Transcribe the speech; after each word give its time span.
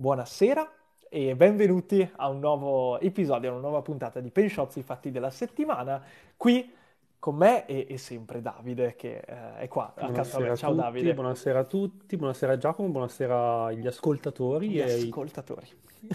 buonasera 0.00 0.66
e 1.10 1.36
benvenuti 1.36 2.08
a 2.16 2.28
un 2.30 2.38
nuovo 2.38 2.98
episodio, 3.00 3.50
a 3.50 3.52
una 3.52 3.60
nuova 3.60 3.82
puntata 3.82 4.18
di 4.20 4.30
Penshots, 4.30 4.76
i 4.76 4.82
fatti 4.82 5.10
della 5.10 5.28
settimana. 5.28 6.02
Qui 6.38 6.72
con 7.18 7.36
me 7.36 7.66
e, 7.66 7.86
e 7.86 7.98
sempre 7.98 8.40
Davide 8.40 8.96
che 8.96 9.18
eh, 9.18 9.58
è 9.58 9.68
qua 9.68 9.92
accanto 9.94 10.38
a 10.38 10.40
me. 10.40 10.56
Ciao 10.56 10.70
tutti, 10.70 10.82
Davide. 10.82 11.12
Buonasera 11.12 11.58
a 11.58 11.64
tutti, 11.64 12.16
buonasera 12.16 12.56
Giacomo, 12.56 12.88
buonasera 12.88 13.64
agli 13.66 13.86
ascoltatori, 13.86 14.70
Gli 14.70 14.78
e, 14.78 14.84
ai- 14.84 15.02
ascoltatori. 15.02 15.66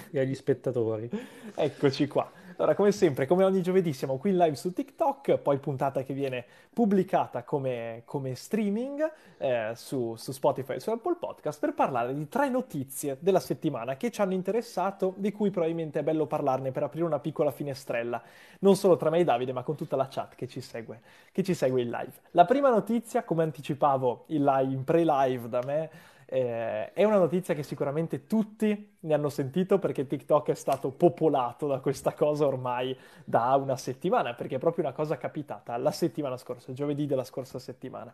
e 0.10 0.20
agli 0.20 0.34
spettatori. 0.34 1.08
Eccoci 1.54 2.08
qua. 2.08 2.28
Allora, 2.58 2.74
come 2.74 2.94
sempre, 2.94 3.26
come 3.26 3.44
ogni 3.44 3.62
giovedì 3.62 3.92
siamo 3.92 4.18
qui 4.18 4.30
in 4.30 4.38
live 4.38 4.56
su 4.56 4.72
TikTok, 4.72 5.40
poi 5.40 5.58
puntata 5.58 6.04
che 6.04 6.14
viene 6.14 6.46
pubblicata 6.72 7.44
come, 7.44 8.04
come 8.06 8.34
streaming 8.34 9.12
eh, 9.40 9.72
su, 9.76 10.16
su 10.16 10.32
Spotify 10.32 10.76
e 10.76 10.80
su 10.80 10.90
Apple 10.90 11.18
Podcast 11.20 11.60
per 11.60 11.74
parlare 11.74 12.14
di 12.14 12.30
tre 12.30 12.48
notizie 12.48 13.18
della 13.20 13.42
settimana 13.42 13.98
che 13.98 14.10
ci 14.10 14.22
hanno 14.22 14.32
interessato, 14.32 15.16
di 15.18 15.34
cui 15.34 15.50
probabilmente 15.50 16.00
è 16.00 16.04
bello 16.04 16.28
parlarne 16.28 16.72
per 16.72 16.84
aprire 16.84 17.06
una 17.06 17.20
piccola 17.20 17.52
finestrella, 17.52 18.22
non 18.60 18.78
solo 18.78 18.96
tra 18.96 19.10
me 19.10 19.20
e 19.20 19.26
Davide, 19.26 19.52
ma 19.52 19.64
con 19.64 19.76
tutta 19.76 19.98
la 19.98 20.08
chat 20.08 20.36
che 20.36 20.48
ci 20.48 20.62
segue, 20.62 21.02
che 21.34 21.44
ci 21.44 21.54
segue 21.54 21.82
in 21.82 21.90
live. 21.90 22.14
La 22.32 22.46
prima 22.46 22.70
notizia, 22.70 23.26
come 23.26 23.44
anticipavo 23.44 24.24
in, 24.28 24.46
live, 24.46 24.74
in 24.74 24.84
pre-live 24.86 25.50
da 25.50 25.62
me, 25.66 25.90
eh, 26.26 26.92
è 26.94 27.04
una 27.04 27.18
notizia 27.18 27.54
che 27.54 27.64
sicuramente 27.64 28.26
tutti 28.26 28.96
ne 29.00 29.14
hanno 29.14 29.30
sentito 29.30 29.80
perché 29.80 30.08
TikTok 30.08 30.50
è 30.50 30.56
stato 30.56 30.90
popolato 30.90 31.68
da 31.68 31.80
questa 31.80 32.14
cosa 32.14 32.46
ormai 32.46 32.98
da 33.24 33.56
una 33.56 33.78
settimana, 33.78 34.34
perché 34.34 34.56
è 34.56 34.60
proprio 34.60 34.86
una 34.86 34.94
cosa 34.94 35.18
capitata 35.18 35.78
la 35.78 35.92
settimana 35.92 36.38
scorsa, 36.38 36.74
giovedì 36.74 37.06
della 37.06 37.24
scorsa 37.24 37.60
settimana. 37.60 38.14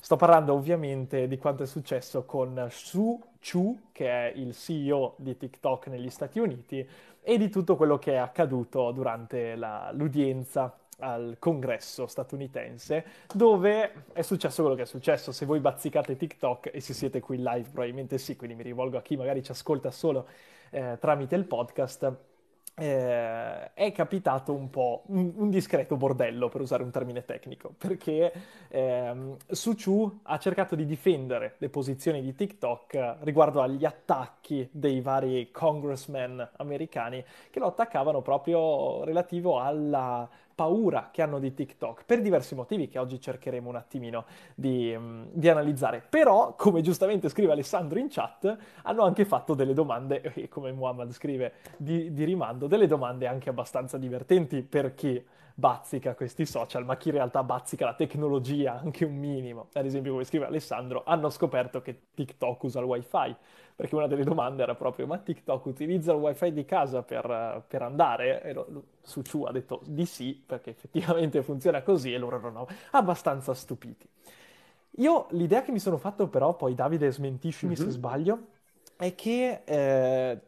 Sto 0.00 0.16
parlando 0.16 0.54
ovviamente 0.54 1.28
di 1.28 1.38
quanto 1.38 1.62
è 1.62 1.66
successo 1.66 2.24
con 2.24 2.66
Su 2.70 3.20
Chu, 3.40 3.78
che 3.92 4.08
è 4.08 4.32
il 4.34 4.52
CEO 4.52 5.14
di 5.18 5.36
TikTok 5.36 5.86
negli 5.86 6.10
Stati 6.10 6.40
Uniti, 6.40 6.84
e 7.22 7.38
di 7.38 7.48
tutto 7.48 7.76
quello 7.76 7.98
che 7.98 8.14
è 8.14 8.16
accaduto 8.16 8.90
durante 8.90 9.54
la- 9.54 9.90
l'udienza 9.92 10.76
al 11.02 11.36
congresso 11.38 12.06
statunitense, 12.06 13.04
dove 13.34 14.06
è 14.12 14.22
successo 14.22 14.62
quello 14.62 14.76
che 14.76 14.82
è 14.82 14.86
successo. 14.86 15.32
Se 15.32 15.44
voi 15.44 15.58
bazzicate 15.58 16.16
TikTok 16.16 16.70
e 16.72 16.80
se 16.80 16.94
siete 16.94 17.20
qui 17.20 17.38
live, 17.38 17.68
probabilmente 17.70 18.18
sì, 18.18 18.36
quindi 18.36 18.54
mi 18.54 18.62
rivolgo 18.62 18.96
a 18.96 19.02
chi 19.02 19.16
magari 19.16 19.42
ci 19.42 19.50
ascolta 19.50 19.90
solo 19.90 20.26
eh, 20.70 20.96
tramite 21.00 21.34
il 21.34 21.44
podcast. 21.44 22.30
eh, 22.74 23.74
è 23.74 23.92
capitato 23.92 24.54
un 24.54 24.70
po' 24.70 25.02
un, 25.08 25.32
un 25.36 25.50
discreto 25.50 25.96
bordello, 25.96 26.48
per 26.48 26.60
usare 26.62 26.82
un 26.82 26.90
termine 26.90 27.24
tecnico, 27.24 27.74
perché 27.76 28.32
ehm, 28.68 29.36
Su 29.50 29.74
Chu 29.74 30.20
ha 30.22 30.38
cercato 30.38 30.74
di 30.74 30.86
difendere 30.86 31.56
le 31.58 31.68
posizioni 31.68 32.22
di 32.22 32.34
TikTok 32.34 33.16
riguardo 33.20 33.60
agli 33.60 33.84
attacchi 33.84 34.68
dei 34.72 35.00
vari 35.02 35.50
congressmen 35.50 36.50
americani 36.56 37.22
che 37.50 37.58
lo 37.58 37.66
attaccavano 37.66 38.22
proprio 38.22 39.04
relativo 39.04 39.60
alla 39.60 40.28
paura 40.62 41.08
che 41.10 41.22
hanno 41.22 41.40
di 41.40 41.52
TikTok 41.52 42.04
per 42.06 42.20
diversi 42.20 42.54
motivi 42.54 42.86
che 42.86 43.00
oggi 43.00 43.20
cercheremo 43.20 43.68
un 43.68 43.74
attimino 43.74 44.26
di, 44.54 44.94
mm, 44.96 45.24
di 45.32 45.48
analizzare. 45.48 46.04
Però, 46.08 46.54
come 46.54 46.82
giustamente 46.82 47.28
scrive 47.28 47.50
Alessandro 47.50 47.98
in 47.98 48.06
chat, 48.08 48.56
hanno 48.82 49.02
anche 49.02 49.24
fatto 49.24 49.54
delle 49.54 49.74
domande, 49.74 50.20
e 50.34 50.48
come 50.48 50.70
Muhammad 50.70 51.10
scrive 51.10 51.54
di, 51.76 52.12
di 52.12 52.22
rimando, 52.22 52.68
delle 52.68 52.86
domande 52.86 53.26
anche 53.26 53.48
abbastanza 53.48 53.98
divertenti 53.98 54.62
per 54.62 54.94
chi 54.94 55.20
bazzica 55.54 56.14
questi 56.14 56.46
social, 56.46 56.84
ma 56.84 56.96
chi 56.96 57.08
in 57.08 57.14
realtà 57.14 57.42
bazzica 57.42 57.84
la 57.84 57.94
tecnologia 57.94 58.78
anche 58.78 59.04
un 59.04 59.16
minimo. 59.16 59.66
Ad 59.72 59.84
esempio, 59.84 60.12
come 60.12 60.24
scrive 60.24 60.46
Alessandro, 60.46 61.02
hanno 61.04 61.28
scoperto 61.28 61.82
che 61.82 62.02
TikTok 62.14 62.62
usa 62.62 62.78
il 62.78 62.86
wifi, 62.86 63.34
perché 63.82 63.96
una 63.96 64.06
delle 64.06 64.22
domande 64.22 64.62
era 64.62 64.76
proprio, 64.76 65.06
ma 65.08 65.18
TikTok 65.18 65.64
utilizza 65.66 66.12
il 66.12 66.18
wifi 66.18 66.52
di 66.52 66.64
casa 66.64 67.02
per, 67.02 67.64
per 67.66 67.82
andare? 67.82 68.40
E 68.42 68.52
lo, 68.52 68.84
Suciu 69.02 69.42
ha 69.42 69.50
detto 69.50 69.80
di 69.86 70.06
sì, 70.06 70.40
perché 70.46 70.70
effettivamente 70.70 71.42
funziona 71.44 71.82
così, 71.82 72.12
e 72.12 72.18
loro 72.18 72.36
erano 72.38 72.68
abbastanza 72.92 73.54
stupiti. 73.54 74.08
Io 74.98 75.26
l'idea 75.30 75.62
che 75.62 75.72
mi 75.72 75.80
sono 75.80 75.96
fatto 75.96 76.28
però, 76.28 76.54
poi 76.54 76.74
Davide 76.74 77.10
smentiscimi 77.10 77.74
se 77.76 77.90
Mhm. 77.90 77.90
sbaglio, 77.90 78.48
è 78.96 79.14
che 79.16 79.62
eh, 79.64 80.40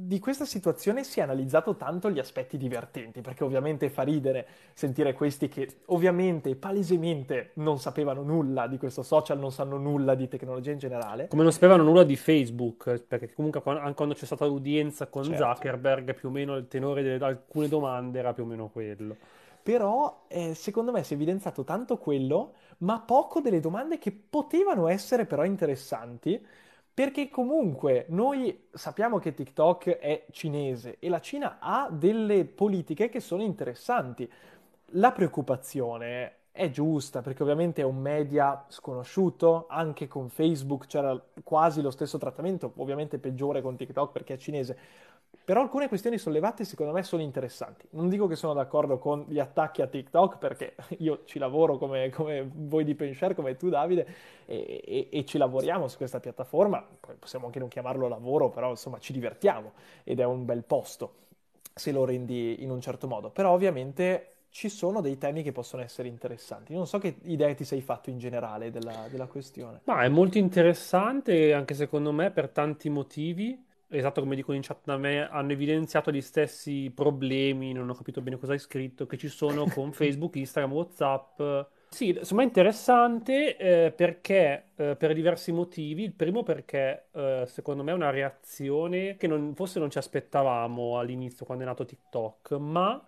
di 0.00 0.20
questa 0.20 0.44
situazione 0.44 1.02
si 1.02 1.18
è 1.18 1.24
analizzato 1.24 1.74
tanto 1.74 2.08
gli 2.08 2.20
aspetti 2.20 2.56
divertenti, 2.56 3.20
perché 3.20 3.42
ovviamente 3.42 3.90
fa 3.90 4.02
ridere 4.02 4.46
sentire 4.72 5.12
questi 5.12 5.48
che 5.48 5.80
ovviamente, 5.86 6.54
palesemente 6.54 7.50
non 7.54 7.80
sapevano 7.80 8.22
nulla 8.22 8.68
di 8.68 8.78
questo 8.78 9.02
social, 9.02 9.40
non 9.40 9.50
sanno 9.50 9.76
nulla 9.76 10.14
di 10.14 10.28
tecnologia 10.28 10.70
in 10.70 10.78
generale. 10.78 11.26
Come 11.26 11.42
non 11.42 11.50
sapevano 11.50 11.82
nulla 11.82 12.04
di 12.04 12.14
Facebook, 12.14 13.00
perché 13.08 13.32
comunque 13.32 13.60
anche 13.64 13.94
quando 13.94 14.14
c'è 14.14 14.24
stata 14.24 14.46
l'udienza 14.46 15.08
con 15.08 15.24
Certo. 15.24 15.44
Zuckerberg, 15.44 16.14
più 16.14 16.28
o 16.28 16.30
meno 16.30 16.54
il 16.54 16.68
tenore 16.68 17.02
di 17.02 17.24
alcune 17.24 17.66
domande 17.66 18.20
era 18.20 18.32
più 18.32 18.44
o 18.44 18.46
meno 18.46 18.68
quello. 18.68 19.16
Però 19.60 20.26
eh, 20.28 20.54
secondo 20.54 20.92
me 20.92 21.02
si 21.02 21.14
è 21.14 21.16
evidenziato 21.16 21.64
tanto 21.64 21.98
quello, 21.98 22.52
ma 22.78 23.00
poco 23.00 23.40
delle 23.40 23.58
domande 23.58 23.98
che 23.98 24.12
potevano 24.12 24.86
essere 24.86 25.26
però 25.26 25.44
interessanti, 25.44 26.40
perché 26.98 27.28
comunque 27.28 28.06
noi 28.08 28.66
sappiamo 28.72 29.20
che 29.20 29.32
TikTok 29.32 29.98
è 29.98 30.26
cinese 30.32 30.96
e 30.98 31.08
la 31.08 31.20
Cina 31.20 31.58
ha 31.60 31.88
delle 31.92 32.44
politiche 32.44 33.08
che 33.08 33.20
sono 33.20 33.44
interessanti. 33.44 34.28
La 34.94 35.12
preoccupazione 35.12 36.38
è 36.50 36.70
giusta, 36.70 37.22
perché 37.22 37.44
ovviamente 37.44 37.82
è 37.82 37.84
un 37.84 37.98
media 37.98 38.64
sconosciuto, 38.66 39.66
anche 39.68 40.08
con 40.08 40.28
Facebook 40.28 40.88
c'era 40.88 41.16
quasi 41.44 41.82
lo 41.82 41.92
stesso 41.92 42.18
trattamento, 42.18 42.72
ovviamente 42.78 43.18
peggiore 43.18 43.62
con 43.62 43.76
TikTok 43.76 44.10
perché 44.10 44.34
è 44.34 44.36
cinese. 44.36 44.78
Però 45.44 45.62
alcune 45.62 45.88
questioni 45.88 46.18
sollevate 46.18 46.64
secondo 46.64 46.92
me 46.92 47.02
sono 47.02 47.22
interessanti. 47.22 47.86
Non 47.90 48.08
dico 48.10 48.26
che 48.26 48.36
sono 48.36 48.52
d'accordo 48.52 48.98
con 48.98 49.24
gli 49.28 49.38
attacchi 49.38 49.80
a 49.80 49.86
TikTok 49.86 50.36
perché 50.36 50.74
io 50.98 51.22
ci 51.24 51.38
lavoro 51.38 51.78
come, 51.78 52.10
come 52.10 52.46
voi 52.52 52.84
di 52.84 52.94
Penshare, 52.94 53.34
come 53.34 53.56
tu 53.56 53.70
Davide, 53.70 54.06
e, 54.44 54.82
e- 54.84 55.08
e 55.10 55.24
ci 55.24 55.38
lavoriamo 55.38 55.88
su 55.88 55.96
questa 55.96 56.20
piattaforma. 56.20 56.86
Possiamo 57.18 57.46
anche 57.46 57.58
non 57.58 57.68
chiamarlo 57.68 58.08
lavoro, 58.08 58.50
però 58.50 58.70
insomma 58.70 58.98
ci 58.98 59.12
divertiamo 59.14 59.72
ed 60.04 60.20
è 60.20 60.24
un 60.24 60.44
bel 60.44 60.64
posto 60.64 61.14
se 61.74 61.92
lo 61.92 62.04
rendi 62.04 62.62
in 62.62 62.70
un 62.70 62.80
certo 62.80 63.06
modo. 63.06 63.30
Però 63.30 63.52
ovviamente 63.52 64.32
ci 64.50 64.68
sono 64.68 65.00
dei 65.00 65.16
temi 65.16 65.42
che 65.42 65.52
possono 65.52 65.82
essere 65.82 66.08
interessanti. 66.08 66.74
Non 66.74 66.86
so 66.86 66.98
che 66.98 67.16
idee 67.22 67.54
ti 67.54 67.64
sei 67.64 67.80
fatto 67.80 68.10
in 68.10 68.18
generale 68.18 68.70
della, 68.70 69.06
della 69.08 69.26
questione. 69.26 69.80
Ma 69.84 70.04
è 70.04 70.08
molto 70.08 70.38
interessante 70.38 71.52
anche 71.52 71.74
secondo 71.74 72.12
me 72.12 72.30
per 72.30 72.50
tanti 72.50 72.88
motivi. 72.90 73.66
Esatto 73.90 74.20
come 74.20 74.36
dicono 74.36 74.56
in 74.56 74.62
chat 74.62 74.80
da 74.84 74.98
me, 74.98 75.28
hanno 75.30 75.52
evidenziato 75.52 76.10
gli 76.12 76.20
stessi 76.20 76.90
problemi, 76.94 77.72
non 77.72 77.88
ho 77.88 77.94
capito 77.94 78.20
bene 78.20 78.36
cosa 78.36 78.52
hai 78.52 78.58
scritto, 78.58 79.06
che 79.06 79.16
ci 79.16 79.28
sono 79.28 79.64
con 79.72 79.92
Facebook, 79.92 80.36
Instagram, 80.36 80.72
WhatsApp. 80.72 81.40
Sì, 81.90 82.08
insomma 82.10 82.42
è 82.42 82.44
interessante 82.44 83.56
eh, 83.56 83.92
perché 83.92 84.72
eh, 84.76 84.94
per 84.96 85.14
diversi 85.14 85.52
motivi. 85.52 86.02
Il 86.04 86.12
primo 86.12 86.42
perché 86.42 87.06
eh, 87.12 87.44
secondo 87.46 87.82
me 87.82 87.92
è 87.92 87.94
una 87.94 88.10
reazione 88.10 89.16
che 89.16 89.26
non- 89.26 89.54
forse 89.54 89.78
non 89.78 89.90
ci 89.90 89.96
aspettavamo 89.98 90.98
all'inizio 90.98 91.46
quando 91.46 91.64
è 91.64 91.66
nato 91.66 91.86
TikTok, 91.86 92.52
ma 92.52 93.02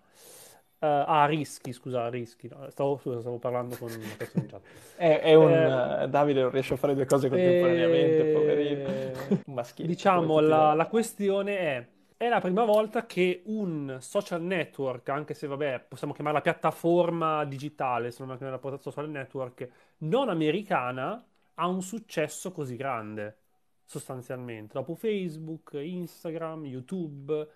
eh, 0.83 0.87
ah, 0.87 1.25
rischi, 1.25 1.73
scusa, 1.73 2.09
rischi. 2.09 2.47
no, 2.47 2.67
Stavo, 2.71 2.97
scusa, 2.97 3.19
stavo 3.19 3.37
parlando 3.37 3.77
con 3.77 3.91
una 3.91 4.15
persona 4.15 4.43
in 4.45 4.49
chat. 4.49 4.65
È, 4.95 5.19
è 5.21 5.33
un... 5.35 5.53
Eh, 5.53 6.03
eh, 6.03 6.09
Davide 6.09 6.41
non 6.41 6.49
riesce 6.51 6.73
a 6.73 6.77
fare 6.77 6.95
due 6.95 7.05
cose 7.05 7.29
contemporaneamente, 7.29 8.25
poverino. 8.25 8.89
eh, 8.89 9.19
Un 9.45 9.53
maschile, 9.53 9.87
diciamo, 9.87 10.39
la, 10.39 10.73
la 10.73 10.87
questione 10.87 11.57
è, 11.59 11.87
è 12.17 12.27
la 12.29 12.39
prima 12.39 12.63
volta 12.65 13.05
che 13.05 13.43
un 13.45 13.97
social 13.99 14.41
network, 14.41 15.09
anche 15.09 15.33
se 15.35 15.45
vabbè, 15.47 15.85
possiamo 15.87 16.13
chiamarla 16.13 16.41
piattaforma 16.41 17.45
digitale, 17.45 18.09
se 18.11 18.23
non 18.25 18.37
è 18.39 18.43
una 18.43 18.79
social 18.79 19.09
network, 19.09 19.69
non 19.99 20.29
americana, 20.29 21.23
ha 21.55 21.67
un 21.67 21.81
successo 21.83 22.51
così 22.51 22.75
grande, 22.75 23.37
sostanzialmente. 23.85 24.73
Dopo 24.73 24.95
Facebook, 24.95 25.73
Instagram, 25.73 26.65
YouTube, 26.65 27.47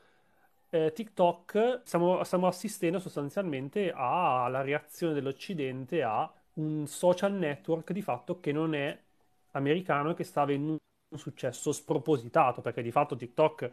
eh, 0.70 0.92
TikTok, 0.94 1.82
stiamo, 1.84 2.24
stiamo 2.24 2.48
assistendo 2.48 3.00
sostanzialmente 3.00 3.92
alla 3.96 4.62
reazione 4.62 5.14
dell'Occidente 5.14 6.04
a 6.04 6.32
un 6.56 6.88
social 6.88 7.34
network 7.34 7.92
di 7.92 8.02
fatto 8.02 8.40
che 8.40 8.52
non 8.52 8.74
è 8.76 8.98
americano 9.52 10.12
e 10.12 10.14
che 10.16 10.24
sta 10.24 10.42
avendo 10.42 10.78
un 11.10 11.18
successo 11.18 11.72
spropositato, 11.72 12.62
perché 12.62 12.82
di 12.82 12.92
fatto 12.92 13.16
TikTok 13.16 13.70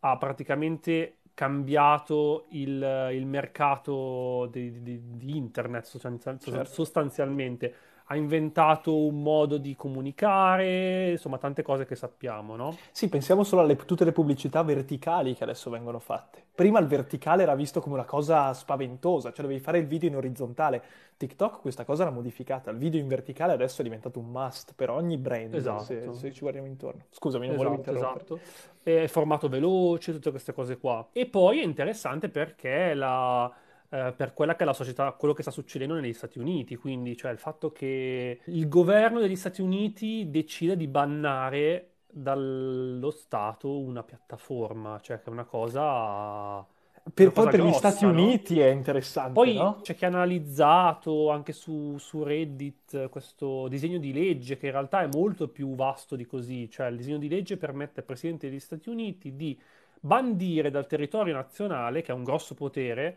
ha 0.00 0.16
praticamente 0.16 1.18
cambiato 1.34 2.46
il, 2.50 3.10
il 3.12 3.26
mercato 3.26 4.46
di, 4.50 4.82
di- 4.82 5.16
di 5.16 5.36
internet 5.36 5.84
sostanzia- 5.84 6.36
Certo. 6.38 6.64
sostanzialmente. 6.64 7.74
Ha 8.10 8.16
inventato 8.16 8.96
un 8.96 9.22
modo 9.22 9.58
di 9.58 9.76
comunicare, 9.76 11.10
insomma 11.10 11.36
tante 11.36 11.62
cose 11.62 11.84
che 11.84 11.94
sappiamo, 11.94 12.56
no? 12.56 12.76
Sì, 12.90 13.08
pensiamo 13.08 13.44
solo 13.44 13.62
a 13.62 13.74
tutte 13.76 14.04
le 14.04 14.12
pubblicità 14.12 14.62
verticali 14.62 15.34
che 15.34 15.44
adesso 15.44 15.68
vengono 15.68 15.98
fatte. 15.98 16.42
Prima 16.54 16.78
il 16.80 16.86
verticale 16.86 17.42
era 17.42 17.54
visto 17.54 17.80
come 17.80 17.96
una 17.96 18.04
cosa 18.06 18.52
spaventosa, 18.54 19.30
cioè 19.32 19.42
dovevi 19.42 19.60
fare 19.60 19.78
il 19.78 19.86
video 19.86 20.08
in 20.08 20.16
orizzontale. 20.16 20.82
TikTok 21.18 21.60
questa 21.60 21.84
cosa 21.84 22.04
l'ha 22.04 22.10
modificata, 22.10 22.70
il 22.70 22.78
video 22.78 23.00
in 23.00 23.08
verticale 23.08 23.52
adesso 23.52 23.80
è 23.80 23.84
diventato 23.84 24.18
un 24.20 24.26
must 24.30 24.72
per 24.74 24.88
ogni 24.88 25.18
brand, 25.18 25.52
Esatto. 25.54 25.82
se, 25.82 26.08
se 26.12 26.32
ci 26.32 26.40
guardiamo 26.40 26.66
intorno. 26.68 27.02
Scusami, 27.10 27.46
non 27.46 27.56
Esatto, 27.56 27.68
volevo 27.70 27.88
interrompere. 27.90 28.40
esatto. 28.40 28.80
E 28.84 29.08
formato 29.08 29.48
veloce, 29.48 30.12
tutte 30.12 30.30
queste 30.30 30.52
cose 30.54 30.78
qua. 30.78 31.06
E 31.12 31.26
poi 31.26 31.60
è 31.60 31.64
interessante 31.64 32.28
perché 32.30 32.94
la, 32.94 33.52
eh, 33.90 34.12
per 34.16 34.34
quella 34.34 34.54
che 34.56 34.62
è 34.62 34.66
la 34.66 34.72
società, 34.72 35.12
quello 35.12 35.34
che 35.34 35.42
sta 35.42 35.50
succedendo 35.50 35.94
negli 35.94 36.12
Stati 36.12 36.38
Uniti, 36.38 36.76
quindi 36.76 37.16
cioè 37.16 37.30
il 37.32 37.38
fatto 37.38 37.72
che 37.72 38.40
il 38.44 38.68
governo 38.68 39.20
degli 39.20 39.36
Stati 39.36 39.60
Uniti 39.62 40.30
decide 40.30 40.76
di 40.76 40.86
bannare 40.88 41.90
dallo 42.06 43.10
Stato 43.10 43.78
una 43.78 44.02
piattaforma, 44.02 44.98
cioè 45.00 45.20
che 45.20 45.28
è 45.28 45.32
una 45.32 45.44
cosa, 45.44 46.66
Per, 47.14 47.32
poi 47.32 47.48
per 47.48 47.62
gli 47.62 47.72
Stati 47.72 48.04
no? 48.04 48.10
Uniti 48.10 48.60
è 48.60 48.68
interessante, 48.68 49.32
Poi 49.32 49.54
no? 49.54 49.80
c'è 49.82 49.94
chi 49.94 50.04
ha 50.04 50.08
analizzato 50.08 51.30
anche 51.30 51.52
su, 51.52 51.96
su 51.98 52.22
Reddit 52.22 52.94
eh, 52.94 53.08
questo 53.08 53.66
disegno 53.68 53.98
di 53.98 54.12
legge 54.12 54.58
che 54.58 54.66
in 54.66 54.72
realtà 54.72 55.00
è 55.02 55.06
molto 55.06 55.48
più 55.48 55.74
vasto 55.74 56.16
di 56.16 56.26
così, 56.26 56.68
cioè 56.70 56.88
il 56.88 56.96
disegno 56.96 57.18
di 57.18 57.28
legge 57.28 57.56
permette 57.56 58.00
al 58.00 58.06
Presidente 58.06 58.48
degli 58.48 58.60
Stati 58.60 58.88
Uniti 58.90 59.34
di 59.36 59.58
bandire 60.00 60.70
dal 60.70 60.86
territorio 60.86 61.34
nazionale, 61.34 62.02
che 62.02 62.12
ha 62.12 62.14
un 62.14 62.24
grosso 62.24 62.54
potere, 62.54 63.16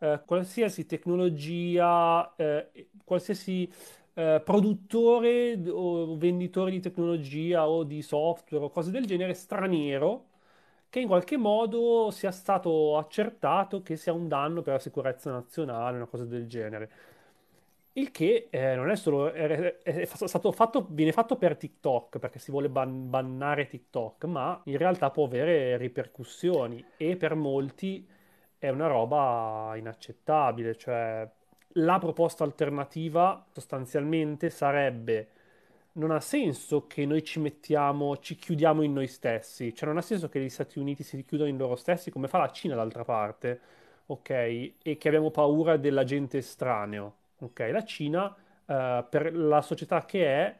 eh, 0.00 0.20
qualsiasi 0.26 0.86
tecnologia, 0.86 2.34
eh, 2.36 2.88
qualsiasi 3.04 3.70
eh, 4.14 4.42
produttore 4.44 5.60
o 5.68 6.16
venditore 6.16 6.70
di 6.72 6.80
tecnologia 6.80 7.68
o 7.68 7.84
di 7.84 8.02
software 8.02 8.64
o 8.64 8.70
cose 8.70 8.90
del 8.90 9.06
genere 9.06 9.34
straniero 9.34 10.26
che 10.90 11.00
in 11.00 11.06
qualche 11.06 11.36
modo 11.36 12.10
sia 12.10 12.32
stato 12.32 12.98
accertato 12.98 13.82
che 13.82 13.96
sia 13.96 14.12
un 14.12 14.28
danno 14.28 14.62
per 14.62 14.74
la 14.74 14.78
sicurezza 14.80 15.30
nazionale, 15.30 15.96
una 15.96 16.06
cosa 16.06 16.24
del 16.24 16.46
genere. 16.48 16.90
Il 17.92 18.10
che 18.12 18.48
eh, 18.50 18.74
non 18.76 18.88
è 18.90 18.96
solo, 18.96 19.32
è, 19.32 19.78
è 19.82 20.04
stato 20.04 20.52
fatto, 20.52 20.86
viene 20.90 21.12
fatto 21.12 21.36
per 21.36 21.56
TikTok 21.56 22.18
perché 22.18 22.38
si 22.38 22.50
vuole 22.50 22.68
ban- 22.68 23.08
bannare 23.10 23.66
TikTok, 23.66 24.24
ma 24.24 24.60
in 24.64 24.76
realtà 24.78 25.10
può 25.10 25.24
avere 25.24 25.76
ripercussioni 25.76 26.84
e 26.96 27.16
per 27.16 27.34
molti 27.34 28.06
è 28.60 28.68
una 28.68 28.86
roba 28.86 29.72
inaccettabile. 29.76 30.76
Cioè, 30.76 31.28
la 31.74 31.98
proposta 31.98 32.44
alternativa 32.44 33.44
sostanzialmente 33.52 34.50
sarebbe 34.50 35.30
non 35.92 36.12
ha 36.12 36.20
senso 36.20 36.86
che 36.86 37.04
noi 37.06 37.24
ci 37.24 37.40
mettiamo, 37.40 38.18
ci 38.18 38.36
chiudiamo 38.36 38.82
in 38.82 38.92
noi 38.92 39.08
stessi, 39.08 39.74
cioè 39.74 39.88
non 39.88 39.98
ha 39.98 40.02
senso 40.02 40.28
che 40.28 40.40
gli 40.40 40.48
Stati 40.48 40.78
Uniti 40.78 41.02
si 41.02 41.24
chiudano 41.24 41.50
in 41.50 41.56
loro 41.56 41.74
stessi 41.76 42.10
come 42.10 42.28
fa 42.28 42.38
la 42.38 42.50
Cina 42.50 42.76
d'altra 42.76 43.04
parte, 43.04 43.60
ok? 44.06 44.30
E 44.30 44.96
che 44.98 45.08
abbiamo 45.08 45.30
paura 45.30 45.76
dell'agente 45.76 46.38
estraneo, 46.38 47.14
ok? 47.40 47.68
La 47.72 47.84
Cina, 47.84 48.34
eh, 48.66 49.04
per 49.08 49.34
la 49.34 49.62
società 49.62 50.04
che 50.04 50.26
è, 50.26 50.56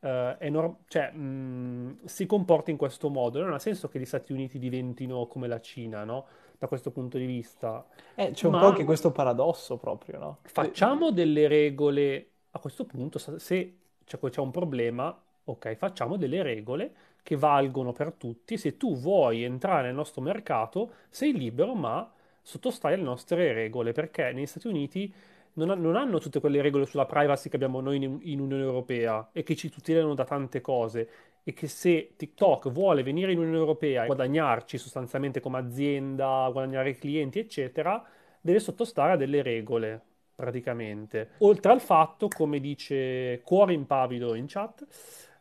eh, 0.00 0.36
è 0.38 0.50
cioè, 0.88 1.10
mh, 1.12 2.04
si 2.04 2.26
comporta 2.26 2.70
in 2.70 2.76
questo 2.76 3.08
modo, 3.08 3.40
non 3.42 3.54
ha 3.54 3.58
senso 3.58 3.88
che 3.88 3.98
gli 3.98 4.04
Stati 4.04 4.32
Uniti 4.32 4.58
diventino 4.58 5.26
come 5.26 5.48
la 5.48 5.60
Cina, 5.60 6.04
no? 6.04 6.26
Da 6.64 6.70
questo 6.70 6.90
punto 6.92 7.18
di 7.18 7.26
vista. 7.26 7.84
Eh, 8.14 8.30
c'è 8.30 8.46
un 8.46 8.52
po' 8.52 8.58
Ma 8.58 8.66
anche 8.68 8.84
questo 8.84 9.12
paradosso 9.12 9.76
proprio, 9.76 10.18
no? 10.18 10.38
Facciamo 10.44 11.10
delle 11.10 11.46
regole 11.46 12.30
a 12.52 12.58
questo 12.58 12.86
punto, 12.86 13.18
se 13.18 13.76
c'è 14.02 14.18
c'è 14.18 14.40
un 14.40 14.50
problema, 14.50 15.14
ok, 15.44 15.74
facciamo 15.74 16.16
delle 16.16 16.42
regole 16.42 16.94
che 17.22 17.36
valgono 17.36 17.92
per 17.92 18.12
tutti. 18.12 18.56
Se 18.56 18.78
tu 18.78 18.96
vuoi 18.96 19.42
entrare 19.42 19.88
nel 19.88 19.94
nostro 19.94 20.22
mercato, 20.22 20.92
sei 21.10 21.36
libero, 21.36 21.74
ma 21.74 22.10
sottostai 22.40 22.94
alle 22.94 23.02
nostre 23.02 23.52
regole, 23.52 23.92
perché 23.92 24.32
negli 24.32 24.46
Stati 24.46 24.66
Uniti 24.66 25.12
non, 25.54 25.68
ha- 25.68 25.74
non 25.74 25.96
hanno 25.96 26.18
tutte 26.18 26.40
quelle 26.40 26.62
regole 26.62 26.86
sulla 26.86 27.04
privacy 27.04 27.50
che 27.50 27.56
abbiamo 27.56 27.80
noi 27.80 28.02
in, 28.02 28.20
in 28.22 28.40
Unione 28.40 28.62
Europea 28.62 29.28
e 29.32 29.42
che 29.42 29.54
ci 29.54 29.68
tutelano 29.68 30.14
da 30.14 30.24
tante 30.24 30.62
cose. 30.62 31.08
E 31.46 31.52
che 31.52 31.68
se 31.68 32.14
TikTok 32.16 32.70
vuole 32.70 33.02
venire 33.02 33.32
in 33.32 33.38
Unione 33.38 33.58
Europea 33.58 34.04
e 34.04 34.06
guadagnarci 34.06 34.78
sostanzialmente 34.78 35.40
come 35.40 35.58
azienda, 35.58 36.48
guadagnare 36.50 36.94
clienti, 36.94 37.38
eccetera, 37.38 38.02
deve 38.40 38.58
sottostare 38.60 39.12
a 39.12 39.16
delle 39.16 39.42
regole, 39.42 40.00
praticamente. 40.34 41.32
Oltre 41.38 41.72
al 41.72 41.80
fatto, 41.82 42.28
come 42.28 42.60
dice 42.60 43.40
Cuore 43.44 43.74
Impavido 43.74 44.34
in 44.34 44.46
chat, 44.46 44.86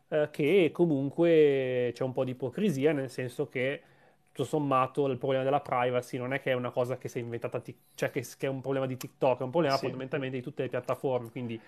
eh, 0.09 0.27
che 0.29 0.71
comunque 0.73 1.91
c'è 1.93 2.03
un 2.03 2.11
po' 2.11 2.25
di 2.25 2.31
ipocrisia, 2.31 2.91
nel 2.91 3.09
senso 3.09 3.47
che 3.47 3.81
tutto 4.33 4.43
sommato 4.47 5.07
il 5.07 5.17
problema 5.17 5.43
della 5.43 5.61
privacy 5.61 6.17
non 6.17 6.33
è 6.33 6.41
che 6.41 6.51
è 6.51 6.53
una 6.53 6.71
cosa 6.71 6.97
che 6.97 7.07
si 7.07 7.19
è 7.19 7.21
inventata, 7.21 7.59
Tik- 7.59 7.79
cioè 7.95 8.09
che, 8.11 8.25
che 8.37 8.47
è 8.47 8.49
un 8.49 8.61
problema 8.61 8.87
di 8.87 8.97
TikTok, 8.97 9.39
è 9.39 9.43
un 9.43 9.51
problema 9.51 9.75
Sì. 9.75 9.81
fondamentalmente 9.81 10.37
di 10.37 10.43
tutte 10.43 10.63
le 10.63 10.69
piattaforme, 10.69 11.29
quindi 11.29 11.59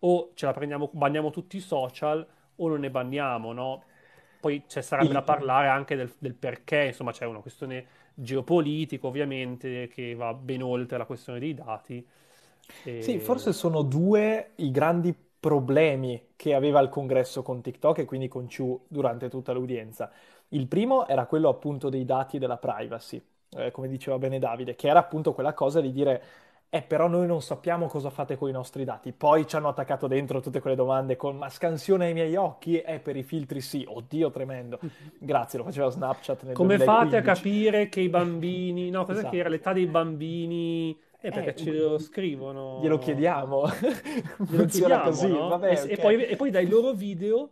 o 0.00 0.30
ce 0.34 0.46
la 0.46 0.52
prendiamo, 0.52 0.90
banniamo 0.92 1.30
tutti 1.30 1.56
i 1.56 1.60
social 1.60 2.26
o 2.60 2.68
non 2.68 2.80
ne 2.80 2.90
banniamo, 2.90 3.52
no? 3.52 3.84
Poi 4.40 4.64
ci 4.68 4.82
sarebbe 4.82 5.12
da 5.12 5.22
parlare 5.22 5.68
anche 5.68 5.96
del, 5.96 6.12
del 6.18 6.34
perché, 6.34 6.86
insomma 6.86 7.12
c'è 7.12 7.26
una 7.26 7.40
questione 7.40 7.86
geopolitica 8.14 9.06
ovviamente 9.06 9.88
che 9.88 10.14
va 10.14 10.32
ben 10.34 10.62
oltre 10.62 10.96
la 10.98 11.04
questione 11.06 11.38
dei 11.38 11.54
dati. 11.54 12.06
Sì, 12.96 13.18
E- 13.18 13.18
forse 13.18 13.52
sono 13.52 13.82
due 13.82 14.52
i 14.56 14.70
grandi 14.70 15.14
problemi 15.40 16.32
che 16.36 16.54
aveva 16.54 16.80
il 16.80 16.90
congresso 16.90 17.42
con 17.42 17.62
TikTok 17.62 17.98
e 18.00 18.04
quindi 18.04 18.28
con 18.28 18.46
Chu 18.46 18.84
durante 18.88 19.30
tutta 19.30 19.52
l'udienza. 19.52 20.10
Il 20.48 20.66
primo 20.66 21.06
era 21.06 21.24
quello 21.26 21.48
appunto 21.48 21.88
dei 21.88 22.04
dati 22.04 22.36
e 22.36 22.38
della 22.38 22.58
privacy, 22.58 23.22
eh, 23.56 23.70
come 23.70 23.88
diceva 23.88 24.18
bene 24.18 24.38
Davide, 24.38 24.74
che 24.76 24.88
era 24.88 24.98
appunto 24.98 25.32
quella 25.32 25.54
cosa 25.54 25.80
di 25.80 25.92
dire, 25.92 26.22
eh, 26.72 26.82
però 26.82 27.08
noi 27.08 27.26
non 27.26 27.42
sappiamo 27.42 27.86
cosa 27.88 28.10
fate 28.10 28.36
con 28.36 28.48
i 28.48 28.52
nostri 28.52 28.84
dati. 28.84 29.12
Poi 29.12 29.46
ci 29.46 29.56
hanno 29.56 29.68
attaccato 29.68 30.06
dentro 30.06 30.40
tutte 30.40 30.60
quelle 30.60 30.76
domande 30.76 31.16
con, 31.16 31.36
ma 31.36 31.48
scansione 31.48 32.06
ai 32.06 32.12
miei 32.12 32.36
occhi? 32.36 32.78
Eh, 32.80 33.00
per 33.00 33.16
i 33.16 33.24
filtri 33.24 33.60
sì. 33.60 33.84
Oddio, 33.88 34.30
tremendo. 34.30 34.78
Grazie, 35.18 35.58
lo 35.58 35.64
faceva 35.64 35.88
Snapchat 35.90 36.44
nel 36.44 36.54
Come 36.54 36.78
fate 36.78 37.16
a 37.16 37.20
2015. 37.20 37.22
capire 37.22 37.88
che 37.88 38.00
i 38.00 38.08
bambini, 38.10 38.88
no, 38.90 39.04
cos'è 39.04 39.26
che 39.28 39.36
Esatto. 39.36 39.36
era 39.36 39.48
l'età 39.48 39.72
dei 39.72 39.86
bambini? 39.86 40.96
Eh, 41.22 41.30
perché 41.32 41.50
Eh, 41.50 41.54
ce 41.56 41.72
lo 41.72 41.98
scrivono. 41.98 42.78
Glielo 42.80 42.98
chiediamo. 42.98 43.64
Glielo 44.46 44.66
Funziona 44.68 44.68
chiediamo, 44.68 45.02
così, 45.02 45.28
no? 45.28 45.48
vabbè, 45.48 45.70
E, 45.70 45.90
e 45.90 45.96
ok. 45.96 46.00
poi, 46.00 46.24
e 46.24 46.36
poi 46.36 46.50
dai 46.50 46.68
loro 46.68 46.92
video 46.92 47.50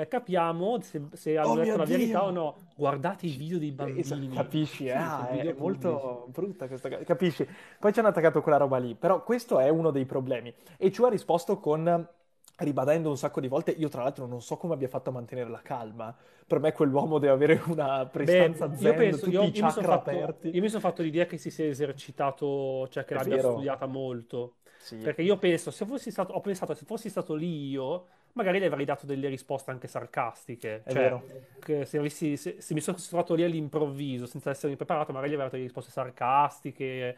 eh, 0.00 0.08
capiamo 0.08 0.80
se, 0.80 1.08
se 1.12 1.36
hanno 1.38 1.50
Oh 1.50 1.54
detto 1.54 1.76
la 1.76 1.84
verità 1.86 2.20
Dio! 2.20 2.24
o 2.24 2.30
no. 2.30 2.56
Guardate 2.74 3.26
i 3.26 3.30
video 3.36 3.58
dei 3.58 3.72
Esatto, 3.92 4.28
bambini. 4.28 4.28
capisci? 4.30 4.88
Sì, 4.88 4.90
Ah, 4.90 5.28
è 5.30 5.52
pubblici. 5.54 5.54
molto 5.54 6.26
brutta 6.30 6.66
questa 6.68 6.88
cosa, 6.88 7.04
capisci? 7.04 7.46
Poi 7.78 7.92
ci 7.92 7.98
hanno 8.00 8.08
attaccato 8.08 8.40
quella 8.42 8.56
roba 8.58 8.78
lì, 8.78 8.94
però 8.94 9.22
questo 9.22 9.58
è 9.58 9.68
uno 9.68 9.90
dei 9.90 10.06
problemi. 10.06 10.52
E 10.76 10.90
ci 10.92 11.02
ha 11.02 11.08
risposto 11.08 11.58
con, 11.58 12.08
ribadendo 12.56 13.10
un 13.10 13.16
sacco 13.18 13.40
di 13.40 13.48
volte, 13.48 13.70
io 13.72 13.88
tra 13.88 14.02
l'altro 14.02 14.26
non 14.26 14.40
so 14.42 14.56
come 14.56 14.74
abbia 14.74 14.88
fatto 14.88 15.10
a 15.10 15.12
mantenere 15.12 15.50
la 15.50 15.60
calma. 15.62 16.16
Per 16.46 16.58
me 16.60 16.72
quell'uomo 16.72 17.18
deve 17.18 17.32
avere 17.32 17.62
una 17.66 18.06
Beh, 18.10 18.10
prestanza 18.10 18.74
io 18.76 18.94
zen, 18.94 18.94
penso, 18.94 19.26
tutti 19.26 19.30
io, 19.30 19.42
i 19.44 19.52
io 19.52 19.52
chakra 19.52 19.82
fatto, 19.82 20.00
aperti. 20.10 20.48
io 20.50 20.60
mi 20.60 20.68
sono 20.68 20.80
fatto 20.80 21.02
l'idea 21.02 21.26
che 21.26 21.36
si 21.38 21.50
sia 21.50 21.66
esercitato, 21.66 22.88
cioè 22.88 23.04
che 23.04 23.14
l'abbia 23.14 23.38
studiata 23.38 23.86
molto. 23.86 24.56
Sì. 24.76 24.96
Perché 25.00 25.22
io 25.22 25.36
penso, 25.38 25.70
se 25.70 25.84
fossi 25.84 26.10
stato, 26.10 26.32
ho 26.32 26.40
pensato, 26.40 26.74
se 26.74 26.84
fossi 26.86 27.08
stato 27.10 27.34
lì 27.34 27.68
io, 27.68 28.06
magari 28.34 28.58
le 28.60 28.66
avrei 28.66 28.84
dato 28.84 29.06
delle 29.06 29.28
risposte 29.28 29.70
anche 29.70 29.88
sarcastiche. 29.88 30.84
È 30.84 30.90
Cioè, 30.92 31.84
se, 31.84 31.98
avessi- 31.98 32.36
se- 32.36 32.60
se 32.60 32.74
mi 32.74 32.80
sono 32.80 32.96
trovato 32.98 33.34
lì 33.34 33.42
all'improvviso, 33.44 34.26
senza 34.26 34.50
essermi 34.50 34.76
preparato, 34.76 35.12
magari 35.12 35.30
gli 35.30 35.34
avrei 35.34 35.46
dato 35.48 35.56
delle 35.56 35.68
risposte 35.68 35.90
sarcastiche 35.92 37.16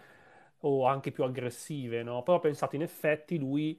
o 0.60 0.86
anche 0.86 1.12
più 1.12 1.24
aggressive, 1.24 2.02
no? 2.02 2.22
Però 2.22 2.36
ho 2.38 2.40
pensato, 2.40 2.76
in 2.76 2.82
effetti, 2.82 3.38
lui 3.38 3.78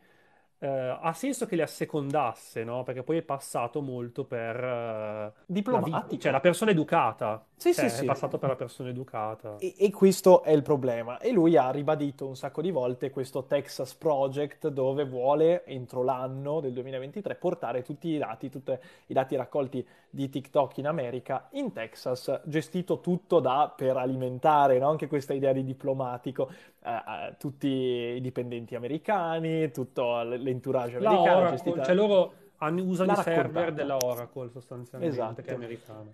eh, 0.59 0.67
ha 0.67 1.13
senso 1.13 1.45
che 1.45 1.55
le 1.55 1.63
assecondasse, 1.63 2.63
no? 2.63 2.83
Perché 2.83 3.03
poi 3.03 3.17
è 3.17 3.21
passato 3.21 3.81
molto 3.81 4.25
per 4.25 4.55
eh, 4.55 5.33
la 5.69 5.81
vita, 5.81 6.09
Diplomatico. 6.09 6.17
cioè 6.17 6.31
la 6.31 6.39
persona 6.39 6.71
educata. 6.71 7.45
Sì, 7.55 7.73
Cioè, 7.73 7.73
sì, 7.73 7.85
è 7.85 7.89
sì. 7.89 8.05
passato 8.05 8.37
per 8.37 8.49
la 8.49 8.55
persona 8.55 8.89
educata. 8.89 9.57
E, 9.59 9.75
e 9.77 9.91
questo 9.91 10.43
è 10.43 10.51
il 10.51 10.61
problema. 10.63 11.19
E 11.19 11.31
lui 11.31 11.57
ha 11.57 11.69
ribadito 11.71 12.27
un 12.27 12.35
sacco 12.35 12.61
di 12.61 12.71
volte 12.71 13.09
questo 13.09 13.45
Texas 13.45 13.95
Project 13.95 14.67
dove 14.69 15.05
vuole, 15.05 15.63
entro 15.65 16.03
l'anno 16.03 16.59
del 16.59 16.73
2023, 16.73 17.35
portare 17.35 17.81
tutti 17.83 18.09
i 18.09 18.17
dati, 18.17 18.49
tutti 18.49 18.77
i 19.07 19.13
dati 19.13 19.35
raccolti 19.35 19.85
di 20.09 20.29
TikTok 20.29 20.77
in 20.77 20.87
America 20.87 21.47
in 21.51 21.71
Texas, 21.73 22.41
gestito 22.45 22.99
tutto 23.01 23.39
da, 23.39 23.71
per 23.75 23.97
alimentare, 23.97 24.79
no? 24.79 24.89
Anche 24.89 25.07
questa 25.07 25.33
idea 25.33 25.53
di 25.53 25.63
diplomatico, 25.63 26.49
eh, 26.87 27.35
tutti 27.37 27.67
i 27.67 28.21
dipendenti 28.21 28.75
americani, 28.75 29.71
tutto 29.71 30.21
l'entourage 30.23 30.99
La 30.99 31.09
americano, 31.09 31.37
Oracle, 31.39 31.55
gestita... 31.57 31.83
cioè 31.83 31.95
loro 31.95 32.33
hanno- 32.57 32.83
usano 32.83 33.11
i 33.11 33.15
server 33.15 33.73
della 33.73 33.97
Oracle 33.97 34.49
sostanzialmente, 34.49 35.13
Esatto. 35.15 35.41
che 35.41 35.51
è 35.51 35.53
americana. 35.53 36.09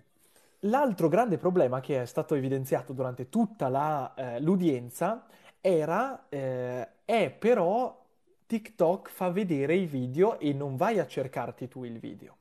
L'altro 0.60 1.08
grande 1.08 1.36
problema 1.36 1.80
che 1.80 2.02
è 2.02 2.06
stato 2.06 2.34
evidenziato 2.34 2.92
durante 2.92 3.28
tutta 3.28 3.68
la, 3.68 4.14
eh, 4.14 4.40
l'udienza 4.40 5.26
era, 5.60 6.24
eh, 6.28 6.88
è 7.04 7.30
però 7.30 8.02
TikTok 8.46 9.10
fa 9.10 9.30
vedere 9.30 9.74
i 9.74 9.86
video 9.86 10.38
e 10.38 10.52
non 10.52 10.76
vai 10.76 10.98
a 10.98 11.06
cercarti 11.06 11.68
tu 11.68 11.84
il 11.84 11.98
video. 11.98 12.36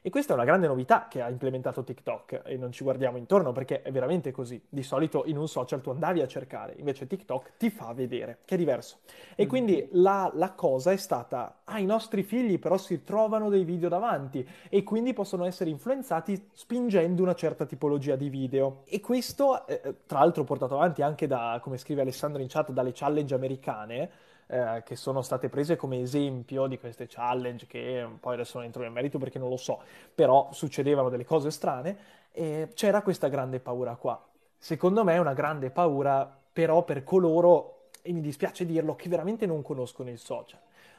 E 0.00 0.10
questa 0.10 0.32
è 0.32 0.36
una 0.36 0.44
grande 0.44 0.66
novità 0.66 1.08
che 1.08 1.20
ha 1.20 1.28
implementato 1.28 1.82
TikTok 1.82 2.42
e 2.44 2.56
non 2.56 2.72
ci 2.72 2.84
guardiamo 2.84 3.16
intorno 3.16 3.52
perché 3.52 3.82
è 3.82 3.90
veramente 3.90 4.30
così. 4.30 4.60
Di 4.68 4.82
solito 4.82 5.24
in 5.26 5.36
un 5.36 5.48
social 5.48 5.80
tu 5.80 5.90
andavi 5.90 6.20
a 6.20 6.26
cercare, 6.26 6.74
invece 6.78 7.06
TikTok 7.06 7.52
ti 7.56 7.70
fa 7.70 7.92
vedere, 7.92 8.38
che 8.44 8.54
è 8.54 8.58
diverso. 8.58 8.98
E 9.34 9.44
mm. 9.44 9.48
quindi 9.48 9.88
la, 9.92 10.30
la 10.34 10.52
cosa 10.52 10.92
è 10.92 10.96
stata, 10.96 11.60
ah, 11.64 11.78
i 11.78 11.86
nostri 11.86 12.22
figli 12.22 12.58
però 12.58 12.76
si 12.76 13.02
trovano 13.02 13.48
dei 13.48 13.64
video 13.64 13.88
davanti 13.88 14.46
e 14.68 14.82
quindi 14.82 15.12
possono 15.12 15.44
essere 15.44 15.70
influenzati 15.70 16.50
spingendo 16.52 17.22
una 17.22 17.34
certa 17.34 17.66
tipologia 17.66 18.16
di 18.16 18.28
video. 18.28 18.82
E 18.86 19.00
questo, 19.00 19.66
eh, 19.66 19.96
tra 20.06 20.20
l'altro, 20.20 20.44
portato 20.44 20.74
avanti 20.74 21.02
anche 21.02 21.26
da, 21.26 21.58
come 21.62 21.76
scrive 21.76 22.02
Alessandro 22.02 22.40
in 22.40 22.48
chat, 22.48 22.70
dalle 22.70 22.92
challenge 22.94 23.34
americane 23.34 24.10
eh, 24.48 24.82
che 24.84 24.96
sono 24.96 25.22
state 25.22 25.48
prese 25.48 25.76
come 25.76 26.00
esempio 26.00 26.66
di 26.66 26.78
queste 26.78 27.06
challenge 27.06 27.66
che 27.66 28.06
poi 28.18 28.34
adesso 28.34 28.56
non 28.56 28.66
entro 28.66 28.82
nel 28.82 28.90
merito 28.90 29.18
perché 29.18 29.38
non 29.38 29.48
lo 29.48 29.56
so, 29.56 29.80
però 30.14 30.48
succedevano 30.52 31.08
delle 31.08 31.24
cose 31.24 31.50
strane 31.50 31.96
e 32.32 32.70
c'era 32.74 33.02
questa 33.02 33.28
grande 33.28 33.60
paura 33.60 33.94
qua. 33.96 34.20
Secondo 34.56 35.04
me 35.04 35.14
è 35.14 35.18
una 35.18 35.34
grande 35.34 35.70
paura 35.70 36.36
però 36.52 36.82
per 36.82 37.04
coloro, 37.04 37.90
e 38.02 38.12
mi 38.12 38.20
dispiace 38.20 38.66
dirlo, 38.66 38.96
che 38.96 39.08
veramente 39.08 39.46
non 39.46 39.62
conoscono 39.62 40.10
il 40.10 40.18
social. 40.18 40.58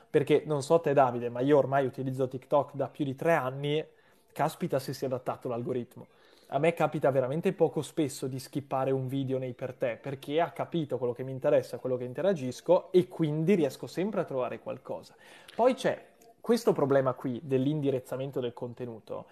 Perché 0.10 0.44
non 0.46 0.64
so 0.64 0.80
te 0.80 0.94
Davide, 0.94 1.30
ma 1.30 1.42
io 1.42 1.58
ormai 1.58 1.86
utilizzo 1.86 2.28
TikTok 2.28 2.74
da 2.74 2.88
più 2.88 3.04
di 3.04 3.16
tre 3.16 3.34
anni, 3.34 3.86
caspita 4.32 4.80
se 4.80 4.94
si 4.94 5.04
è 5.04 5.08
adattato 5.08 5.50
l'algoritmo 5.50 6.08
a 6.52 6.58
me 6.58 6.74
capita 6.74 7.12
veramente 7.12 7.54
poco 7.54 7.82
spesso 7.82 8.26
di 8.28 8.40
skippare 8.40 8.90
un 8.90 9.08
video 9.08 9.38
nei 9.38 9.54
per 9.54 9.74
te 9.74 9.98
perché 10.02 10.42
ha 10.42 10.50
capito 10.50 10.98
quello 10.98 11.14
che 11.14 11.24
mi 11.24 11.32
interessa, 11.32 11.78
quello 11.78 11.96
che 11.96 12.06
interagisco 12.06 12.92
e 12.92 13.08
quindi 13.08 13.54
riesco 13.54 13.86
sempre 13.86 14.22
a 14.22 14.24
trovare 14.24 14.60
qualcosa. 14.60 15.16
Poi 15.56 15.76
c'è 15.76 16.08
questo 16.42 16.74
problema 16.74 17.14
qui 17.14 17.40
dell'indirizzamento 17.44 18.40
del 18.40 18.54
contenuto, 18.54 19.26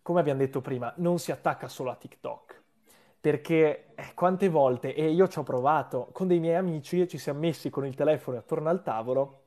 come 0.00 0.20
abbiamo 0.20 0.40
detto 0.40 0.62
prima, 0.62 0.90
non 0.96 1.18
si 1.18 1.32
attacca 1.32 1.68
solo 1.68 1.90
a 1.90 1.96
TikTok. 1.96 2.56
Perché 3.20 3.88
eh, 3.94 4.14
quante 4.14 4.48
volte, 4.48 4.94
e 4.94 5.10
io 5.10 5.28
ci 5.28 5.38
ho 5.40 5.42
provato, 5.42 6.08
con 6.12 6.28
dei 6.28 6.38
miei 6.38 6.54
amici 6.54 7.06
ci 7.08 7.18
siamo 7.18 7.40
messi 7.40 7.68
con 7.68 7.84
il 7.84 7.94
telefono 7.94 8.38
attorno 8.38 8.70
al 8.70 8.82
tavolo 8.82 9.40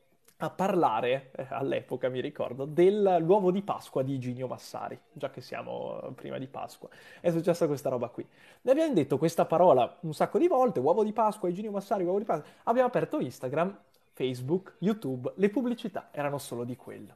a 0.43 0.49
parlare, 0.49 1.29
eh, 1.35 1.45
all'epoca 1.49 2.09
mi 2.09 2.19
ricordo, 2.19 2.65
dell'uovo 2.65 3.51
di 3.51 3.61
Pasqua 3.61 4.01
di 4.01 4.15
Iginio 4.15 4.47
Massari, 4.47 4.99
già 5.11 5.29
che 5.29 5.39
siamo 5.39 6.01
eh, 6.01 6.11
prima 6.13 6.39
di 6.39 6.47
Pasqua. 6.47 6.89
È 7.19 7.29
successa 7.29 7.67
questa 7.67 7.89
roba 7.89 8.09
qui. 8.09 8.27
Ne 8.61 8.71
abbiamo 8.71 8.93
detto 8.93 9.19
questa 9.19 9.45
parola 9.45 9.97
un 10.01 10.13
sacco 10.13 10.39
di 10.39 10.47
volte, 10.47 10.79
uovo 10.79 11.03
di 11.03 11.13
Pasqua, 11.13 11.47
Iginio 11.47 11.69
Massari, 11.69 12.03
uovo 12.03 12.17
di 12.17 12.25
Pasqua. 12.25 12.49
Abbiamo 12.63 12.87
aperto 12.87 13.19
Instagram, 13.19 13.77
Facebook, 14.13 14.75
YouTube, 14.79 15.31
le 15.35 15.49
pubblicità 15.49 16.09
erano 16.11 16.39
solo 16.39 16.63
di 16.63 16.75
quello. 16.75 17.15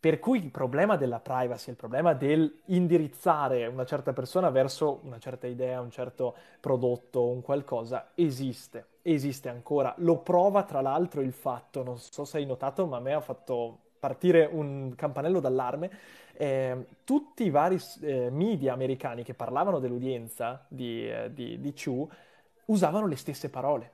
Per 0.00 0.18
cui 0.18 0.42
il 0.42 0.50
problema 0.50 0.96
della 0.96 1.20
privacy, 1.20 1.70
il 1.70 1.76
problema 1.76 2.12
dell'indirizzare 2.12 3.66
una 3.66 3.84
certa 3.84 4.12
persona 4.12 4.50
verso 4.50 4.98
una 5.04 5.20
certa 5.20 5.46
idea, 5.46 5.80
un 5.80 5.92
certo 5.92 6.34
prodotto, 6.58 7.28
un 7.28 7.40
qualcosa, 7.40 8.10
esiste, 8.16 8.86
esiste 9.02 9.48
ancora. 9.48 9.94
Lo 9.98 10.18
prova 10.18 10.62
tra 10.62 10.80
l'altro 10.80 11.20
il 11.20 11.32
fatto, 11.32 11.82
non 11.82 11.98
so 11.98 12.24
se 12.24 12.38
hai 12.38 12.46
notato, 12.46 12.86
ma 12.86 12.98
a 12.98 13.00
me 13.00 13.12
ha 13.12 13.20
fatto 13.20 13.78
partire 13.98 14.48
un 14.50 14.94
campanello 14.96 15.40
d'allarme. 15.40 15.90
Eh, 16.34 16.86
tutti 17.04 17.44
i 17.44 17.50
vari 17.50 17.78
eh, 18.00 18.30
media 18.30 18.72
americani 18.72 19.22
che 19.22 19.34
parlavano 19.34 19.78
dell'udienza 19.78 20.64
di, 20.66 21.08
eh, 21.08 21.30
di, 21.32 21.60
di 21.60 21.72
Chu 21.72 22.08
usavano 22.66 23.06
le 23.06 23.16
stesse 23.16 23.48
parole 23.50 23.90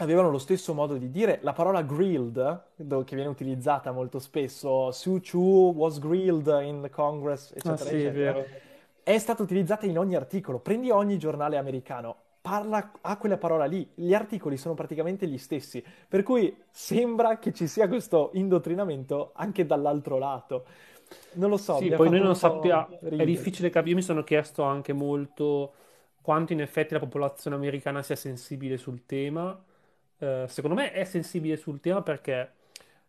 avevano 0.00 0.30
lo 0.30 0.38
stesso 0.38 0.74
modo 0.74 0.96
di 0.96 1.10
dire. 1.10 1.38
La 1.42 1.52
parola 1.52 1.82
grilled, 1.82 2.62
che 3.04 3.14
viene 3.14 3.28
utilizzata 3.28 3.92
molto 3.92 4.18
spesso, 4.18 4.90
Sue 4.92 5.20
Chu 5.20 5.72
was 5.76 5.98
grilled 5.98 6.46
in 6.62 6.80
the 6.82 6.90
Congress, 6.90 7.50
eccetera, 7.50 7.74
ah, 7.74 7.76
sì, 7.76 7.96
eccetera, 7.96 8.38
è, 8.38 8.60
è 9.02 9.18
stata 9.18 9.42
utilizzata 9.42 9.86
in 9.86 9.98
ogni 9.98 10.16
articolo. 10.16 10.58
Prendi 10.58 10.90
ogni 10.90 11.18
giornale 11.18 11.58
americano, 11.58 12.16
parla 12.40 12.92
a 13.00 13.16
quella 13.16 13.36
parola 13.36 13.66
lì, 13.66 13.88
gli 13.94 14.14
articoli 14.14 14.56
sono 14.56 14.74
praticamente 14.74 15.26
gli 15.26 15.38
stessi, 15.38 15.84
per 16.08 16.22
cui 16.22 16.54
sembra 16.70 17.38
che 17.38 17.52
ci 17.52 17.66
sia 17.66 17.88
questo 17.88 18.30
indottrinamento 18.34 19.32
anche 19.34 19.66
dall'altro 19.66 20.18
lato. 20.18 20.64
Non 21.32 21.50
lo 21.50 21.56
so. 21.56 21.78
Sì, 21.78 21.90
poi 21.90 22.08
noi 22.08 22.20
non 22.20 22.36
sappiamo, 22.36 22.98
è 23.00 23.24
difficile 23.24 23.68
capire, 23.68 23.90
io 23.90 23.96
mi 23.96 24.02
sono 24.02 24.22
chiesto 24.22 24.62
anche 24.62 24.92
molto 24.92 25.74
quanto 26.22 26.52
in 26.52 26.60
effetti 26.60 26.92
la 26.92 27.00
popolazione 27.00 27.56
americana 27.56 28.02
sia 28.02 28.14
sensibile 28.14 28.76
sul 28.76 29.04
tema 29.06 29.58
eh, 30.20 30.44
secondo 30.48 30.76
me 30.76 30.92
è 30.92 31.04
sensibile 31.04 31.56
sul 31.56 31.80
tema 31.80 32.02
perché 32.02 32.52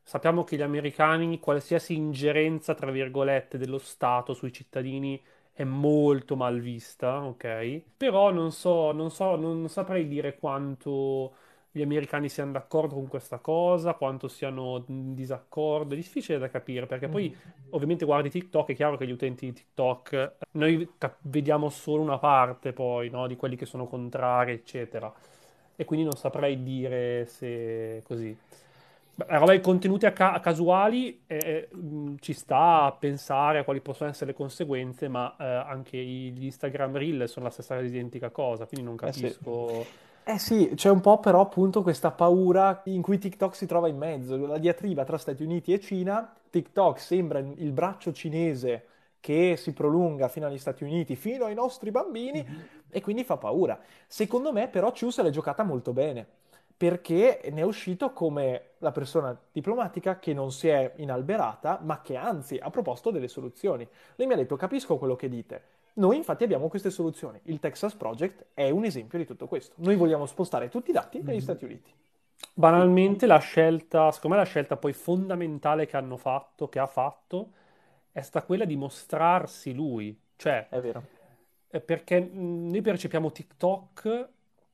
sappiamo 0.02 0.44
che 0.44 0.56
gli 0.56 0.62
americani, 0.62 1.40
qualsiasi 1.40 1.94
ingerenza, 1.94 2.74
tra 2.74 2.90
virgolette, 2.90 3.58
dello 3.58 3.78
Stato 3.78 4.34
sui 4.34 4.54
cittadini 4.54 5.22
è 5.62 5.64
molto 5.64 6.36
mal 6.36 6.60
vista, 6.60 7.24
ok? 7.24 7.82
Però 7.98 8.32
non 8.32 8.52
so, 8.52 8.92
non 8.92 9.12
so, 9.12 9.36
non 9.36 9.68
saprei 9.70 10.08
dire 10.08 10.38
quanto 10.38 11.34
gli 11.72 11.82
americani 11.82 12.28
siano 12.28 12.52
d'accordo 12.52 12.96
con 12.96 13.08
questa 13.08 13.38
cosa, 13.40 13.94
quanto 13.94 14.28
siano 14.28 14.84
in 14.88 15.14
disaccordo, 15.14 15.94
è 15.94 15.98
difficile 15.98 16.38
da 16.38 16.50
capire 16.50 16.86
perché 16.86 17.08
poi 17.08 17.30
mm. 17.30 17.72
ovviamente 17.72 18.06
guardi 18.06 18.30
TikTok, 18.30 18.70
è 18.70 18.76
chiaro 18.76 18.98
che 18.98 19.08
gli 19.08 19.12
utenti 19.12 19.46
di 19.46 19.54
TikTok, 19.54 20.38
noi 20.52 20.94
cap- 20.98 21.20
vediamo 21.22 21.70
solo 21.70 22.02
una 22.02 22.18
parte 22.18 22.74
poi 22.74 23.10
no, 23.10 23.28
di 23.28 23.36
quelli 23.38 23.56
che 23.56 23.66
sono 23.66 23.88
contrari, 23.88 24.52
eccetera 24.52 25.14
e 25.82 25.86
quindi 25.86 26.06
non 26.06 26.14
saprei 26.14 26.62
dire 26.62 27.26
se 27.26 28.04
così. 28.06 28.38
La 29.16 29.38
roba 29.38 29.52
dei 29.52 29.62
contenuti 29.62 30.06
a, 30.06 30.14
ca- 30.14 30.40
casuali 30.40 31.24
eh, 31.28 31.70
mh, 31.72 32.16
ci 32.20 32.34
sta 32.34 32.84
a 32.84 32.92
pensare 32.92 33.60
a 33.60 33.64
quali 33.64 33.82
possono 33.82 34.10
essere 34.10 34.32
le 34.32 34.38
conseguenze, 34.38 35.08
ma 35.08 35.36
eh, 35.38 35.44
anche 35.46 35.98
gli 35.98 36.46
Instagram 36.46 36.98
Reel 36.98 37.30
sono 37.30 37.46
la 37.46 37.52
stessa 37.52 37.80
identica 37.80 38.30
cosa, 38.30 38.66
quindi 38.66 38.88
non 38.88 38.96
capisco. 38.96 39.70
Eh 39.70 39.84
sì. 39.84 39.90
Eh 40.24 40.38
sì, 40.38 40.72
c'è 40.76 40.90
un 40.90 41.02
po' 41.02 41.20
però 41.20 41.42
appunto 41.42 41.82
questa 41.82 42.12
paura 42.12 42.84
in 42.86 43.02
cui 43.02 43.18
TikTok 43.18 43.56
si 43.56 43.66
trova 43.66 43.88
in 43.88 43.98
mezzo, 43.98 44.38
la 44.46 44.60
diatriba 44.60 45.04
tra 45.04 45.18
Stati 45.18 45.42
Uniti 45.42 45.74
e 45.74 45.80
Cina, 45.80 46.32
TikTok 46.50 47.00
sembra 47.00 47.40
il 47.40 47.72
braccio 47.72 48.14
cinese 48.14 48.86
che 49.20 49.56
si 49.58 49.74
prolunga 49.74 50.28
fino 50.28 50.46
agli 50.46 50.60
Stati 50.60 50.84
Uniti, 50.84 51.16
fino 51.16 51.46
ai 51.46 51.56
nostri 51.56 51.90
bambini, 51.90 52.44
mm-hmm. 52.48 52.62
e 52.92 53.02
quindi 53.02 53.24
fa 53.24 53.38
paura. 53.38 53.80
Secondo 54.08 54.54
me, 54.54 54.68
però, 54.68 54.92
Chu 54.92 55.10
se 55.10 55.24
l'è 55.24 55.32
giocata 55.32 55.64
molto 55.64 55.92
bene, 55.92 56.26
perché 56.78 57.42
ne 57.52 57.62
è 57.62 57.64
uscito 57.64 58.14
come 58.14 58.62
la 58.82 58.92
persona 58.92 59.38
diplomatica 59.52 60.20
che 60.20 60.34
non 60.34 60.52
si 60.52 60.68
è 60.68 60.94
inalberata, 60.98 61.80
ma 61.84 62.02
che 62.02 62.16
anzi 62.16 62.58
ha 62.58 62.70
proposto 62.70 63.12
delle 63.12 63.28
soluzioni. 63.28 63.88
Lei 64.16 64.28
mi 64.28 64.34
ha 64.34 64.38
detto: 64.38 64.56
Capisco 64.56 64.98
quello 64.98 65.16
che 65.16 65.30
dite. 65.30 65.64
Noi 65.94 66.18
infatti 66.18 66.44
abbiamo 66.44 66.68
queste 66.68 66.90
soluzioni. 66.90 67.40
Il 67.44 67.60
Texas 67.60 67.96
Project 67.96 68.48
è 68.54 68.70
un 68.70 68.86
esempio 68.86 69.18
di 69.18 69.26
tutto 69.26 69.48
questo. 69.48 69.74
Noi 69.78 69.96
vogliamo 69.96 70.26
spostare 70.26 70.70
tutti 70.70 70.90
i 70.90 70.94
dati 70.94 71.18
negli 71.18 71.30
mm-hmm. 71.30 71.40
Stati 71.40 71.66
Uniti. 71.66 71.94
Banalmente 72.54 73.26
la 73.28 73.38
scelta, 73.40 74.12
secondo 74.12 74.36
me 74.38 74.44
la 74.44 74.48
scelta 74.48 74.78
poi 74.78 74.94
fondamentale 74.94 75.86
che 75.86 75.98
hanno 75.98 76.18
fatto, 76.18 76.70
che 76.70 76.80
ha 76.80 76.88
fatto, 76.88 77.52
è 78.12 78.22
stata 78.22 78.46
quella 78.46 78.66
di 78.66 78.76
mostrarsi 78.76 79.74
lui. 79.74 80.18
Cioè, 80.36 80.70
è 80.70 80.80
vero. 80.80 81.04
Perché 81.68 82.20
noi 82.20 82.82
percepiamo 82.82 83.32
TikTok, 83.32 84.30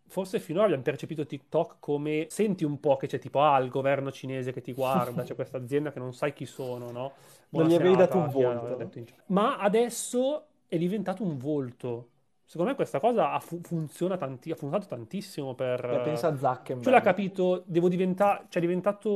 forse 0.07 0.39
finora 0.39 0.65
abbiamo 0.65 0.83
percepito 0.83 1.25
TikTok 1.25 1.75
come 1.79 2.27
senti 2.29 2.63
un 2.63 2.79
po' 2.79 2.97
che 2.97 3.07
c'è 3.07 3.19
tipo, 3.19 3.41
ah, 3.41 3.57
il 3.59 3.69
governo 3.69 4.11
cinese 4.11 4.51
che 4.51 4.61
ti 4.61 4.73
guarda, 4.73 5.23
c'è 5.23 5.35
questa 5.35 5.57
azienda 5.57 5.91
che 5.91 5.99
non 5.99 6.13
sai 6.13 6.33
chi 6.33 6.45
sono, 6.45 6.91
no? 6.91 7.13
Buona 7.49 7.67
non 7.67 7.75
gli 7.75 7.79
avevi 7.79 7.95
dato 7.95 8.17
un 8.17 8.29
volto. 8.29 8.91
Ma 9.27 9.57
adesso 9.57 10.45
è 10.67 10.77
diventato 10.77 11.23
un 11.23 11.37
volto. 11.37 12.09
Secondo 12.49 12.71
me 12.71 12.77
questa 12.77 13.01
cosa 13.01 13.33
ha, 13.33 13.39
fu- 13.41 13.59
funziona 13.61 14.15
tanti- 14.15 14.51
ha 14.51 14.55
funzionato 14.55 14.87
tantissimo 14.87 15.53
per... 15.53 15.85
Beh, 15.85 15.99
pensa 15.99 16.27
a 16.29 16.37
Zuckerberg. 16.37 16.81
Cioè 16.81 16.93
l'ha 16.93 17.01
capito, 17.01 17.63
devo 17.65 17.89
diventare... 17.89 18.45
cioè 18.47 18.61
è 18.61 18.65
diventato 18.65 19.09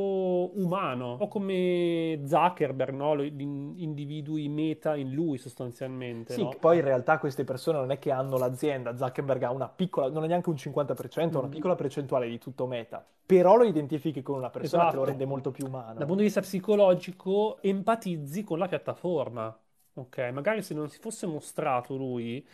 umano. 0.59 1.11
Un 1.11 1.17
po' 1.17 1.29
come 1.29 2.19
Zuckerberg, 2.25 2.93
no? 2.93 3.13
Lo 3.13 3.23
individui 3.23 4.49
meta 4.49 4.97
in 4.97 5.13
lui 5.13 5.37
sostanzialmente, 5.37 6.33
Sì, 6.33 6.43
no? 6.43 6.53
poi 6.59 6.79
in 6.79 6.83
realtà 6.83 7.19
queste 7.19 7.45
persone 7.45 7.77
non 7.77 7.91
è 7.91 7.99
che 7.99 8.11
hanno 8.11 8.37
l'azienda. 8.37 8.97
Zuckerberg 8.97 9.43
ha 9.43 9.51
una 9.51 9.69
piccola... 9.69 10.09
non 10.09 10.25
è 10.25 10.27
neanche 10.27 10.49
un 10.49 10.55
50%, 10.55 11.31
mm. 11.31 11.37
una 11.37 11.47
piccola 11.47 11.75
percentuale 11.75 12.27
di 12.27 12.37
tutto 12.37 12.67
meta. 12.67 13.01
Però 13.25 13.55
lo 13.55 13.63
identifichi 13.63 14.21
con 14.21 14.35
una 14.35 14.49
persona 14.49 14.81
esatto. 14.83 14.97
che 14.97 15.05
lo 15.05 15.09
rende 15.09 15.25
molto 15.25 15.51
più 15.51 15.67
umano. 15.67 15.93
Dal 15.93 16.05
punto 16.05 16.15
di 16.15 16.23
vista 16.23 16.41
psicologico 16.41 17.61
empatizzi 17.61 18.43
con 18.43 18.57
la 18.57 18.67
piattaforma. 18.67 19.57
Ok? 19.93 20.17
Magari 20.33 20.61
se 20.61 20.73
non 20.73 20.89
si 20.89 20.99
fosse 20.99 21.27
mostrato 21.27 21.95
lui 21.95 22.45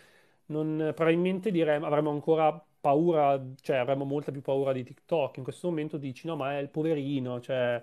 non, 0.48 0.92
probabilmente 0.96 1.51
diremo, 1.51 1.86
avremmo 1.86 2.12
ancora 2.12 2.62
paura, 2.80 3.42
cioè 3.62 3.77
avremmo 3.77 4.06
molta 4.06 4.32
più 4.32 4.42
paura 4.42 4.72
di 4.72 4.84
TikTok. 4.84 5.38
In 5.38 5.44
questo 5.44 5.68
momento 5.68 5.98
dici 5.98 6.27
no, 6.27 6.36
ma 6.36 6.58
è 6.58 6.62
il 6.62 6.70
poverino, 6.70 7.39
cioè 7.39 7.82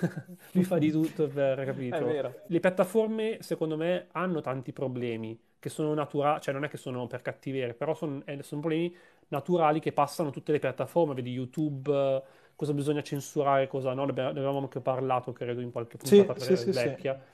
lui 0.52 0.64
fa 0.64 0.78
di 0.78 0.90
tutto 0.90 1.26
per, 1.28 1.62
capito? 1.64 2.34
Le 2.46 2.60
piattaforme, 2.60 3.38
secondo 3.40 3.76
me, 3.76 4.08
hanno 4.12 4.40
tanti 4.40 4.72
problemi 4.72 5.38
che 5.58 5.68
sono 5.70 5.94
naturali, 5.94 6.40
cioè 6.40 6.52
non 6.52 6.64
è 6.64 6.68
che 6.68 6.76
sono 6.76 7.06
per 7.06 7.22
cattiveria, 7.22 7.74
però 7.74 7.94
sono, 7.94 8.22
eh, 8.26 8.42
sono 8.42 8.60
problemi 8.60 8.94
naturali 9.28 9.80
che 9.80 9.92
passano 9.92 10.30
tutte 10.30 10.52
le 10.52 10.58
piattaforme, 10.58 11.14
vedi 11.14 11.30
YouTube 11.30 12.22
cosa 12.56 12.72
bisogna 12.72 13.02
censurare, 13.02 13.66
cosa 13.66 13.92
no, 13.94 14.04
ne 14.04 14.22
avevamo 14.22 14.58
anche 14.58 14.80
parlato, 14.80 15.32
credo, 15.32 15.60
in 15.60 15.70
qualche 15.72 15.96
puntata 15.96 16.38
sì, 16.38 16.56
sì, 16.56 16.70
vecchia. 16.70 17.14
Sì, 17.14 17.33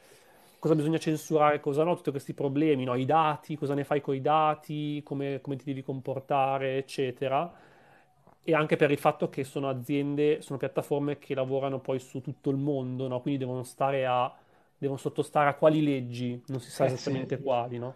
cosa 0.60 0.74
bisogna 0.74 0.98
censurare, 0.98 1.58
cosa 1.58 1.82
no, 1.82 1.96
tutti 1.96 2.10
questi 2.10 2.34
problemi, 2.34 2.84
no? 2.84 2.94
i 2.94 3.06
dati, 3.06 3.56
cosa 3.56 3.74
ne 3.74 3.82
fai 3.82 4.02
con 4.02 4.14
i 4.14 4.20
dati, 4.20 5.02
come, 5.02 5.40
come 5.40 5.56
ti 5.56 5.64
devi 5.64 5.82
comportare, 5.82 6.76
eccetera. 6.76 7.50
E 8.44 8.54
anche 8.54 8.76
per 8.76 8.90
il 8.90 8.98
fatto 8.98 9.30
che 9.30 9.42
sono 9.42 9.68
aziende, 9.70 10.42
sono 10.42 10.58
piattaforme 10.58 11.18
che 11.18 11.34
lavorano 11.34 11.80
poi 11.80 11.98
su 11.98 12.20
tutto 12.20 12.50
il 12.50 12.56
mondo, 12.58 13.08
no? 13.08 13.20
quindi 13.22 13.40
devono 13.40 13.62
stare 13.62 14.04
a, 14.06 14.32
devono 14.76 14.98
sottostare 14.98 15.48
a 15.48 15.54
quali 15.54 15.82
leggi, 15.82 16.40
non 16.48 16.60
si 16.60 16.70
sa 16.70 16.84
eh, 16.84 16.92
esattamente 16.92 17.36
sì. 17.36 17.42
quali, 17.42 17.78
no? 17.78 17.94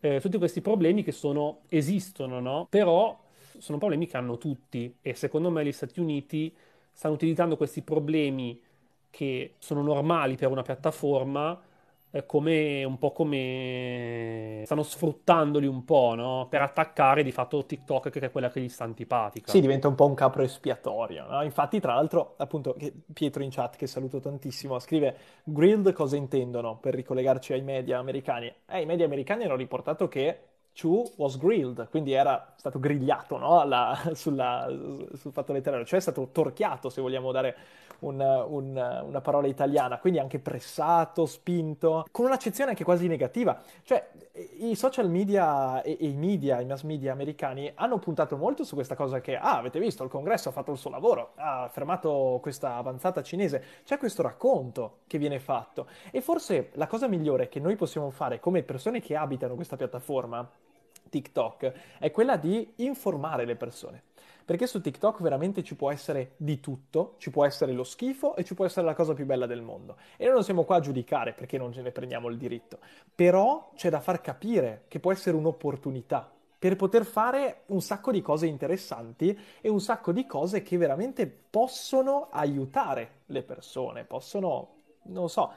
Eh, 0.00 0.20
tutti 0.20 0.38
questi 0.38 0.60
problemi 0.60 1.04
che 1.04 1.12
sono, 1.12 1.60
esistono, 1.68 2.40
no? 2.40 2.66
Però 2.68 3.16
sono 3.58 3.78
problemi 3.78 4.06
che 4.06 4.16
hanno 4.16 4.38
tutti 4.38 4.94
e 5.00 5.14
secondo 5.14 5.50
me 5.50 5.64
gli 5.64 5.72
Stati 5.72 6.00
Uniti 6.00 6.54
stanno 6.92 7.14
utilizzando 7.14 7.56
questi 7.56 7.82
problemi 7.82 8.60
che 9.08 9.54
sono 9.58 9.82
normali 9.82 10.36
per 10.36 10.50
una 10.50 10.62
piattaforma 10.62 11.60
come 12.24 12.84
un 12.84 12.98
po' 12.98 13.12
come 13.12 14.62
stanno 14.64 14.82
sfruttandoli 14.82 15.66
un 15.66 15.84
po', 15.84 16.14
no? 16.14 16.46
Per 16.48 16.62
attaccare 16.62 17.22
di 17.22 17.32
fatto 17.32 17.66
TikTok 17.66 18.08
che 18.08 18.20
è 18.20 18.30
quella 18.30 18.48
che 18.50 18.60
gli 18.60 18.68
sta 18.68 18.84
antipatica. 18.84 19.50
Sì, 19.50 19.60
diventa 19.60 19.88
un 19.88 19.94
po' 19.94 20.06
un 20.06 20.14
capro 20.14 20.42
espiatorio, 20.42 21.26
no? 21.28 21.42
Infatti, 21.42 21.80
tra 21.80 21.94
l'altro, 21.94 22.34
appunto, 22.38 22.76
Pietro 23.12 23.42
in 23.42 23.50
chat, 23.50 23.76
che 23.76 23.86
saluto 23.86 24.20
tantissimo, 24.20 24.78
scrive 24.78 25.16
Grilled 25.44 25.92
cosa 25.92 26.16
intendono 26.16 26.78
per 26.78 26.94
ricollegarci 26.94 27.52
ai 27.52 27.62
media 27.62 27.98
americani? 27.98 28.52
Eh, 28.66 28.80
i 28.80 28.86
media 28.86 29.04
americani 29.04 29.44
hanno 29.44 29.56
riportato 29.56 30.08
che 30.08 30.38
Chu 30.78 31.10
was 31.16 31.38
grilled, 31.38 31.88
quindi 31.88 32.12
era 32.12 32.52
stato 32.56 32.78
grigliato 32.78 33.38
no? 33.38 33.64
La, 33.64 33.98
sulla, 34.12 34.66
sul 35.14 35.32
fatto 35.32 35.52
letterario, 35.54 35.86
cioè 35.86 35.98
è 35.98 36.02
stato 36.02 36.28
torchiato, 36.30 36.90
se 36.90 37.00
vogliamo 37.00 37.32
dare 37.32 37.56
un, 38.00 38.20
un, 38.20 39.02
una 39.06 39.20
parola 39.20 39.46
italiana, 39.46 39.98
quindi 39.98 40.18
anche 40.18 40.38
pressato, 40.38 41.26
spinto, 41.26 42.06
con 42.10 42.26
un'accezione 42.26 42.70
anche 42.70 42.84
quasi 42.84 43.06
negativa. 43.06 43.60
Cioè, 43.82 44.08
i 44.58 44.74
social 44.74 45.08
media 45.08 45.82
e, 45.82 45.96
e, 45.98 46.06
i 46.06 46.14
media, 46.14 46.60
i 46.60 46.66
mass 46.66 46.82
media 46.82 47.12
americani 47.12 47.70
hanno 47.74 47.98
puntato 47.98 48.36
molto 48.36 48.64
su 48.64 48.74
questa 48.74 48.94
cosa 48.94 49.20
che, 49.20 49.36
ah, 49.36 49.58
avete 49.58 49.78
visto, 49.78 50.04
il 50.04 50.10
congresso 50.10 50.48
ha 50.48 50.52
fatto 50.52 50.72
il 50.72 50.78
suo 50.78 50.90
lavoro, 50.90 51.32
ha 51.36 51.68
fermato 51.72 52.38
questa 52.42 52.76
avanzata 52.76 53.22
cinese, 53.22 53.62
c'è 53.84 53.98
questo 53.98 54.22
racconto 54.22 54.98
che 55.06 55.18
viene 55.18 55.38
fatto. 55.38 55.86
E 56.10 56.20
forse 56.20 56.70
la 56.74 56.86
cosa 56.86 57.08
migliore 57.08 57.48
che 57.48 57.60
noi 57.60 57.76
possiamo 57.76 58.10
fare 58.10 58.40
come 58.40 58.62
persone 58.62 59.00
che 59.00 59.16
abitano 59.16 59.54
questa 59.54 59.76
piattaforma, 59.76 60.48
TikTok, 61.08 61.72
è 61.98 62.10
quella 62.10 62.36
di 62.36 62.72
informare 62.76 63.44
le 63.44 63.56
persone. 63.56 64.02
Perché 64.46 64.68
su 64.68 64.80
TikTok 64.80 65.22
veramente 65.22 65.64
ci 65.64 65.74
può 65.74 65.90
essere 65.90 66.34
di 66.36 66.60
tutto, 66.60 67.16
ci 67.18 67.30
può 67.30 67.44
essere 67.44 67.72
lo 67.72 67.82
schifo 67.82 68.36
e 68.36 68.44
ci 68.44 68.54
può 68.54 68.64
essere 68.64 68.86
la 68.86 68.94
cosa 68.94 69.12
più 69.12 69.26
bella 69.26 69.44
del 69.44 69.60
mondo. 69.60 69.96
E 70.16 70.24
noi 70.24 70.34
non 70.34 70.44
siamo 70.44 70.62
qua 70.62 70.76
a 70.76 70.80
giudicare 70.80 71.32
perché 71.32 71.58
non 71.58 71.72
ce 71.72 71.82
ne 71.82 71.90
prendiamo 71.90 72.28
il 72.28 72.38
diritto. 72.38 72.78
Però 73.12 73.72
c'è 73.74 73.90
da 73.90 73.98
far 73.98 74.20
capire 74.20 74.84
che 74.86 75.00
può 75.00 75.10
essere 75.10 75.36
un'opportunità 75.36 76.30
per 76.58 76.76
poter 76.76 77.04
fare 77.04 77.62
un 77.66 77.80
sacco 77.80 78.12
di 78.12 78.22
cose 78.22 78.46
interessanti 78.46 79.36
e 79.60 79.68
un 79.68 79.80
sacco 79.80 80.12
di 80.12 80.26
cose 80.26 80.62
che 80.62 80.76
veramente 80.76 81.26
possono 81.26 82.28
aiutare 82.30 83.22
le 83.26 83.42
persone, 83.42 84.04
possono, 84.04 84.74
non 85.06 85.28
so, 85.28 85.52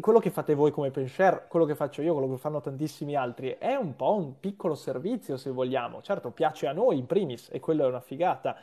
quello 0.00 0.18
che 0.18 0.30
fate 0.30 0.54
voi 0.54 0.70
come 0.70 0.90
penshare, 0.90 1.46
quello 1.48 1.64
che 1.64 1.74
faccio 1.74 2.02
io, 2.02 2.12
quello 2.14 2.30
che 2.30 2.38
fanno 2.38 2.60
tantissimi 2.60 3.14
altri, 3.14 3.56
è 3.58 3.74
un 3.74 3.96
po' 3.96 4.14
un 4.16 4.38
piccolo 4.40 4.74
servizio 4.74 5.36
se 5.36 5.50
vogliamo. 5.50 6.02
Certo, 6.02 6.30
piace 6.30 6.66
a 6.66 6.72
noi 6.72 6.98
in 6.98 7.06
primis 7.06 7.48
e 7.52 7.60
quello 7.60 7.84
è 7.84 7.86
una 7.88 8.00
figata, 8.00 8.56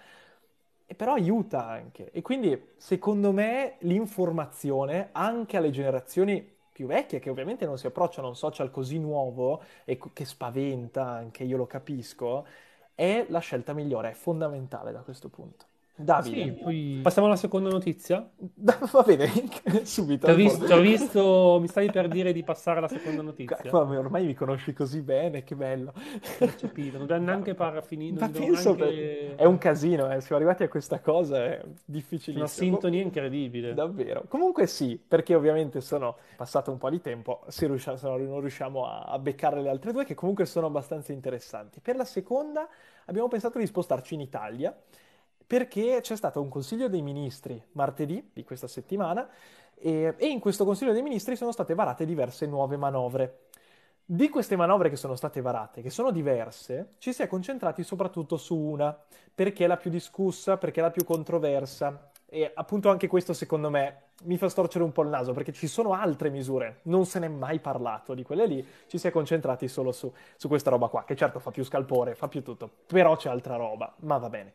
e 0.86 0.96
però 0.96 1.14
aiuta 1.14 1.68
anche. 1.68 2.12
E 2.12 2.22
quindi, 2.22 2.70
secondo 2.78 3.32
me, 3.32 3.76
l'informazione 3.80 5.10
anche 5.12 5.58
alle 5.58 5.70
generazioni 5.72 6.56
più 6.72 6.88
vecchie, 6.88 7.20
che 7.20 7.30
ovviamente 7.30 7.66
non 7.66 7.78
si 7.78 7.88
approcciano 7.88 8.28
a 8.28 8.30
un 8.30 8.36
social 8.36 8.72
così 8.72 9.00
nuovo 9.00 9.62
e 9.84 10.00
che 10.14 10.26
spaventa, 10.26 11.06
anche 11.06 11.44
io 11.44 11.58
lo 11.58 11.66
capisco, 11.68 12.46
è 12.96 13.26
la 13.30 13.40
scelta 13.40 13.74
migliore, 13.74 14.12
è 14.12 14.14
fondamentale 14.14 14.92
da 14.92 15.02
questo 15.02 15.30
punto. 15.30 15.66
Davide. 16.00 16.44
Sì, 16.44 16.52
poi... 16.52 17.00
Passiamo 17.02 17.28
alla 17.28 17.38
seconda 17.38 17.70
notizia? 17.70 18.30
Va 18.56 19.02
bene, 19.02 19.32
subito. 19.84 20.28
Ti 20.28 20.32
ho 20.32 20.36
visto, 20.36 20.80
visto, 20.80 21.58
mi 21.60 21.68
stavi 21.68 21.90
per 21.90 22.08
dire 22.08 22.32
di 22.34 22.44
passare 22.44 22.78
alla 22.78 22.88
seconda 22.88 23.24
notizia. 23.24 23.58
Come 23.68 23.98
ormai 23.98 24.28
mi 24.28 24.36
conosci 24.36 24.74
così 24.74 25.02
bene, 25.02 25.44
che 25.44 25.56
bello. 25.56 25.94
Non 26.40 26.54
capito, 26.56 27.00
non 27.00 27.08
devo 27.08 27.20
neanche 27.20 27.56
par 27.56 27.84
finire. 27.84 28.20
Ma 28.20 28.30
penso 28.30 28.76
neanche... 28.76 29.36
È 29.36 29.46
un 29.46 29.58
casino, 29.58 30.12
eh. 30.12 30.22
siamo 30.22 30.36
arrivati 30.36 30.62
a 30.62 30.70
questa 30.70 31.00
cosa, 31.00 31.44
è 31.44 31.64
difficilissimo. 31.84 32.38
Una 32.38 32.48
sintonia 32.48 33.02
incredibile. 33.02 33.74
Davvero. 33.74 34.24
Comunque 34.28 34.68
sì, 34.68 35.02
perché 35.06 35.34
ovviamente 35.34 35.82
sono 35.82 36.18
passato 36.36 36.70
un 36.70 36.78
po' 36.78 36.92
di 36.92 37.02
tempo, 37.02 37.42
se, 37.48 37.66
riusciamo, 37.66 37.98
se 37.98 38.08
non 38.08 38.40
riusciamo 38.40 38.86
a 38.86 39.18
beccare 39.18 39.62
le 39.62 39.70
altre 39.70 39.92
due, 39.92 40.06
che 40.06 40.14
comunque 40.14 40.46
sono 40.46 40.68
abbastanza 40.68 41.12
interessanti. 41.12 41.80
Per 41.80 41.96
la 41.96 42.06
seconda 42.06 42.68
abbiamo 43.06 43.28
pensato 43.28 43.58
di 43.58 43.66
spostarci 43.66 44.14
in 44.14 44.22
Italia 44.22 44.76
perché 45.48 46.00
c'è 46.02 46.18
stato 46.18 46.42
un 46.42 46.50
Consiglio 46.50 46.90
dei 46.90 47.02
Ministri 47.02 47.62
martedì 47.72 48.32
di 48.34 48.44
questa 48.44 48.68
settimana 48.68 49.28
e, 49.74 50.14
e 50.18 50.28
in 50.28 50.40
questo 50.40 50.66
Consiglio 50.66 50.92
dei 50.92 51.02
Ministri 51.02 51.38
sono 51.38 51.54
state 51.54 51.74
varate 51.74 52.06
diverse 52.06 52.46
nuove 52.46 52.76
manovre. 52.76 53.46
Di 54.04 54.30
queste 54.30 54.56
manovre 54.56 54.90
che 54.90 54.96
sono 54.96 55.16
state 55.16 55.42
varate, 55.42 55.82
che 55.82 55.90
sono 55.90 56.12
diverse, 56.12 56.94
ci 56.98 57.12
si 57.12 57.24
è 57.24 57.28
concentrati 57.28 57.84
soprattutto 57.84 58.38
su 58.38 58.56
una, 58.56 58.98
perché 59.34 59.66
è 59.66 59.68
la 59.68 59.78
più 59.78 59.90
discussa, 59.90 60.58
perché 60.58 60.80
è 60.80 60.84
la 60.84 60.92
più 60.92 61.04
controversa. 61.04 62.12
E 62.26 62.52
appunto 62.54 62.90
anche 62.90 63.08
questo, 63.08 63.34
secondo 63.34 63.70
me, 63.70 64.04
mi 64.24 64.38
fa 64.38 64.50
storcere 64.50 64.84
un 64.84 64.92
po' 64.92 65.04
il 65.04 65.10
naso, 65.10 65.34
perché 65.34 65.52
ci 65.52 65.68
sono 65.68 65.94
altre 65.94 66.30
misure, 66.30 66.80
non 66.84 67.06
se 67.06 67.20
n'è 67.20 67.28
mai 67.28 67.60
parlato 67.60 68.14
di 68.14 68.24
quelle 68.24 68.46
lì, 68.46 68.66
ci 68.88 68.98
si 68.98 69.08
è 69.08 69.12
concentrati 69.12 69.68
solo 69.68 69.92
su, 69.92 70.12
su 70.36 70.48
questa 70.48 70.70
roba 70.70 70.88
qua, 70.88 71.04
che 71.04 71.16
certo 71.16 71.40
fa 71.40 71.52
più 71.52 71.64
scalpore, 71.64 72.16
fa 72.16 72.28
più 72.28 72.44
tutto, 72.44 72.70
però 72.86 73.16
c'è 73.16 73.30
altra 73.30 73.56
roba, 73.58 73.94
ma 74.00 74.18
va 74.18 74.30
bene. 74.30 74.54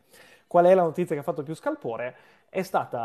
Qual 0.53 0.65
è 0.65 0.75
la 0.75 0.83
notizia 0.83 1.15
che 1.15 1.21
ha 1.21 1.23
fatto 1.23 1.41
più 1.41 1.55
scalpore? 1.55 2.15
È, 2.47 2.61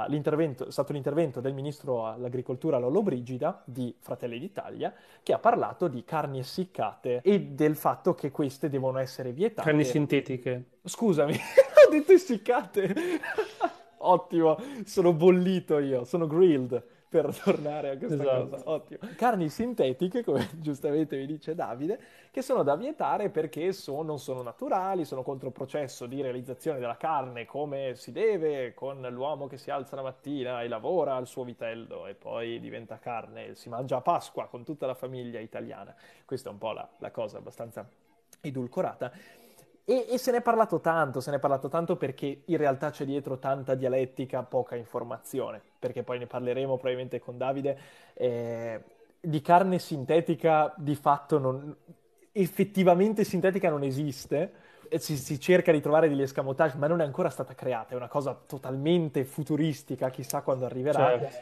l'intervento, 0.09 0.67
è 0.67 0.71
stato 0.71 0.93
l'intervento 0.93 1.41
del 1.41 1.55
ministro 1.55 2.07
all'agricoltura 2.07 2.77
Lollobrigida 2.77 3.63
di 3.65 3.97
Fratelli 4.01 4.39
d'Italia 4.39 4.93
che 5.23 5.33
ha 5.33 5.39
parlato 5.39 5.89
di 5.89 6.05
carni 6.05 6.41
essiccate 6.41 7.23
e 7.23 7.41
del 7.41 7.75
fatto 7.75 8.15
che 8.15 8.31
queste 8.31 8.69
devono 8.69 8.99
essere 8.99 9.33
vietate. 9.33 9.67
Carni 9.67 9.85
sintetiche. 9.85 10.63
Scusami, 10.85 11.33
ho 11.89 11.91
detto 11.91 12.13
essiccate. 12.13 12.95
Ottimo, 13.97 14.59
sono 14.85 15.15
bollito 15.15 15.79
io, 15.79 16.05
sono 16.05 16.27
grilled 16.27 16.85
per 17.09 17.35
tornare 17.43 17.91
a 17.91 17.97
questa 17.97 18.23
esatto. 18.23 18.49
cosa. 18.49 18.71
Ottimo. 18.71 18.99
Carni 19.17 19.49
sintetiche, 19.49 20.23
come 20.23 20.49
giustamente 20.61 21.17
vi 21.17 21.27
dice 21.27 21.55
Davide, 21.55 21.99
che 22.31 22.43
sono 22.43 22.63
da 22.63 22.77
vietare 22.77 23.31
perché 23.31 23.73
sono, 23.73 24.03
non 24.03 24.19
sono 24.19 24.43
naturali, 24.43 25.05
sono 25.05 25.23
contro 25.23 25.49
il 25.49 25.55
processo 25.55 26.07
di 26.07 26.21
realizzazione 26.21 26.79
della 26.79 26.97
carne 26.97 27.47
come 27.47 27.95
si 27.95 28.13
deve, 28.13 28.75
con 28.75 29.01
l'uomo 29.11 29.47
che 29.47 29.57
si 29.57 29.71
alza 29.71 29.97
la 29.97 30.03
mattina 30.03 30.63
e 30.63 30.69
lavora 30.69 31.15
al 31.15 31.27
suo 31.27 31.45
vitello 31.45 32.07
e 32.07 32.15
poi 32.15 32.61
diventa 32.61 32.99
carne, 32.99 33.55
si 33.55 33.69
mangia 33.69 33.97
a 33.97 34.01
Pasqua 34.01 34.47
con 34.47 34.65
tutta 34.65 34.87
la 34.87 34.95
famiglia 34.95 35.41
italiana. 35.41 35.95
Questa 36.25 36.51
è 36.51 36.53
un 36.53 36.59
po' 36.59 36.73
la, 36.73 36.89
la 36.99 37.11
cosa 37.11 37.39
abbastanza 37.39 37.89
edulcorata. 38.41 39.11
E, 39.91 40.05
e, 40.11 40.19
se 40.19 40.33
ne 40.33 40.37
è 40.37 40.43
parlato 40.43 40.81
tanto, 40.81 41.21
se 41.21 41.31
ne 41.31 41.37
è 41.37 41.41
parlato 41.41 41.69
tanto 41.69 41.97
perché 41.97 42.43
in 42.45 42.57
realtà 42.59 42.91
c'è 42.91 43.07
dietro 43.07 43.39
tanta 43.39 43.75
dialettica, 43.75 44.43
poca 44.43 44.77
informazione, 44.77 45.63
perché 45.79 46.03
poi 46.03 46.19
ne 46.19 46.27
parleremo 46.27 46.75
probabilmente 46.75 47.21
con 47.21 47.37
Davide. 47.37 47.79
Eh, 48.15 48.81
di 49.21 49.41
carne 49.41 49.79
sintetica 49.79 50.73
di 50.77 50.95
fatto 50.95 51.39
non, 51.39 51.77
effettivamente 52.33 53.25
sintetica 53.25 53.69
non 53.69 53.83
esiste, 53.83 54.53
si, 54.97 55.17
si, 55.17 55.41
cerca 55.41 55.73
di 55.73 55.81
trovare 55.81 56.09
degli 56.09 56.23
escamotage, 56.23 56.77
ma 56.79 56.87
non 56.87 57.01
è 57.01 57.05
ancora 57.05 57.29
stata 57.31 57.55
creata, 57.55 57.93
è 57.93 57.97
una 57.97 58.09
cosa 58.09 58.39
totalmente 58.47 59.25
futuristica, 59.25 60.11
chissà 60.11 60.43
quando 60.43 60.65
arriverà, 60.65 61.19
certo. 61.19 61.37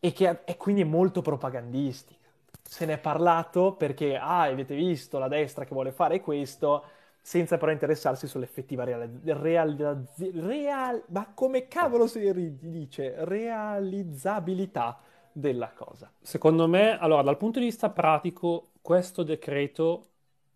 e 0.00 0.12
che 0.12 0.44
è 0.44 0.56
quindi 0.56 0.84
molto 0.84 1.22
propagandistica. 1.22 2.18
Se 2.62 2.84
ne 2.84 2.94
è 2.94 2.98
parlato 2.98 3.72
perché, 3.72 4.16
ah, 4.16 4.42
avete 4.42 4.74
visto 4.74 5.18
la 5.18 5.28
destra 5.28 5.64
che 5.64 5.74
vuole 5.74 5.92
fare 5.92 6.20
questo, 6.20 6.84
senza 7.20 7.58
però 7.58 7.70
interessarsi 7.72 8.26
sull'effettiva 8.26 8.84
realizzazione, 8.84 10.40
real, 10.40 11.04
ma 11.08 11.32
come 11.34 11.68
cavolo 11.68 12.06
si 12.06 12.56
dice, 12.58 13.14
realizzabilità 13.24 14.98
della 15.32 15.72
cosa. 15.72 16.10
Secondo 16.22 16.68
me, 16.68 16.98
allora, 16.98 17.22
dal 17.22 17.36
punto 17.36 17.58
di 17.58 17.64
vista 17.66 17.90
pratico, 17.90 18.72
questo 18.82 19.22
decreto 19.22 20.08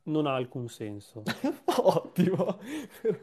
non 0.05 0.27
ha 0.27 0.35
alcun 0.35 0.69
senso. 0.69 1.23
Ottimo, 1.83 2.59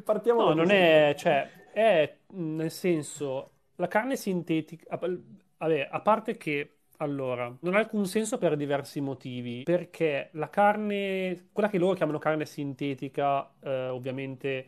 partiamo 0.04 0.42
No, 0.44 0.54
non 0.54 0.70
così. 0.70 0.72
è, 0.72 1.14
cioè, 1.18 1.50
è 1.72 2.18
nel 2.30 2.72
senso, 2.72 3.52
la 3.76 3.88
carne 3.88 4.16
sintetica, 4.16 4.98
vabbè, 4.98 5.88
a 5.92 6.02
parte 6.02 6.38
che 6.38 6.80
allora, 7.02 7.54
non 7.62 7.76
ha 7.76 7.80
alcun 7.80 8.06
senso 8.06 8.38
per 8.38 8.56
diversi 8.56 9.02
motivi, 9.02 9.64
perché 9.64 10.30
la 10.34 10.50
carne, 10.50 11.48
quella 11.52 11.68
che 11.68 11.80
loro 11.80 11.96
chiamano 11.96 12.20
carne 12.20 12.46
sintetica, 12.46 13.52
eh, 13.60 13.88
ovviamente 13.88 14.68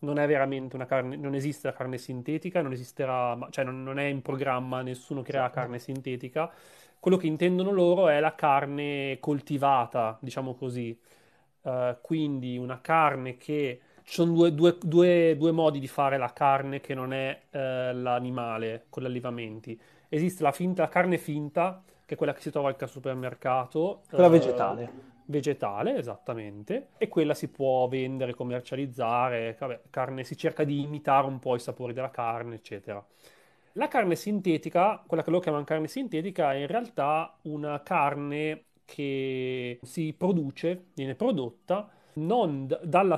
non 0.00 0.18
è 0.18 0.26
veramente 0.26 0.76
una 0.76 0.86
carne, 0.86 1.16
non 1.16 1.34
esiste 1.34 1.68
la 1.68 1.72
carne 1.74 1.98
sintetica, 1.98 2.60
non 2.60 2.72
esisterà, 2.72 3.36
cioè 3.50 3.64
non, 3.64 3.82
non 3.82 3.98
è 3.98 4.04
in 4.04 4.20
programma, 4.22 4.82
nessuno 4.82 5.22
crea 5.22 5.46
sì. 5.46 5.52
carne 5.52 5.78
sintetica. 5.78 6.52
Quello 6.98 7.16
che 7.16 7.26
intendono 7.26 7.70
loro 7.70 8.08
è 8.08 8.20
la 8.20 8.34
carne 8.34 9.16
coltivata, 9.18 10.18
diciamo 10.20 10.54
così. 10.54 10.98
Uh, 11.62 11.96
quindi 12.00 12.56
una 12.56 12.80
carne 12.80 13.36
che 13.36 13.80
ci 14.02 14.14
sono 14.14 14.32
due, 14.32 14.54
due, 14.54 14.78
due, 14.82 15.36
due, 15.36 15.50
modi 15.52 15.78
di 15.78 15.88
fare 15.88 16.16
la 16.16 16.32
carne 16.32 16.80
che 16.80 16.94
non 16.94 17.12
è 17.12 17.38
uh, 17.50 17.58
l'animale 17.96 18.86
con 18.90 19.02
gli 19.02 19.06
allevamenti. 19.06 19.80
Esiste 20.12 20.42
la, 20.42 20.52
finta, 20.52 20.82
la 20.82 20.88
carne 20.88 21.16
finta, 21.16 21.82
che 22.04 22.14
è 22.14 22.16
quella 22.16 22.34
che 22.34 22.40
si 22.40 22.50
trova 22.50 22.68
al 22.68 22.88
supermercato. 22.88 24.02
Quella 24.10 24.26
uh, 24.26 24.30
vegetale 24.30 25.08
vegetale, 25.30 25.96
esattamente, 25.96 26.88
e 26.98 27.08
quella 27.08 27.34
si 27.34 27.48
può 27.48 27.86
vendere, 27.88 28.34
commercializzare, 28.34 29.56
vabbè, 29.58 29.82
carne, 29.88 30.24
si 30.24 30.36
cerca 30.36 30.64
di 30.64 30.82
imitare 30.82 31.26
un 31.26 31.38
po' 31.38 31.54
i 31.54 31.60
sapori 31.60 31.92
della 31.92 32.10
carne, 32.10 32.56
eccetera. 32.56 33.04
La 33.74 33.86
carne 33.86 34.16
sintetica, 34.16 35.02
quella 35.06 35.22
che 35.22 35.30
loro 35.30 35.42
chiamano 35.42 35.64
carne 35.64 35.86
sintetica, 35.86 36.52
è 36.52 36.56
in 36.56 36.66
realtà 36.66 37.38
una 37.42 37.80
carne 37.82 38.64
che 38.84 39.78
si 39.82 40.12
produce, 40.18 40.86
viene 40.94 41.14
prodotta 41.14 41.88
non 42.14 42.66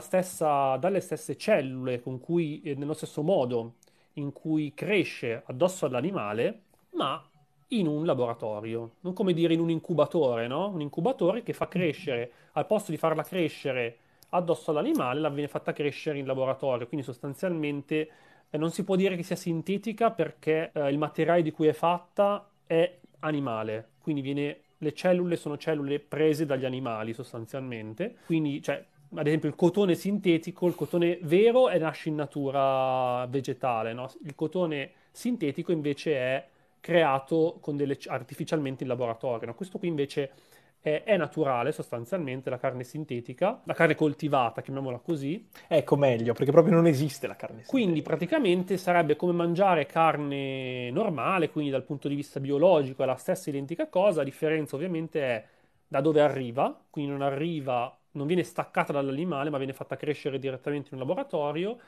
stessa, 0.01 0.77
dalle 0.77 1.01
stesse 1.01 1.37
cellule 1.37 2.01
con 2.03 2.21
cui, 2.21 2.61
eh, 2.61 2.75
nello 2.75 2.93
stesso 2.93 3.23
modo 3.23 3.77
in 4.15 4.33
cui 4.33 4.75
cresce 4.75 5.43
addosso 5.47 5.87
all'animale, 5.87 6.61
ma 6.95 7.23
in 7.69 7.87
un 7.87 8.05
laboratorio, 8.05 8.97
non 9.01 9.13
come 9.13 9.33
dire 9.33 9.55
in 9.55 9.61
un 9.61 9.71
incubatore, 9.71 10.47
no? 10.47 10.69
Un 10.69 10.81
incubatore 10.81 11.43
che 11.43 11.53
fa 11.53 11.69
crescere, 11.69 12.31
al 12.53 12.67
posto 12.67 12.91
di 12.91 12.97
farla 12.97 13.23
crescere 13.23 13.97
addosso 14.31 14.71
all'animale, 14.71 15.21
la 15.21 15.29
viene 15.29 15.49
fatta 15.49 15.73
crescere 15.73 16.19
in 16.19 16.27
laboratorio, 16.27 16.87
quindi 16.87 17.05
sostanzialmente 17.05 18.09
eh, 18.51 18.59
non 18.59 18.71
si 18.71 18.85
può 18.85 18.97
dire 18.97 19.17
che 19.17 19.23
sia 19.23 19.37
sintetica 19.37 20.11
perché 20.11 20.71
eh, 20.73 20.91
il 20.91 20.99
materiale 20.99 21.43
di 21.43 21.51
cui 21.51 21.67
è 21.67 21.73
fatta 21.73 22.47
è 22.67 22.99
animale, 23.21 23.89
quindi 24.01 24.21
viene, 24.21 24.61
le 24.79 24.93
cellule 24.93 25.37
sono 25.37 25.57
cellule 25.57 25.99
prese 26.01 26.45
dagli 26.45 26.65
animali 26.65 27.13
sostanzialmente, 27.13 28.17
quindi 28.27 28.63
cioè, 28.63 28.85
ad 29.15 29.27
esempio 29.27 29.49
il 29.49 29.55
cotone 29.55 29.95
sintetico, 29.95 30.67
il 30.67 30.75
cotone 30.75 31.19
vero 31.23 31.69
è, 31.69 31.79
nasce 31.79 32.09
in 32.09 32.17
natura 32.17 33.27
vegetale, 33.27 33.93
no? 33.93 34.11
il 34.25 34.35
cotone 34.35 34.91
sintetico 35.11 35.73
invece 35.73 36.15
è 36.15 36.49
creato 36.83 37.61
delle, 37.69 37.97
artificialmente 38.07 38.83
in 38.83 38.89
laboratorio. 38.89 39.47
No? 39.47 39.55
Questo 39.55 39.79
qui 39.79 39.87
invece 39.87 40.33
è, 40.81 41.05
è, 41.05 41.17
naturale 41.17 41.71
sostanzialmente, 41.71 42.51
la 42.51 42.59
carne 42.59 42.83
sintetica, 42.83 43.63
la 43.65 43.73
carne 43.73 43.95
coltivata, 43.95 44.61
chiamiamola 44.61 44.99
così. 44.99 45.49
Ecco 45.69 45.97
meglio, 45.97 46.35
perché 46.35 46.51
proprio 46.51 46.75
non 46.75 46.87
esiste 46.87 47.29
la 47.29 47.37
carne 47.37 47.63
sintetica. 47.63 47.79
Quindi 47.79 48.03
praticamente 48.03 48.77
sarebbe 48.77 49.15
come 49.15 49.33
mangiare 49.33 49.87
carne 49.87 50.91
normale, 50.91 51.51
quindi 51.51 51.71
dal 51.71 51.85
punto 51.85 52.09
di 52.09 52.17
vista 52.17 52.41
biologico 52.41 53.05
è 53.05 53.07
la 53.07 53.15
stessa 53.15 53.49
identica 53.49 53.89
cosa, 53.89 54.19
la 54.19 54.25
differenza 54.25 54.75
ovviamente 54.75 55.23
è 55.23 55.47
da 55.87 56.01
dove 56.01 56.21
arriva, 56.21 56.77
quindi 56.91 57.13
non 57.13 57.23
arriva, 57.23 57.97
non 58.13 58.27
viene 58.27 58.43
staccata 58.43 58.93
dall'animale, 58.93 59.51
ma 59.51 59.59
viene 59.59 59.73
fatta 59.73 59.95
crescere 59.95 60.41
direttamente 60.41 60.89
in 60.89 61.01
un 61.01 61.07
laboratorio 61.07 61.79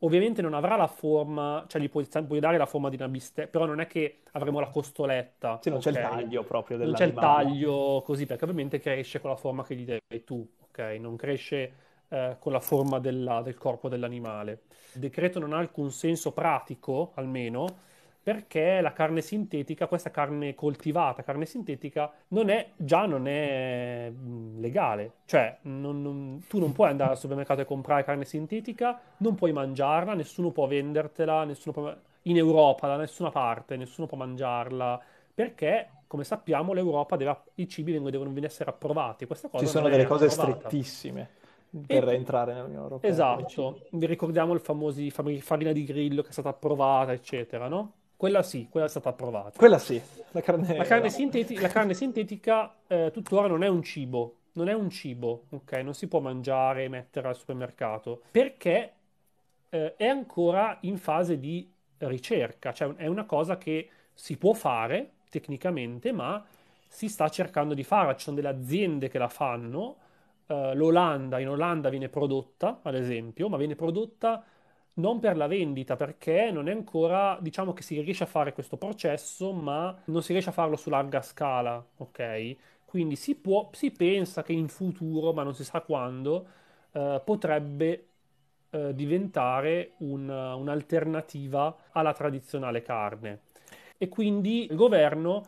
Ovviamente 0.00 0.42
non 0.42 0.54
avrà 0.54 0.76
la 0.76 0.86
forma, 0.86 1.64
cioè 1.66 1.80
gli 1.80 1.88
puoi, 1.88 2.06
puoi 2.26 2.40
dare 2.40 2.58
la 2.58 2.66
forma 2.66 2.88
di 2.88 2.96
una 2.96 3.08
bistecca, 3.08 3.48
però 3.48 3.64
non 3.64 3.80
è 3.80 3.86
che 3.86 4.20
avremo 4.32 4.60
la 4.60 4.68
costoletta. 4.68 5.58
Sì, 5.62 5.70
non 5.70 5.78
okay? 5.78 5.92
c'è 5.92 6.00
il 6.00 6.06
taglio 6.06 6.42
proprio. 6.44 6.76
Non 6.76 6.92
c'è 6.92 7.06
il 7.06 7.14
taglio 7.14 8.02
così, 8.04 8.26
perché 8.26 8.44
ovviamente 8.44 8.80
cresce 8.80 9.20
con 9.20 9.30
la 9.30 9.36
forma 9.36 9.64
che 9.64 9.74
gli 9.74 9.84
dai 9.84 10.24
tu, 10.24 10.46
ok? 10.68 10.78
Non 11.00 11.16
cresce 11.16 11.72
eh, 12.08 12.36
con 12.38 12.52
la 12.52 12.60
forma 12.60 12.98
della, 12.98 13.40
del 13.42 13.56
corpo 13.56 13.88
dell'animale. 13.88 14.62
Il 14.94 15.00
decreto 15.00 15.38
non 15.38 15.52
ha 15.52 15.58
alcun 15.58 15.90
senso 15.90 16.32
pratico, 16.32 17.12
almeno, 17.14 17.66
perché 18.24 18.80
la 18.80 18.94
carne 18.94 19.20
sintetica, 19.20 19.86
questa 19.86 20.10
carne 20.10 20.54
coltivata, 20.54 21.22
carne 21.22 21.44
sintetica, 21.44 22.10
non 22.28 22.48
è, 22.48 22.70
già 22.74 23.04
non 23.04 23.28
è 23.28 24.10
mm, 24.10 24.60
legale. 24.60 25.12
Cioè, 25.26 25.58
non, 25.62 26.00
non, 26.00 26.42
tu 26.48 26.58
non 26.58 26.72
puoi 26.72 26.88
andare 26.88 27.10
al 27.10 27.18
supermercato 27.18 27.60
e 27.60 27.66
comprare 27.66 28.02
carne 28.02 28.24
sintetica, 28.24 28.98
non 29.18 29.34
puoi 29.34 29.52
mangiarla, 29.52 30.14
nessuno 30.14 30.52
può 30.52 30.66
vendertela, 30.66 31.44
nessuno 31.44 31.72
può, 31.74 31.94
in 32.22 32.36
Europa, 32.38 32.86
da 32.86 32.96
nessuna 32.96 33.28
parte, 33.28 33.76
nessuno 33.76 34.06
può 34.06 34.16
mangiarla, 34.16 34.98
perché, 35.34 35.90
come 36.06 36.24
sappiamo, 36.24 36.72
l'Europa 36.72 37.16
deve, 37.16 37.36
i 37.56 37.68
cibi 37.68 37.92
devono 37.92 38.32
essere 38.42 38.70
approvati. 38.70 39.26
Questa 39.26 39.48
cosa 39.48 39.62
Ci 39.66 39.70
sono 39.70 39.90
delle 39.90 40.06
cose 40.06 40.28
approvata. 40.28 40.60
strettissime 40.60 41.28
per 41.86 42.08
e... 42.08 42.14
entrare 42.14 42.54
nell'Unione 42.54 42.84
Europea. 42.84 43.10
Esatto, 43.10 43.82
vi 43.90 44.06
ricordiamo 44.06 44.54
il 44.54 44.60
famoso 44.60 45.02
farina 45.10 45.72
di 45.72 45.84
grillo 45.84 46.22
che 46.22 46.28
è 46.28 46.32
stata 46.32 46.48
approvata, 46.48 47.12
eccetera, 47.12 47.68
no? 47.68 47.92
Quella 48.16 48.42
sì, 48.42 48.68
quella 48.70 48.86
è 48.86 48.88
stata 48.88 49.10
approvata. 49.10 49.58
Quella 49.58 49.78
sì, 49.78 50.00
la 50.30 50.40
carne, 50.40 50.76
la 50.76 50.84
carne, 50.84 51.10
sinteti- 51.10 51.60
la 51.60 51.68
carne 51.68 51.94
sintetica 51.94 52.74
eh, 52.86 53.10
tuttora 53.12 53.48
non 53.48 53.62
è 53.62 53.68
un 53.68 53.82
cibo, 53.82 54.36
non 54.52 54.68
è 54.68 54.72
un 54.72 54.88
cibo, 54.90 55.44
ok? 55.50 55.72
Non 55.74 55.94
si 55.94 56.06
può 56.06 56.20
mangiare 56.20 56.84
e 56.84 56.88
mettere 56.88 57.28
al 57.28 57.36
supermercato, 57.36 58.22
perché 58.30 58.92
eh, 59.70 59.96
è 59.96 60.06
ancora 60.06 60.78
in 60.82 60.96
fase 60.96 61.38
di 61.38 61.70
ricerca, 61.98 62.72
cioè 62.72 62.94
è 62.94 63.06
una 63.06 63.24
cosa 63.24 63.58
che 63.58 63.88
si 64.12 64.36
può 64.36 64.52
fare 64.52 65.10
tecnicamente, 65.28 66.12
ma 66.12 66.44
si 66.86 67.08
sta 67.08 67.28
cercando 67.28 67.74
di 67.74 67.82
fare, 67.82 68.16
ci 68.16 68.24
sono 68.24 68.36
delle 68.36 68.48
aziende 68.48 69.08
che 69.08 69.18
la 69.18 69.28
fanno, 69.28 69.96
uh, 70.46 70.72
l'Olanda, 70.74 71.40
in 71.40 71.48
Olanda 71.48 71.88
viene 71.88 72.08
prodotta, 72.08 72.78
ad 72.82 72.94
esempio, 72.94 73.48
ma 73.48 73.56
viene 73.56 73.74
prodotta 73.74 74.44
non 74.94 75.18
per 75.20 75.36
la 75.36 75.46
vendita, 75.46 75.96
perché 75.96 76.50
non 76.50 76.68
è 76.68 76.72
ancora, 76.72 77.38
diciamo 77.40 77.72
che 77.72 77.82
si 77.82 78.00
riesce 78.00 78.24
a 78.24 78.26
fare 78.26 78.52
questo 78.52 78.76
processo, 78.76 79.52
ma 79.52 79.96
non 80.06 80.22
si 80.22 80.32
riesce 80.32 80.50
a 80.50 80.52
farlo 80.52 80.76
su 80.76 80.90
larga 80.90 81.22
scala, 81.22 81.84
ok? 81.96 82.56
Quindi 82.84 83.16
si 83.16 83.34
può, 83.34 83.70
si 83.72 83.90
pensa 83.90 84.42
che 84.42 84.52
in 84.52 84.68
futuro, 84.68 85.32
ma 85.32 85.42
non 85.42 85.54
si 85.54 85.64
sa 85.64 85.80
quando, 85.80 86.46
eh, 86.92 87.20
potrebbe 87.24 88.06
eh, 88.70 88.94
diventare 88.94 89.92
un, 89.98 90.28
un'alternativa 90.28 91.76
alla 91.92 92.12
tradizionale 92.12 92.82
carne. 92.82 93.40
E 93.98 94.08
quindi 94.08 94.66
il 94.70 94.76
governo 94.76 95.44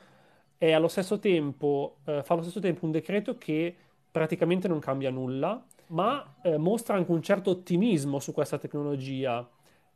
allo 0.59 0.89
tempo, 1.21 1.99
eh, 2.05 2.23
fa 2.23 2.35
allo 2.35 2.43
stesso 2.43 2.61
tempo 2.61 2.85
un 2.85 2.91
decreto 2.91 3.37
che 3.37 3.75
praticamente 4.11 4.69
non 4.69 4.79
cambia 4.79 5.11
nulla, 5.11 5.63
ma 5.88 6.37
eh, 6.42 6.57
mostra 6.57 6.96
anche 6.96 7.12
un 7.12 7.22
certo 7.22 7.51
ottimismo 7.51 8.18
su 8.18 8.33
questa 8.33 8.59
tecnologia, 8.59 9.49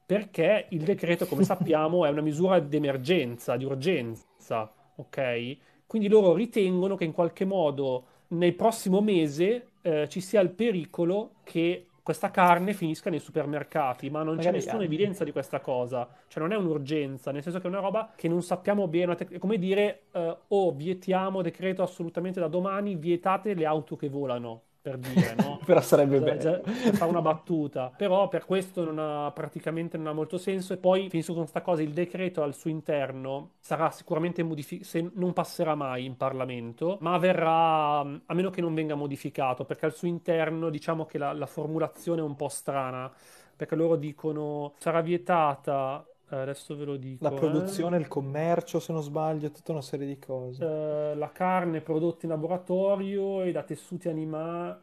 perché 0.04 0.66
il 0.70 0.82
decreto, 0.82 1.26
come 1.26 1.44
sappiamo, 1.44 2.04
è 2.04 2.10
una 2.10 2.20
misura 2.20 2.58
di 2.58 2.76
emergenza, 2.76 3.56
di 3.56 3.64
urgenza, 3.64 4.72
ok? 4.96 5.56
Quindi 5.86 6.08
loro 6.08 6.34
ritengono 6.34 6.96
che 6.96 7.04
in 7.04 7.12
qualche 7.12 7.44
modo 7.44 8.04
nel 8.28 8.54
prossimo 8.54 9.00
mese 9.00 9.70
eh, 9.82 10.08
ci 10.08 10.20
sia 10.20 10.40
il 10.40 10.50
pericolo 10.50 11.32
che 11.42 11.86
questa 12.02 12.30
carne 12.30 12.72
finisca 12.72 13.10
nei 13.10 13.18
supermercati, 13.18 14.08
ma 14.10 14.22
non 14.22 14.36
Magari 14.36 14.58
c'è 14.58 14.64
nessuna 14.64 14.84
evidenza 14.84 15.24
di 15.24 15.32
questa 15.32 15.60
cosa. 15.60 16.08
Cioè 16.28 16.42
non 16.42 16.52
è 16.52 16.56
un'urgenza, 16.56 17.30
nel 17.30 17.42
senso 17.42 17.58
che 17.58 17.66
è 17.66 17.68
una 17.70 17.80
roba 17.80 18.12
che 18.16 18.28
non 18.28 18.42
sappiamo 18.42 18.88
bene. 18.88 19.16
È 19.16 19.38
come 19.38 19.58
dire, 19.58 20.04
eh, 20.12 20.36
oh, 20.48 20.72
vietiamo 20.72 21.42
decreto 21.42 21.82
assolutamente 21.82 22.40
da 22.40 22.48
domani, 22.48 22.96
vietate 22.96 23.54
le 23.54 23.66
auto 23.66 23.96
che 23.96 24.08
volano 24.08 24.62
per 24.80 24.98
dire, 24.98 25.34
no? 25.36 25.60
Però 25.64 25.80
sarebbe 25.80 26.20
bello. 26.20 26.62
Fa 26.64 27.04
una 27.04 27.20
battuta. 27.20 27.92
Però 27.96 28.28
per 28.28 28.44
questo 28.46 28.84
non 28.84 28.98
ha, 28.98 29.30
praticamente 29.32 29.96
non 29.96 30.06
ha 30.08 30.12
molto 30.12 30.38
senso. 30.38 30.72
E 30.72 30.78
poi, 30.78 31.08
finisco 31.10 31.32
con 31.32 31.42
questa 31.42 31.60
cosa, 31.62 31.82
il 31.82 31.92
decreto 31.92 32.42
al 32.42 32.54
suo 32.54 32.70
interno 32.70 33.52
sarà 33.60 33.90
sicuramente 33.90 34.42
modificato, 34.42 34.88
se 34.88 35.10
non 35.14 35.32
passerà 35.32 35.74
mai 35.74 36.04
in 36.04 36.16
Parlamento, 36.16 36.98
ma 37.00 37.18
verrà, 37.18 37.98
a 38.00 38.34
meno 38.34 38.50
che 38.50 38.60
non 38.60 38.74
venga 38.74 38.94
modificato, 38.94 39.64
perché 39.64 39.86
al 39.86 39.94
suo 39.94 40.08
interno 40.08 40.70
diciamo 40.70 41.04
che 41.04 41.18
la, 41.18 41.32
la 41.32 41.46
formulazione 41.46 42.20
è 42.20 42.24
un 42.24 42.36
po' 42.36 42.48
strana, 42.48 43.12
perché 43.56 43.76
loro 43.76 43.96
dicono 43.96 44.74
sarà 44.78 45.02
vietata 45.02 46.04
adesso 46.36 46.76
ve 46.76 46.84
lo 46.84 46.96
dico. 46.96 47.24
La 47.28 47.32
produzione, 47.32 47.96
eh. 47.96 48.00
il 48.00 48.08
commercio, 48.08 48.78
se 48.80 48.92
non 48.92 49.02
sbaglio, 49.02 49.50
tutta 49.50 49.72
una 49.72 49.82
serie 49.82 50.06
di 50.06 50.18
cose. 50.18 50.64
Uh, 50.64 51.18
la 51.18 51.30
carne 51.32 51.80
prodotta 51.80 52.26
in 52.26 52.30
laboratorio 52.32 53.42
e 53.42 53.52
da 53.52 53.62
tessuti 53.62 54.08
animali. 54.08 54.74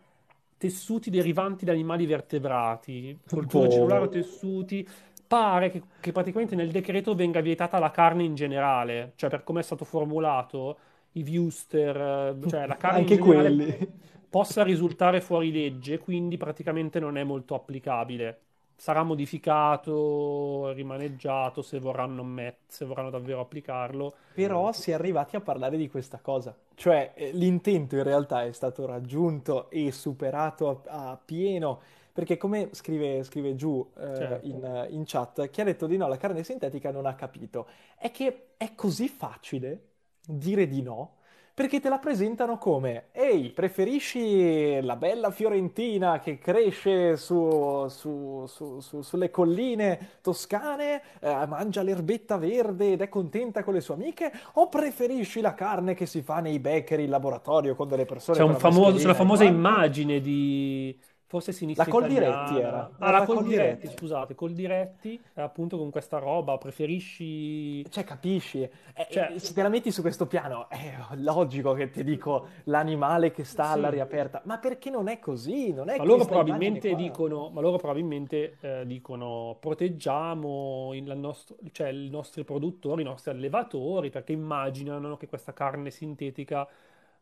Tessuti 0.57 1.12
derivanti 1.12 1.65
da 1.65 1.71
animali 1.71 2.07
vertebrati, 2.07 3.19
cultura 3.29 3.69
cellulare 3.69 4.05
o 4.05 4.10
tessuti. 4.10 4.88
Pare 5.27 5.69
che, 5.69 5.83
che, 5.99 6.12
praticamente 6.12 6.55
nel 6.55 6.71
decreto 6.71 7.13
venga 7.13 7.41
vietata 7.41 7.77
la 7.79 7.91
carne 7.91 8.23
in 8.23 8.33
generale, 8.33 9.12
cioè 9.17 9.29
per 9.29 9.43
come 9.43 9.60
è 9.60 9.63
stato 9.63 9.86
formulato, 9.86 10.77
i 11.12 11.23
viewster, 11.23 12.36
cioè 12.47 12.65
la 12.65 12.77
carne 12.77 12.99
Anche 12.99 13.13
in 13.15 13.23
generale 13.23 13.55
quelli. 13.55 13.91
possa 14.29 14.63
risultare 14.63 15.21
fuori 15.21 15.51
legge, 15.51 15.99
quindi 15.99 16.38
praticamente 16.38 16.99
non 16.99 17.17
è 17.17 17.23
molto 17.23 17.53
applicabile 17.53 18.46
sarà 18.77 19.03
modificato, 19.03 20.71
rimaneggiato 20.71 21.61
se 21.61 21.79
vorranno, 21.79 22.23
met- 22.23 22.59
se 22.67 22.85
vorranno 22.85 23.09
davvero 23.09 23.41
applicarlo. 23.41 24.13
Però 24.33 24.71
si 24.71 24.91
è 24.91 24.93
arrivati 24.93 25.35
a 25.35 25.41
parlare 25.41 25.77
di 25.77 25.89
questa 25.89 26.19
cosa, 26.19 26.55
cioè 26.75 27.13
eh, 27.15 27.31
l'intento 27.33 27.95
in 27.95 28.03
realtà 28.03 28.43
è 28.45 28.51
stato 28.51 28.85
raggiunto 28.85 29.69
e 29.71 29.91
superato 29.91 30.83
a, 30.87 31.09
a 31.11 31.17
pieno, 31.17 31.81
perché 32.13 32.37
come 32.37 32.69
scrive, 32.73 33.23
scrive 33.23 33.55
giù 33.55 33.85
eh, 33.97 34.15
Certo. 34.15 34.47
in, 34.47 34.87
in 34.91 35.03
chat, 35.05 35.49
chi 35.49 35.61
ha 35.61 35.63
detto 35.63 35.87
di 35.87 35.97
no 35.97 36.05
alla 36.05 36.17
carne 36.17 36.43
sintetica 36.43 36.91
non 36.91 37.05
ha 37.05 37.15
capito, 37.15 37.67
è 37.97 38.11
che 38.11 38.49
è 38.57 38.73
così 38.75 39.07
facile 39.07 39.87
dire 40.25 40.67
di 40.67 40.81
no. 40.81 41.15
Perché 41.57 41.79
te 41.79 41.89
la 41.89 41.97
presentano 41.97 42.59
come, 42.59 43.05
ehi, 43.13 43.49
preferisci 43.49 44.79
la 44.81 44.95
bella 44.95 45.31
fiorentina 45.31 46.19
che 46.19 46.37
cresce 46.37 47.17
su- 47.17 47.87
su- 47.89 48.45
su- 48.45 48.79
su- 48.79 49.01
sulle 49.01 49.31
colline 49.31 50.19
toscane, 50.21 51.01
eh, 51.19 51.47
mangia 51.47 51.81
l'erbetta 51.81 52.37
verde 52.37 52.91
ed 52.91 53.01
è 53.01 53.09
contenta 53.09 53.63
con 53.63 53.73
le 53.73 53.81
sue 53.81 53.95
amiche, 53.95 54.31
o 54.53 54.69
preferisci 54.69 55.41
la 55.41 55.55
carne 55.55 55.95
che 55.95 56.05
si 56.05 56.21
fa 56.21 56.41
nei 56.41 56.59
bakery 56.59 57.05
in 57.05 57.09
laboratorio 57.09 57.73
con 57.73 57.87
delle 57.87 58.05
persone 58.05 58.37
C'è 58.37 58.43
un 58.43 58.49
la 58.51 58.59
famoso, 58.59 58.97
c'è 58.97 59.07
e 59.07 59.13
famosa 59.15 59.43
immagine 59.43 60.19
di 60.21 60.97
forse 61.27 61.51
sinistra 61.51 61.83
La 61.85 61.91
Coldiretti 61.91 62.57
era. 62.57 62.89
Ah, 62.97 63.11
la 63.11 63.19
la 63.19 63.25
Coldiretti, 63.25 63.87
scusate, 63.87 64.33
Coldiretti, 64.33 65.19
eh, 65.35 65.41
appunto 65.41 65.77
con 65.77 65.91
questa 65.91 66.19
roba, 66.19 66.57
preferisci 66.57 67.87
Cioè, 67.89 68.03
capisci? 68.05 68.61
Eh, 68.61 69.07
Cioè- 69.09 69.31
eh, 69.33 69.39
se 69.39 69.53
te 69.53 69.61
la 69.61 69.67
metti 69.69 69.91
su 69.91 70.01
questo 70.01 70.25
piano, 70.25 70.69
è 70.69 70.93
logico 71.15 71.73
che 71.73 71.89
ti 71.89 72.03
dico 72.05 72.47
l'animale 72.65 73.31
che 73.31 73.43
sta 73.43 73.65
Sì. 73.65 73.71
all'aria 73.73 74.03
aperta, 74.03 74.41
ma 74.45 74.57
perché 74.57 74.89
non 74.89 75.09
è 75.09 75.19
così? 75.19 75.73
Non 75.73 75.89
è 75.89 75.97
Ma 75.97 76.05
loro 76.05 76.25
probabilmente 76.25 76.95
dicono, 76.95 77.49
ma 77.49 77.59
loro 77.59 77.77
probabilmente 77.77 78.57
eh, 78.61 78.85
dicono 78.85 79.57
proteggiamo 79.59 80.91
il, 80.93 81.17
nostro- 81.17 81.57
cioè, 81.71 81.89
i 81.89 82.09
nostri 82.09 82.43
produttori, 82.45 83.01
i 83.01 83.05
nostri 83.05 83.31
allevatori, 83.31 84.09
perché 84.09 84.31
immaginano 84.31 85.17
che 85.17 85.27
questa 85.27 85.51
carne 85.53 85.91
sintetica 85.91 86.65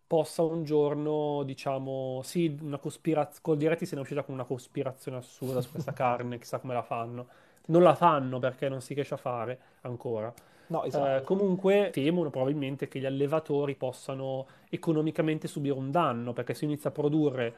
possa 0.07 0.41
un 0.43 0.63
giorno, 0.63 1.43
diciamo, 1.43 2.21
sì, 2.23 2.57
una 2.61 2.77
cospirazione, 2.77 3.39
Coldiretti 3.41 3.85
se 3.85 3.93
ne 3.95 4.01
è 4.01 4.03
uscita 4.03 4.23
con 4.23 4.33
una 4.35 4.45
cospirazione 4.45 5.17
assurda 5.17 5.61
su 5.61 5.71
questa 5.71 5.93
carne, 5.93 6.37
chissà 6.39 6.59
come 6.59 6.73
la 6.73 6.83
fanno. 6.83 7.27
Non 7.67 7.81
la 7.83 7.95
fanno 7.95 8.39
perché 8.39 8.69
non 8.69 8.81
si 8.81 8.93
riesce 8.93 9.13
a 9.15 9.17
fare 9.17 9.59
ancora. 9.81 10.33
No, 10.67 10.83
Eh, 10.89 11.21
esatto. 11.21 11.25
comunque 11.25 11.89
temono 11.91 12.29
probabilmente 12.29 12.87
che 12.87 12.99
gli 12.99 13.05
allevatori 13.05 13.75
possano 13.75 14.47
economicamente 14.69 15.47
subire 15.47 15.75
un 15.75 15.91
danno, 15.91 16.33
perché 16.33 16.53
se 16.53 16.65
inizia 16.65 16.89
a 16.89 16.93
produrre, 16.93 17.55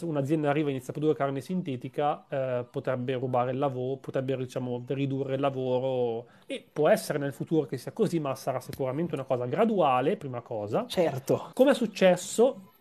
un'azienda 0.00 0.50
arriva 0.50 0.68
e 0.68 0.72
inizia 0.72 0.90
a 0.90 0.92
produrre 0.92 1.16
carne 1.16 1.40
sintetica, 1.40 2.24
eh, 2.28 2.64
potrebbe 2.70 3.14
rubare 3.14 3.52
il 3.52 3.58
lavoro, 3.58 3.96
potrebbe, 3.96 4.36
diciamo, 4.36 4.84
ridurre 4.88 5.34
il 5.34 5.40
lavoro 5.40 6.26
e 6.46 6.64
può 6.70 6.88
essere 6.88 7.18
nel 7.18 7.32
futuro 7.32 7.66
che 7.66 7.76
sia 7.76 7.92
così, 7.92 8.18
ma 8.18 8.34
sarà 8.34 8.60
sicuramente 8.60 9.14
una 9.14 9.24
cosa 9.24 9.46
graduale, 9.46 10.16
prima 10.16 10.40
cosa. 10.40 10.86
Certo. 10.86 11.50
Come 11.54 11.70
è 11.70 11.74
successo, 11.74 12.72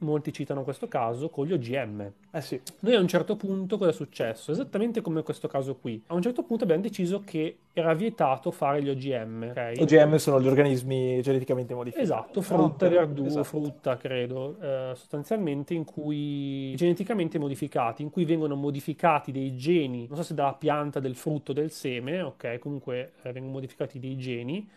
molti 0.00 0.32
citano 0.32 0.62
questo 0.62 0.88
caso, 0.88 1.28
con 1.28 1.46
gli 1.46 1.52
OGM. 1.52 2.12
Eh 2.30 2.40
sì. 2.40 2.60
Noi 2.80 2.94
a 2.94 3.00
un 3.00 3.08
certo 3.08 3.36
punto 3.36 3.78
cosa 3.78 3.90
è 3.90 3.92
successo? 3.92 4.52
Esattamente 4.52 5.00
come 5.00 5.22
questo 5.22 5.48
caso 5.48 5.76
qui. 5.76 6.02
A 6.08 6.14
un 6.14 6.22
certo 6.22 6.42
punto 6.42 6.64
abbiamo 6.64 6.82
deciso 6.82 7.22
che 7.24 7.56
era 7.72 7.94
vietato 7.94 8.50
fare 8.50 8.82
gli 8.82 8.88
OGM, 8.88 9.48
ok? 9.50 9.74
OGM 9.80 10.16
sono 10.16 10.40
gli 10.40 10.46
organismi 10.46 11.20
geneticamente 11.22 11.74
modificati. 11.74 12.04
Esatto, 12.04 12.40
frutta, 12.42 12.88
No, 12.88 12.94
verdura, 12.94 13.28
esatto. 13.28 13.44
frutta, 13.44 13.96
credo, 13.96 14.56
eh, 14.60 14.92
sostanzialmente 14.94 15.74
in 15.74 15.84
cui 15.84 16.74
geneticamente 16.76 17.38
modificati, 17.38 18.02
in 18.02 18.10
cui 18.10 18.24
vengono 18.24 18.54
modificati 18.56 19.32
dei 19.32 19.56
geni, 19.56 20.06
non 20.08 20.16
so 20.16 20.22
se 20.22 20.34
dalla 20.34 20.54
pianta, 20.54 21.00
del 21.00 21.14
frutto, 21.14 21.52
del 21.52 21.70
seme, 21.70 22.20
ok, 22.22 22.58
comunque 22.58 23.12
eh, 23.22 23.32
vengono 23.32 23.54
modificati 23.54 23.98
dei 23.98 24.16
geni 24.16 24.68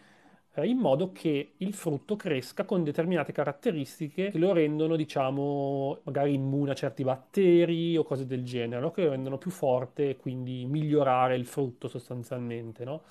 eh, 0.55 0.67
in 0.67 0.77
modo 0.77 1.11
che 1.11 1.53
il 1.57 1.73
frutto 1.73 2.15
cresca 2.15 2.63
con 2.65 2.83
determinate 2.83 3.31
caratteristiche 3.31 4.29
che 4.29 4.37
lo 4.37 4.53
rendono, 4.53 4.95
diciamo, 4.95 5.99
magari 6.03 6.33
immune 6.33 6.71
a 6.71 6.75
certi 6.75 7.03
batteri 7.03 7.97
o 7.97 8.03
cose 8.03 8.25
del 8.25 8.43
genere, 8.43 8.81
no? 8.81 8.91
Che 8.91 9.03
lo 9.03 9.11
rendono 9.11 9.37
più 9.37 9.51
forte 9.51 10.09
e 10.11 10.17
quindi 10.17 10.65
migliorare 10.65 11.35
il 11.35 11.45
frutto 11.45 11.87
sostanzialmente, 11.87 12.83
no? 12.83 13.01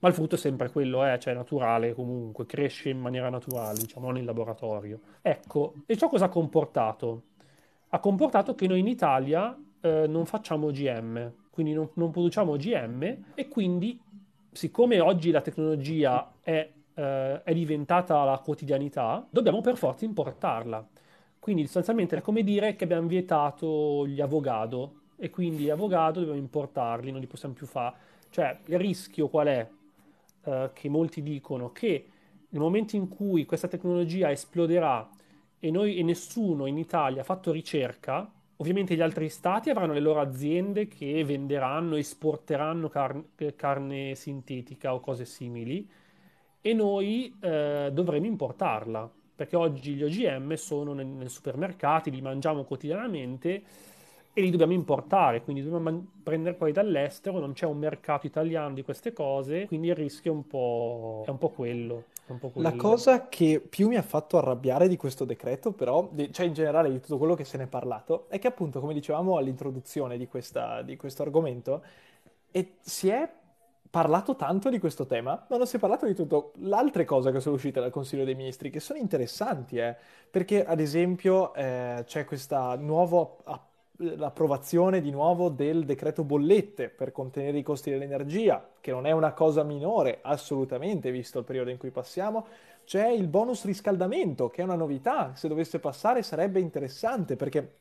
Ma 0.00 0.08
il 0.08 0.14
frutto 0.14 0.34
è 0.34 0.38
sempre 0.38 0.70
quello, 0.70 1.04
eh, 1.06 1.18
cioè 1.18 1.34
naturale 1.34 1.92
comunque, 1.94 2.46
cresce 2.46 2.88
in 2.88 2.98
maniera 2.98 3.28
naturale, 3.28 3.78
diciamo, 3.78 4.06
non 4.06 4.16
in 4.16 4.24
laboratorio. 4.24 5.00
Ecco, 5.22 5.74
e 5.86 5.96
ciò 5.96 6.08
cosa 6.08 6.26
ha 6.26 6.28
comportato? 6.28 7.22
Ha 7.90 7.98
comportato 7.98 8.54
che 8.54 8.66
noi 8.66 8.80
in 8.80 8.86
Italia 8.86 9.56
eh, 9.80 10.06
non 10.06 10.24
facciamo 10.26 10.68
OGM, 10.68 11.32
quindi 11.50 11.72
non, 11.72 11.90
non 11.94 12.10
produciamo 12.10 12.52
OGM 12.52 13.32
e 13.34 13.48
quindi, 13.48 14.00
siccome 14.52 15.00
oggi 15.00 15.30
la 15.30 15.42
tecnologia 15.42 16.32
è, 16.40 16.70
eh, 17.00 17.42
è 17.42 17.54
diventata 17.54 18.22
la 18.24 18.38
quotidianità, 18.38 19.26
dobbiamo 19.30 19.62
per 19.62 19.76
forza 19.76 20.04
importarla. 20.04 20.86
Quindi 21.38 21.64
sostanzialmente 21.64 22.16
è 22.16 22.20
come 22.20 22.42
dire 22.42 22.76
che 22.76 22.84
abbiamo 22.84 23.06
vietato 23.06 24.06
gli 24.06 24.20
avogado 24.20 24.96
e 25.16 25.30
quindi 25.30 25.64
gli 25.64 25.70
avogado 25.70 26.20
dobbiamo 26.20 26.38
importarli, 26.38 27.10
non 27.10 27.20
li 27.20 27.26
possiamo 27.26 27.54
più 27.54 27.66
fare. 27.66 27.96
Cioè, 28.28 28.58
il 28.66 28.78
rischio 28.78 29.28
qual 29.28 29.46
è? 29.46 29.68
Eh, 30.44 30.70
che 30.74 30.88
molti 30.90 31.22
dicono 31.22 31.72
che 31.72 32.06
nel 32.50 32.60
momento 32.60 32.96
in 32.96 33.08
cui 33.08 33.46
questa 33.46 33.68
tecnologia 33.68 34.30
esploderà 34.30 35.08
e, 35.58 35.70
noi, 35.70 35.96
e 35.96 36.02
nessuno 36.02 36.66
in 36.66 36.76
Italia 36.76 37.22
ha 37.22 37.24
fatto 37.24 37.52
ricerca, 37.52 38.30
ovviamente 38.56 38.94
gli 38.94 39.00
altri 39.00 39.28
stati 39.30 39.70
avranno 39.70 39.92
le 39.94 40.00
loro 40.00 40.20
aziende 40.20 40.88
che 40.88 41.24
venderanno, 41.24 41.96
esporteranno 41.96 42.88
car- 42.88 43.22
carne 43.56 44.14
sintetica 44.14 44.92
o 44.92 45.00
cose 45.00 45.24
simili 45.24 45.88
e 46.60 46.72
noi 46.74 47.34
eh, 47.40 47.90
dovremo 47.92 48.26
importarla 48.26 49.10
perché 49.34 49.56
oggi 49.56 49.94
gli 49.94 50.02
OGM 50.02 50.54
sono 50.54 50.92
nel- 50.92 51.06
nei 51.06 51.28
supermercati, 51.28 52.10
li 52.10 52.20
mangiamo 52.20 52.64
quotidianamente 52.64 53.62
e 54.32 54.42
li 54.42 54.50
dobbiamo 54.50 54.72
importare, 54.74 55.42
quindi 55.42 55.62
dobbiamo 55.62 55.84
man- 55.90 56.06
prendere 56.22 56.54
poi 56.54 56.72
dall'estero, 56.72 57.38
non 57.38 57.52
c'è 57.52 57.66
un 57.66 57.78
mercato 57.78 58.26
italiano 58.26 58.74
di 58.74 58.82
queste 58.82 59.12
cose, 59.12 59.66
quindi 59.66 59.88
il 59.88 59.94
rischio 59.94 60.32
è 60.32 60.34
un 60.34 60.46
po', 60.46 61.22
è 61.26 61.30
un 61.30 61.38
po' 61.38 61.48
quello. 61.50 62.04
un 62.26 62.38
po' 62.38 62.50
La 62.52 62.70
quello. 62.70 62.76
cosa 62.76 63.28
che 63.28 63.60
più 63.66 63.88
mi 63.88 63.96
ha 63.96 64.02
fatto 64.02 64.36
arrabbiare 64.38 64.86
di 64.86 64.96
questo 64.96 65.24
decreto, 65.24 65.72
però, 65.72 66.10
cioè 66.30 66.46
in 66.46 66.52
generale 66.52 66.90
di 66.90 67.00
tutto 67.00 67.16
quello 67.18 67.34
che 67.34 67.44
se 67.44 67.56
ne 67.56 67.64
è 67.64 67.66
parlato, 67.66 68.28
è 68.28 68.38
che 68.38 68.46
appunto, 68.48 68.80
come 68.80 68.92
dicevamo 68.94 69.36
all'introduzione 69.36 70.18
di 70.18 70.26
questo 70.26 71.22
argomento, 71.22 71.82
si 72.80 73.08
è 73.08 73.28
parlato 73.90 74.36
tanto 74.36 74.70
di 74.70 74.78
questo 74.78 75.04
tema, 75.04 75.44
ma 75.48 75.56
non 75.56 75.66
si 75.66 75.76
è 75.76 75.78
parlato 75.80 76.06
di 76.06 76.14
tutto. 76.14 76.52
Le 76.56 76.76
altre 76.76 77.04
cose 77.04 77.32
che 77.32 77.40
sono 77.40 77.56
uscite 77.56 77.80
dal 77.80 77.90
Consiglio 77.90 78.24
dei 78.24 78.36
Ministri, 78.36 78.70
che 78.70 78.80
sono 78.80 78.98
interessanti, 78.98 79.78
eh, 79.78 79.96
perché 80.30 80.64
ad 80.64 80.80
esempio 80.80 81.52
eh, 81.54 82.04
c'è 82.06 82.24
questa 82.24 82.76
nuova 82.76 83.36
app- 83.44 83.68
l'approvazione 84.00 85.00
di 85.00 85.10
nuovo 85.10 85.50
del 85.50 85.84
decreto 85.84 86.24
bollette 86.24 86.88
per 86.88 87.12
contenere 87.12 87.58
i 87.58 87.62
costi 87.62 87.90
dell'energia, 87.90 88.66
che 88.80 88.92
non 88.92 89.06
è 89.06 89.10
una 89.10 89.32
cosa 89.32 89.62
minore, 89.62 90.20
assolutamente, 90.22 91.10
visto 91.10 91.40
il 91.40 91.44
periodo 91.44 91.70
in 91.70 91.76
cui 91.76 91.90
passiamo. 91.90 92.46
C'è 92.84 93.08
il 93.08 93.26
bonus 93.28 93.64
riscaldamento, 93.64 94.48
che 94.48 94.62
è 94.62 94.64
una 94.64 94.74
novità, 94.74 95.32
se 95.34 95.48
dovesse 95.48 95.80
passare 95.80 96.22
sarebbe 96.22 96.60
interessante, 96.60 97.36
perché, 97.36 97.74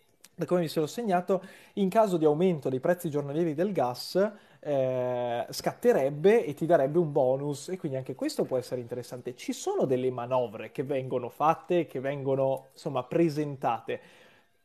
come 0.45 0.59
mi 0.61 0.67
sono 0.67 0.87
segnato, 0.87 1.41
in 1.75 1.87
caso 1.89 2.17
di 2.17 2.25
aumento 2.25 2.67
dei 2.69 2.79
prezzi 2.79 3.09
giornalieri 3.09 3.53
del 3.53 3.71
gas, 3.71 4.31
eh, 4.59 5.45
scatterebbe 5.49 6.45
e 6.45 6.53
ti 6.53 6.65
darebbe 6.65 6.97
un 6.99 7.11
bonus, 7.11 7.69
e 7.69 7.77
quindi 7.77 7.97
anche 7.97 8.15
questo 8.15 8.45
può 8.45 8.57
essere 8.57 8.81
interessante. 8.81 9.35
Ci 9.35 9.53
sono 9.53 9.85
delle 9.85 10.11
manovre 10.11 10.71
che 10.71 10.83
vengono 10.83 11.29
fatte, 11.29 11.85
che 11.85 11.99
vengono, 11.99 12.67
insomma, 12.73 13.03
presentate. 13.03 13.99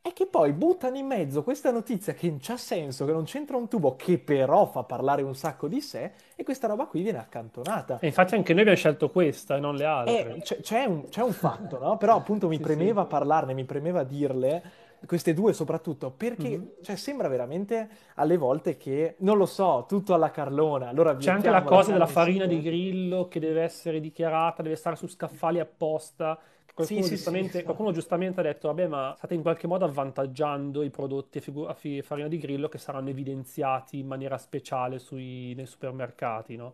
E 0.01 0.13
che 0.13 0.27
poi 0.27 0.53
buttano 0.53 0.97
in 0.97 1.07
mezzo 1.07 1.43
questa 1.43 1.71
notizia 1.71 2.13
che 2.13 2.29
non 2.29 2.37
c'ha 2.39 2.57
senso, 2.57 3.05
che 3.05 3.11
non 3.11 3.23
c'entra 3.23 3.57
un 3.57 3.67
tubo, 3.67 3.95
che 3.95 4.19
però 4.19 4.65
fa 4.67 4.83
parlare 4.83 5.23
un 5.23 5.35
sacco 5.35 5.67
di 5.67 5.81
sé, 5.81 6.11
e 6.35 6.43
questa 6.43 6.67
roba 6.67 6.85
qui 6.85 7.01
viene 7.01 7.17
accantonata. 7.19 8.01
E 8.01 8.07
infatti 8.07 8.35
anche 8.35 8.53
noi 8.53 8.61
abbiamo 8.61 8.77
scelto 8.79 9.09
questa 9.11 9.57
e 9.57 9.59
non 9.59 9.75
le 9.75 9.83
Eh, 10.07 10.37
altre. 10.37 10.39
c'è 10.43 10.59
c'è 10.61 10.85
un, 10.85 11.09
c'è 11.09 11.21
un 11.23 11.33
fatto, 11.33 11.79
no? 11.79 11.97
Però 11.97 12.15
appunto 12.15 12.47
mi 12.47 12.59
Sì, 12.59 12.59
premeva 12.59 13.05
parlarne, 13.05 13.53
mi 13.55 13.65
premeva 13.65 14.03
dirle, 14.03 14.63
queste 15.05 15.33
due 15.33 15.53
soprattutto, 15.53 16.11
perché 16.11 16.57
Mhm. 16.57 16.71
cioè, 16.81 16.95
sembra 16.95 17.27
veramente 17.27 17.89
alle 18.15 18.37
volte 18.37 18.77
che, 18.77 19.15
non 19.19 19.37
lo 19.37 19.45
so, 19.45 19.85
tutto 19.87 20.13
alla 20.13 20.31
Carlona. 20.31 20.87
Allora 20.89 21.15
C'è 21.15 21.31
anche 21.31 21.49
la 21.49 21.63
cosa 21.63 21.91
della 21.91 22.07
farina 22.07 22.45
di 22.45 22.61
grillo 22.61 23.27
che 23.27 23.39
deve 23.39 23.61
essere 23.61 23.99
dichiarata, 23.99 24.61
deve 24.61 24.75
stare 24.75 24.95
su 24.95 25.07
scaffali 25.07 25.59
apposta. 25.59 26.39
Qualcuno, 26.73 27.01
Sì, 27.03 27.07
sì, 27.07 27.15
giustamente, 27.15 27.57
sì. 27.59 27.63
qualcuno 27.63 27.91
giustamente 27.93 28.39
ha 28.41 28.43
detto, 28.43 28.67
vabbè, 28.67 28.87
ma 28.87 29.13
state 29.15 29.33
in 29.33 29.41
qualche 29.41 29.65
modo 29.65 29.85
avvantaggiando 29.85 30.83
i 30.83 30.89
prodotti 30.89 31.37
a, 31.37 31.41
figu- 31.41 31.69
a 31.69 31.73
fi- 31.73 32.01
farina 32.01 32.27
di 32.27 32.37
grillo 32.37 32.67
che 32.67 32.77
saranno 32.77 33.09
evidenziati 33.09 33.99
in 33.99 34.07
maniera 34.07 34.37
speciale 34.37 34.99
sui- 34.99 35.53
nei 35.55 35.67
supermercati, 35.67 36.57
no? 36.57 36.73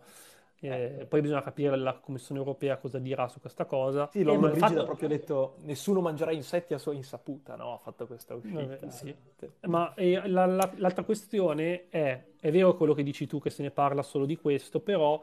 Eh, 0.63 1.07
poi 1.09 1.21
bisogna 1.21 1.41
capire 1.41 1.75
la 1.75 1.93
Commissione 1.95 2.39
europea 2.39 2.77
cosa 2.77 2.99
dirà 2.99 3.27
su 3.27 3.39
questa 3.39 3.65
cosa. 3.65 4.07
Sì, 4.11 4.19
Eh, 4.19 4.21
il 4.31 4.37
Brigida 4.37 4.67
fatto- 4.67 4.81
ha 4.81 4.85
proprio 4.85 5.07
detto 5.07 5.55
nessuno 5.63 6.01
mangerà 6.01 6.31
insetti 6.31 6.75
a 6.75 6.77
sua 6.77 6.93
insaputa, 6.93 7.55
no? 7.55 7.73
Ha 7.73 7.77
fatto 7.79 8.05
questa 8.05 8.35
uscita. 8.35 8.61
Vabbè, 8.61 8.89
sì. 8.91 9.15
Ma 9.61 9.91
eh, 9.95 10.21
la- 10.27 10.45
la- 10.45 10.71
l'altra 10.75 11.03
questione 11.03 11.87
è, 11.89 12.23
è 12.39 12.51
vero 12.51 12.75
quello 12.75 12.93
che 12.93 13.01
dici 13.01 13.25
tu 13.25 13.39
che 13.41 13.49
se 13.49 13.63
ne 13.63 13.71
parla 13.71 14.03
solo 14.03 14.25
di 14.25 14.35
questo, 14.37 14.79
però 14.81 15.19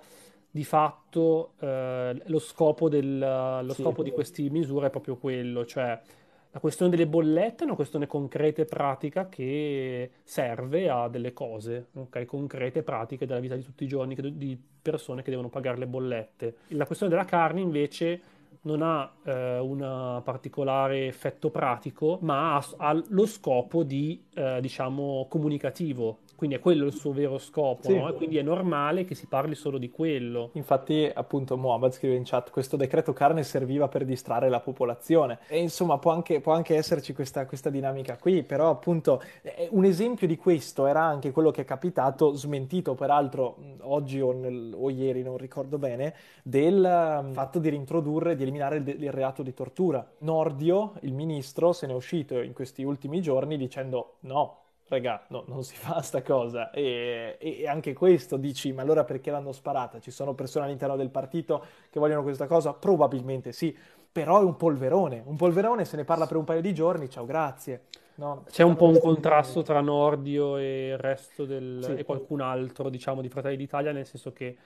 di 0.51 0.65
fatto 0.65 1.53
eh, 1.61 2.21
lo 2.27 2.39
scopo, 2.41 2.89
del, 2.89 3.19
lo 3.19 3.73
Sì. 3.75 3.83
scopo 3.83 4.03
di 4.03 4.11
queste 4.11 4.43
misure 4.51 4.89
è 4.89 4.91
proprio 4.91 5.17
quello, 5.19 5.65
cioè 5.65 6.01
la 6.51 6.61
questione 6.61 6.91
delle 6.91 7.07
bollette 7.07 7.63
è 7.63 7.67
una 7.67 7.75
questione 7.75 8.07
concreta 8.07 8.63
e 8.63 8.65
pratica 8.65 9.29
che 9.29 10.11
serve 10.23 10.89
a 10.89 11.09
delle 11.09 11.33
cose, 11.33 11.89
ok? 11.93 12.25
Concrete 12.25 12.79
e 12.79 12.83
pratiche 12.83 13.27
della 13.27 13.41
vita 13.41 13.55
di 13.55 13.63
tutti 13.63 13.85
i 13.85 13.89
giorni 13.89 14.15
di 14.15 14.59
persone 14.81 15.23
che 15.23 15.31
devono 15.31 15.51
pagare 15.51 15.77
le 15.77 15.87
bollette. 15.87 16.57
La 16.69 16.87
questione 16.87 17.13
della 17.13 17.27
carne 17.27 17.61
invece 17.61 18.21
non 18.63 18.83
ha 18.83 19.11
eh, 19.25 19.59
un 19.59 20.21
particolare 20.25 21.07
effetto 21.07 21.51
pratico, 21.51 22.19
ma 22.23 22.57
ha, 22.57 22.65
ha 22.79 23.03
lo 23.09 23.27
scopo 23.27 23.83
di, 23.83 24.23
eh, 24.35 24.59
diciamo, 24.61 25.27
comunicativo. 25.29 26.19
Quindi 26.39 26.55
è 26.55 26.61
quello 26.61 26.87
il 26.87 26.93
suo 26.93 27.13
vero 27.13 27.37
scopo, 27.39 27.89
Sì. 27.89 27.97
no? 27.97 28.09
E 28.11 28.13
quindi 28.13 28.37
è 28.39 28.43
normale 28.43 29.05
che 29.05 29.17
si 29.17 29.27
parli 29.27 29.57
solo 29.57 29.77
di 29.77 29.91
quello. 29.91 30.51
Infatti, 30.53 31.11
appunto, 31.13 31.57
Mohamed 31.57 31.91
scrive 31.91 32.15
in 32.15 32.23
chat: 32.25 32.51
questo 32.53 32.77
decreto 32.77 33.13
carne 33.13 33.43
serviva 33.43 33.89
per 33.89 34.05
distrarre 34.05 34.49
la 34.49 34.61
popolazione. 34.61 35.41
E 35.49 35.59
insomma, 35.59 35.99
può 35.99 36.13
anche, 36.13 36.41
può 36.41 36.53
anche 36.53 36.77
esserci 36.77 37.13
questa, 37.13 37.45
questa 37.45 37.71
dinamica 37.71 38.17
qui, 38.19 38.45
però, 38.45 38.71
appunto, 38.71 39.21
eh, 39.43 39.67
un 39.73 39.85
esempio 39.85 40.29
di 40.29 40.37
questo 40.37 40.87
era 40.87 41.03
anche 41.03 41.33
quello 41.33 41.51
che 41.51 41.63
è 41.63 41.65
capitato, 41.65 42.33
smentito 42.35 42.95
peraltro 42.95 43.57
oggi 43.81 44.21
o, 44.21 44.31
nel- 44.31 44.73
o 44.79 44.91
ieri, 44.91 45.25
non 45.25 45.39
ricordo 45.39 45.77
bene, 45.77 46.15
del 46.45 46.85
eh, 46.85 47.33
fatto 47.33 47.59
di 47.59 47.69
reintrodurre, 47.69 48.37
di 48.37 48.45
eliminare 48.49 48.77
il, 48.79 48.89
il 48.89 49.13
reato 49.13 49.43
di 49.43 49.55
tortura. 49.55 50.07
Nordio, 50.19 50.95
il 51.03 51.13
ministro, 51.13 51.73
se 51.73 51.87
ne 51.87 51.93
è 51.93 51.97
uscito 51.97 52.41
in 52.41 52.53
questi 52.53 52.83
ultimi 52.83 53.21
giorni 53.21 53.57
dicendo 53.57 54.17
no. 54.21 54.63
Raga, 54.89 55.27
no, 55.29 55.45
non 55.49 55.65
si 55.65 55.77
fa 55.77 56.01
sta 56.01 56.23
cosa. 56.23 56.71
E, 56.71 57.37
e 57.41 57.69
anche 57.69 57.93
questo 57.93 58.37
dici, 58.37 58.73
ma 58.73 58.83
allora 58.83 59.05
perché 59.05 59.31
l'hanno 59.31 59.53
sparata? 59.53 60.01
Ci 60.01 60.11
sono 60.11 60.35
persone 60.35 60.65
all'interno 60.67 60.97
del 60.97 61.11
partito 61.11 61.65
che 61.91 62.01
vogliono 62.01 62.23
questa 62.23 62.47
cosa? 62.47 62.73
Probabilmente 62.73 63.53
sì, 63.53 63.77
però 64.11 64.41
è 64.41 64.45
un 64.45 64.57
polverone. 64.57 65.23
Un 65.27 65.37
polverone 65.37 65.85
se 65.85 65.97
ne 65.97 66.05
parla 66.05 66.27
per 66.27 66.37
un 66.39 66.45
paio 66.45 66.61
di 66.63 66.73
giorni, 66.75 67.09
ciao, 67.11 67.25
grazie. 67.27 67.83
No, 68.15 68.45
C'è 68.51 68.65
un 68.65 68.75
po' 68.75 68.87
un 68.87 68.99
contrasto 68.99 69.63
tra 69.63 69.81
Nordio 69.81 70.57
e 70.57 70.89
il 70.89 70.99
resto 70.99 71.45
del, 71.45 71.85
Sì. 71.85 71.95
e 71.95 72.03
qualcun 72.05 72.41
altro, 72.41 72.89
diciamo, 72.89 73.21
di 73.21 73.29
Fratelli 73.29 73.57
d'Italia, 73.57 73.93
nel 73.93 74.07
senso 74.07 74.33
che 74.33 74.57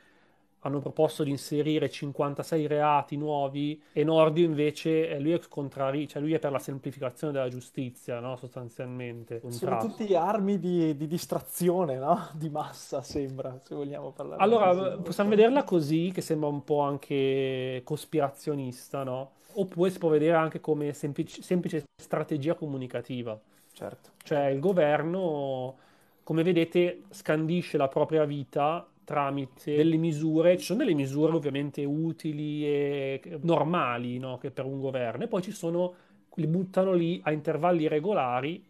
hanno 0.65 0.81
proposto 0.81 1.25
di 1.25 1.31
inserire 1.31 1.91
56 1.91 2.67
reati 2.67 3.17
nuovi 3.17 3.81
e 3.93 4.05
Nordio 4.05 4.45
invece 4.45 5.09
eh, 5.09 5.19
lui 5.19 5.33
è 5.33 5.41
contrario, 5.49 6.07
cioè 6.07 6.23
lui 6.23 6.35
è 6.35 6.39
per 6.39 6.53
la 6.53 6.59
semplificazione 6.61 7.33
della 7.33 7.49
giustizia, 7.49 8.21
no? 8.21 8.37
Sostanzialmente. 8.37 9.41
Sono 9.41 9.51
Contrasto. 9.51 9.89
tutti 9.89 10.15
armi 10.15 10.59
di, 10.59 10.97
di 10.97 11.07
distrazione, 11.07 11.97
no? 11.97 12.29
Di 12.35 12.49
massa, 12.49 13.03
sembra, 13.03 13.59
se 13.63 13.75
vogliamo 13.75 14.11
parlare 14.13 14.43
Allora, 14.43 14.75
così. 14.75 15.03
possiamo 15.03 15.31
vederla 15.31 15.65
così, 15.65 16.11
che 16.15 16.21
sembra 16.21 16.49
un 16.49 16.63
po' 16.63 16.81
anche 16.81 17.81
cospirazionista, 17.85 19.03
no? 19.03 19.33
Oppure 19.55 19.91
si 19.91 19.99
può 19.99 20.09
vedere 20.09 20.37
anche 20.37 20.61
come 20.61 20.93
semplice, 20.93 21.43
semplice 21.43 21.85
strategia 22.01 22.55
comunicativa. 22.55 23.39
Certo. 23.73 24.11
Cioè 24.23 24.47
il 24.47 24.61
governo, 24.61 25.77
come 26.23 26.43
vedete, 26.45 27.03
scandisce 27.11 27.77
la 27.77 27.89
propria 27.89 28.25
vita 28.25 28.87
tramite 29.05 29.75
delle 29.75 29.97
misure, 29.97 30.57
ci 30.59 30.65
sono 30.65 30.79
delle 30.81 30.95
misure 30.95 31.35
ovviamente 31.35 31.85
utili 31.85 32.65
e 32.67 33.39
normali, 33.43 34.19
no? 34.19 34.39
Che 34.39 34.51
per 34.51 34.65
un 34.65 34.81
governo, 34.81 35.25
e 35.25 35.29
poi 35.29 35.43
ci 35.43 35.53
sono, 35.53 35.95
li 36.37 36.47
buttano 36.47 36.93
lì 36.93 37.21
a 37.25 37.33
intervalli 37.33 37.89
regolari 37.89 38.65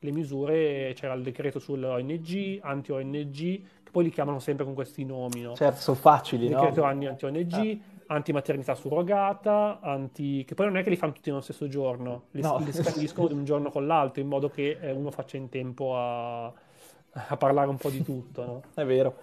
le 0.00 0.12
misure, 0.12 0.92
c'era 0.94 1.14
il 1.14 1.22
decreto 1.22 1.58
sull'ONG, 1.58 2.60
anti-ONG, 2.62 3.34
che 3.82 3.90
poi 3.90 4.04
li 4.04 4.10
chiamano 4.10 4.38
sempre 4.38 4.64
con 4.64 4.74
questi 4.74 5.04
nomi, 5.04 5.40
no? 5.42 5.54
Certo, 5.54 5.80
sono 5.80 5.96
facili, 5.96 6.48
no? 6.48 6.60
decreto 6.60 6.82
anni 6.84 7.06
anti-ONG, 7.06 7.80
anti-maternità 8.06 8.74
surrogata, 8.74 9.80
anti... 9.80 10.44
che 10.44 10.54
poi 10.54 10.66
non 10.66 10.76
è 10.76 10.82
che 10.82 10.90
li 10.90 10.96
fanno 10.96 11.12
tutti 11.12 11.30
nello 11.30 11.42
stesso 11.42 11.68
giorno, 11.68 12.28
li, 12.32 12.42
No. 12.42 12.58
li 12.58 12.72
scandiscono 12.72 13.26
di 13.28 13.34
un 13.34 13.44
giorno 13.44 13.70
con 13.70 13.86
l'altro 13.86 14.22
in 14.22 14.28
modo 14.28 14.48
che 14.50 14.78
eh, 14.80 14.92
uno 14.92 15.10
faccia 15.10 15.36
in 15.36 15.48
tempo 15.48 15.96
a, 15.96 16.46
a 16.46 17.36
parlare 17.36 17.68
un 17.68 17.76
po' 17.78 17.90
di 17.90 18.02
tutto, 18.02 18.44
no? 18.44 18.62
È 18.74 18.84
vero. 18.84 19.16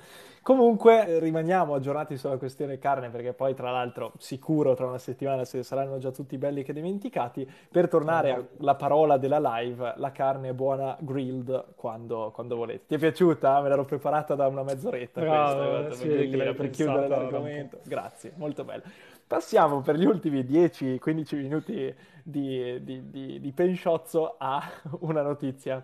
Comunque 0.45 1.08
eh, 1.08 1.17
rimaniamo 1.17 1.73
aggiornati 1.73 2.17
sulla 2.17 2.38
questione 2.38 2.77
carne 2.77 3.10
perché 3.10 3.34
poi 3.34 3.55
tra 3.55 3.71
l'altro 3.71 4.12
sicuro 4.19 4.75
tra 4.75 4.86
una 4.86 4.99
settimana 4.99 5.43
se 5.43 5.63
saranno 5.63 5.97
già 5.97 6.12
tutti 6.12 6.38
belli 6.38 6.62
che 6.62 6.71
dimenticati. 6.71 7.49
Per 7.71 7.88
tornare 7.88 8.49
alla 8.60 8.75
parola 8.75 9.17
della 9.17 9.39
live, 9.39 9.95
la 9.97 10.12
carne 10.12 10.49
è 10.49 10.53
buona 10.53 10.95
grilled 10.99 11.73
quando, 11.73 12.29
quando 12.31 12.58
volete. 12.58 12.84
Ti 12.86 12.93
è 12.93 12.97
piaciuta? 12.99 13.60
Me 13.60 13.69
l'ero 13.69 13.86
preparata 13.86 14.36
da 14.36 14.45
una 14.45 14.62
mezz'oretta 14.62 15.19
Bravo, 15.19 15.55
questa, 15.55 15.67
guarda, 15.67 15.95
sì, 15.95 16.36
l'hai 16.36 16.53
per 16.53 16.69
chiudere 16.69 17.08
l'argomento. 17.08 17.79
Grazie, 17.84 18.34
molto 18.36 18.63
bello. 18.63 18.84
Passiamo 19.25 19.81
per 19.81 19.95
gli 19.95 20.05
ultimi 20.05 20.41
10-15 20.41 21.36
minuti 21.38 21.95
di, 22.21 22.84
di, 22.84 23.10
di, 23.10 23.39
di 23.39 23.51
pensciozzo 23.51 24.36
a 24.38 24.62
una 25.01 25.23
notizia 25.23 25.84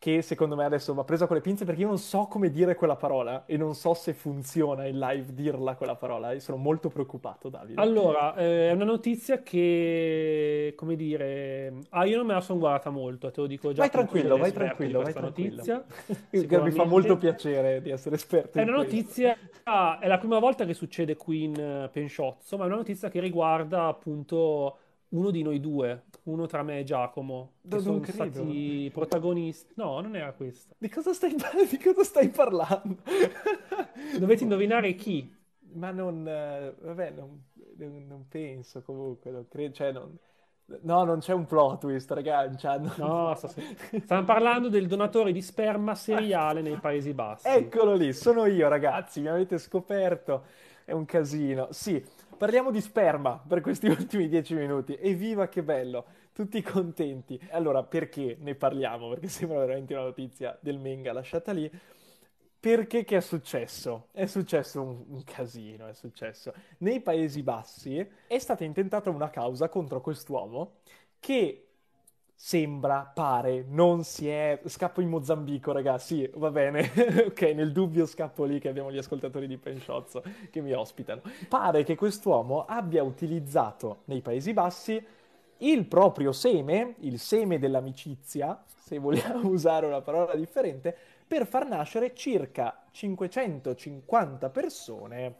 che 0.00 0.22
secondo 0.22 0.56
me 0.56 0.64
adesso 0.64 0.94
va 0.94 1.04
presa 1.04 1.26
con 1.26 1.36
le 1.36 1.42
pinze 1.42 1.66
perché 1.66 1.82
io 1.82 1.86
non 1.86 1.98
so 1.98 2.20
come 2.24 2.50
dire 2.50 2.74
quella 2.74 2.96
parola 2.96 3.44
e 3.44 3.58
non 3.58 3.74
so 3.74 3.92
se 3.92 4.14
funziona 4.14 4.86
in 4.86 4.98
live 4.98 5.34
dirla 5.34 5.74
quella 5.74 5.94
parola 5.94 6.32
e 6.32 6.40
sono 6.40 6.56
molto 6.56 6.88
preoccupato, 6.88 7.50
Davide. 7.50 7.78
Allora, 7.78 8.34
eh, 8.34 8.70
è 8.70 8.72
una 8.72 8.86
notizia 8.86 9.42
che, 9.42 10.72
come 10.74 10.96
dire, 10.96 11.74
ah, 11.90 12.06
io 12.06 12.16
non 12.16 12.24
me 12.26 12.32
la 12.32 12.40
sono 12.40 12.58
guardata 12.58 12.88
molto, 12.88 13.30
te 13.30 13.42
lo 13.42 13.46
dico 13.46 13.72
già 13.72 13.82
vai 13.82 13.90
tranquillo, 13.90 14.38
vai 14.38 14.52
tranquillo, 14.52 15.02
vai 15.02 15.12
tranquillo. 15.12 15.56
notizia. 15.56 15.84
Mi 16.62 16.70
fa 16.70 16.84
molto 16.84 17.18
piacere 17.18 17.82
di 17.82 17.90
essere 17.90 18.14
esperto 18.14 18.56
È 18.56 18.62
una 18.62 18.76
questo. 18.76 18.94
notizia, 18.96 19.36
ah, 19.64 19.98
è 19.98 20.08
la 20.08 20.16
prima 20.16 20.38
volta 20.38 20.64
che 20.64 20.72
succede 20.72 21.14
qui 21.16 21.42
in 21.42 21.60
eh, 21.60 21.90
Pensciozzo, 21.92 22.56
ma 22.56 22.64
è 22.64 22.66
una 22.68 22.76
notizia 22.76 23.10
che 23.10 23.20
riguarda 23.20 23.88
appunto 23.88 24.78
uno 25.10 25.30
di 25.30 25.42
noi 25.42 25.60
due, 25.60 26.04
uno 26.24 26.46
tra 26.46 26.62
me 26.62 26.80
e 26.80 26.84
Giacomo, 26.84 27.52
che 27.62 27.68
No, 27.76 27.80
sono 27.80 28.00
credo. 28.00 28.12
stati 28.12 28.90
protagonisti. 28.92 29.72
No, 29.76 30.00
non 30.00 30.16
era 30.16 30.32
questa. 30.32 30.74
Di 30.78 30.88
cosa 30.88 31.12
stai, 31.12 31.34
di 31.70 31.78
cosa 31.78 32.04
stai 32.04 32.28
parlando? 32.28 32.96
Dovete 34.18 34.42
indovinare 34.42 34.94
chi. 34.94 35.38
Ma 35.72 35.90
non, 35.90 36.26
eh, 36.26 36.74
vabbè, 36.80 37.10
non, 37.10 37.42
non- 37.76 38.26
penso 38.28 38.82
comunque, 38.82 39.30
non 39.30 39.46
credo, 39.48 39.72
cioè 39.74 39.92
non... 39.92 40.16
No, 40.82 41.02
non 41.02 41.18
c'è 41.18 41.32
un 41.32 41.46
plot 41.46 41.80
twist, 41.80 42.10
ragazzi. 42.12 42.56
cioè, 42.58 42.78
No, 42.96 43.34
sta- 43.36 43.48
stiamo 43.48 44.24
parlando 44.24 44.68
del 44.68 44.86
donatore 44.86 45.32
di 45.32 45.42
sperma 45.42 45.94
seriale 45.96 46.60
nei 46.60 46.76
Paesi 46.76 47.12
Bassi. 47.12 47.48
Eccolo 47.48 47.94
lì, 47.94 48.12
sono 48.12 48.46
io 48.46 48.68
ragazzi, 48.68 49.20
mi 49.20 49.28
avete 49.28 49.58
scoperto, 49.58 50.44
è 50.84 50.92
un 50.92 51.04
casino. 51.06 51.68
Sì, 51.72 52.02
parliamo 52.40 52.70
di 52.70 52.80
sperma 52.80 53.38
per 53.46 53.60
questi 53.60 53.84
ultimi 53.92 54.26
dieci 54.26 54.54
minuti, 54.54 54.96
evviva 54.98 55.48
che 55.48 55.62
bello, 55.62 56.06
tutti 56.32 56.62
contenti. 56.62 57.38
Allora, 57.50 57.82
perché 57.82 58.38
ne 58.40 58.54
parliamo? 58.54 59.10
Perché 59.10 59.28
sembra 59.28 59.58
veramente 59.58 59.92
una 59.92 60.04
notizia 60.04 60.56
del 60.58 60.78
Menga 60.78 61.12
lasciata 61.12 61.52
lì. 61.52 61.70
Perché 62.58 63.04
che 63.04 63.18
è 63.18 63.20
successo? 63.20 64.08
È 64.12 64.24
successo 64.24 64.80
un, 64.80 65.04
un 65.08 65.22
casino, 65.22 65.86
è 65.86 65.92
successo. 65.92 66.54
Nei 66.78 67.02
Paesi 67.02 67.42
Bassi 67.42 68.06
è 68.26 68.38
stata 68.38 68.64
intentata 68.64 69.10
una 69.10 69.28
causa 69.28 69.68
contro 69.68 70.00
quest'uomo 70.00 70.76
che 71.20 71.69
sembra, 72.42 73.02
pare, 73.14 73.66
non 73.68 74.02
si 74.02 74.26
è... 74.26 74.58
Scappo 74.64 75.02
in 75.02 75.10
Mozambico, 75.10 75.72
ragazzi, 75.72 76.16
sì, 76.16 76.30
va 76.36 76.50
bene. 76.50 76.90
ok, 77.28 77.42
nel 77.54 77.70
dubbio 77.70 78.06
scappo 78.06 78.44
lì 78.44 78.58
che 78.58 78.70
abbiamo 78.70 78.90
gli 78.90 78.96
ascoltatori 78.96 79.46
di 79.46 79.58
Pensciozzo 79.58 80.22
che 80.50 80.62
mi 80.62 80.72
ospitano. 80.72 81.20
Pare 81.48 81.84
che 81.84 81.96
quest'uomo 81.96 82.64
abbia 82.64 83.02
utilizzato 83.02 84.00
nei 84.06 84.22
Paesi 84.22 84.54
Bassi 84.54 85.06
il 85.58 85.84
proprio 85.84 86.32
seme, 86.32 86.94
il 87.00 87.18
seme 87.18 87.58
dell'amicizia, 87.58 88.64
se 88.66 88.98
vogliamo 88.98 89.46
usare 89.52 89.84
una 89.84 90.00
parola 90.00 90.34
differente, 90.34 90.96
per 91.28 91.46
far 91.46 91.68
nascere 91.68 92.14
circa 92.14 92.84
550 92.90 94.48
persone 94.48 95.34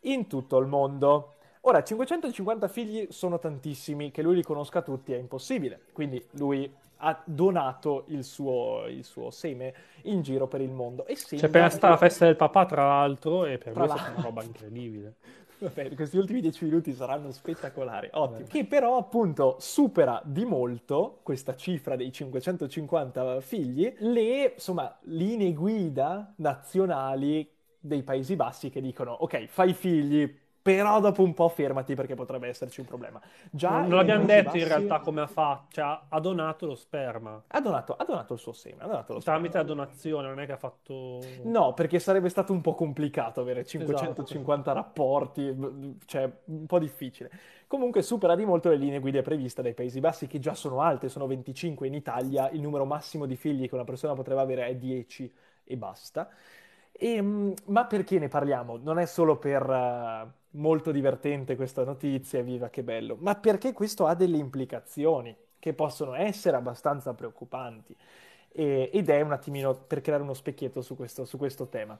in 0.00 0.26
tutto 0.26 0.58
il 0.58 0.66
mondo. 0.66 1.33
Ora, 1.66 1.82
550 1.82 2.68
figli 2.68 3.06
sono 3.10 3.38
tantissimi, 3.38 4.10
che 4.10 4.20
lui 4.20 4.34
li 4.34 4.42
conosca 4.42 4.82
tutti 4.82 5.14
è 5.14 5.16
impossibile, 5.16 5.80
quindi 5.92 6.22
lui 6.32 6.70
ha 6.98 7.22
donato 7.24 8.04
il 8.08 8.22
suo, 8.22 8.84
il 8.86 9.02
suo 9.02 9.30
seme 9.30 9.74
in 10.02 10.20
giro 10.20 10.46
per 10.46 10.60
il 10.60 10.70
mondo. 10.70 11.06
E 11.06 11.14
C'è 11.14 11.20
sembra 11.20 11.46
appena 11.46 11.68
stata 11.70 11.88
la 11.88 11.96
festa 11.96 12.26
del 12.26 12.36
papà, 12.36 12.66
tra 12.66 12.86
l'altro, 12.86 13.46
e 13.46 13.56
per 13.56 13.72
Tra 13.72 13.84
lui 13.84 13.94
è 13.94 13.96
stata 13.96 14.12
una 14.12 14.22
roba 14.22 14.42
incredibile. 14.42 15.14
Vabbè, 15.56 15.94
questi 15.94 16.18
ultimi 16.18 16.42
dieci 16.42 16.64
minuti 16.64 16.92
saranno 16.92 17.30
spettacolari, 17.30 18.08
ottimo. 18.12 18.46
Che 18.46 18.64
però 18.66 18.98
appunto 18.98 19.56
supera 19.58 20.20
di 20.22 20.44
molto 20.44 21.20
questa 21.22 21.56
cifra 21.56 21.96
dei 21.96 22.12
550 22.12 23.40
figli 23.40 23.90
le 24.00 24.52
insomma 24.54 24.94
linee 25.04 25.54
guida 25.54 26.34
nazionali 26.36 27.50
dei 27.78 28.02
Paesi 28.02 28.36
Bassi 28.36 28.68
che 28.68 28.82
dicono 28.82 29.12
ok, 29.12 29.46
fai 29.46 29.72
figli, 29.72 30.42
però 30.64 30.98
dopo 30.98 31.22
un 31.22 31.34
po' 31.34 31.50
fermati 31.50 31.94
perché 31.94 32.14
potrebbe 32.14 32.48
esserci 32.48 32.80
un 32.80 32.86
problema. 32.86 33.20
Già 33.50 33.80
non, 33.80 33.96
l'abbiamo 33.96 34.24
detto 34.24 34.44
bassi... 34.44 34.60
in 34.60 34.66
realtà 34.66 35.00
come 35.00 35.20
ha 35.20 35.26
fatto, 35.26 35.66
cioè 35.72 35.98
ha 36.08 36.20
donato 36.20 36.64
lo 36.64 36.74
sperma. 36.74 37.42
Ha 37.48 37.60
donato, 37.60 37.94
ha 37.94 38.02
donato 38.02 38.32
il 38.32 38.38
suo 38.38 38.54
seme, 38.54 38.82
ha 38.82 38.86
donato 38.86 39.12
lo 39.12 39.20
Tramite 39.20 39.50
sperma. 39.50 39.68
la 39.68 39.74
donazione, 39.74 40.28
non 40.28 40.40
è 40.40 40.46
che 40.46 40.52
ha 40.52 40.56
fatto... 40.56 41.20
No, 41.42 41.74
perché 41.74 41.98
sarebbe 41.98 42.30
stato 42.30 42.54
un 42.54 42.62
po' 42.62 42.74
complicato 42.74 43.42
avere 43.42 43.66
550 43.66 44.70
esatto. 44.70 44.74
rapporti, 44.74 45.98
cioè 46.06 46.32
un 46.46 46.64
po' 46.64 46.78
difficile. 46.78 47.30
Comunque 47.66 48.00
supera 48.00 48.34
di 48.34 48.46
molto 48.46 48.70
le 48.70 48.76
linee 48.76 49.00
guida 49.00 49.20
previste 49.20 49.60
dai 49.60 49.74
Paesi 49.74 50.00
Bassi, 50.00 50.26
che 50.26 50.38
già 50.38 50.54
sono 50.54 50.80
alte, 50.80 51.10
sono 51.10 51.26
25 51.26 51.86
in 51.86 51.92
Italia, 51.92 52.48
il 52.48 52.62
numero 52.62 52.86
massimo 52.86 53.26
di 53.26 53.36
figli 53.36 53.68
che 53.68 53.74
una 53.74 53.84
persona 53.84 54.14
potrebbe 54.14 54.40
avere 54.40 54.66
è 54.66 54.74
10 54.76 55.30
e 55.62 55.76
basta. 55.76 56.30
E, 56.90 57.16
ehm, 57.16 57.52
ma 57.66 57.84
perché 57.84 58.18
ne 58.18 58.28
parliamo? 58.28 58.78
Non 58.78 58.98
è 58.98 59.04
solo 59.04 59.36
per 59.36 59.68
uh, 59.68 60.42
molto 60.54 60.90
divertente 60.90 61.56
questa 61.56 61.84
notizia, 61.84 62.42
viva 62.42 62.68
che 62.68 62.82
bello, 62.82 63.16
ma 63.20 63.34
perché 63.34 63.72
questo 63.72 64.06
ha 64.06 64.14
delle 64.14 64.36
implicazioni 64.36 65.34
che 65.58 65.72
possono 65.72 66.14
essere 66.14 66.56
abbastanza 66.56 67.14
preoccupanti. 67.14 67.96
E, 68.52 68.90
ed 68.92 69.08
è 69.08 69.20
un 69.20 69.32
attimino 69.32 69.74
per 69.74 70.00
creare 70.00 70.22
uno 70.22 70.34
specchietto 70.34 70.82
su 70.82 70.96
questo, 70.96 71.24
su 71.24 71.36
questo 71.38 71.68
tema. 71.68 71.98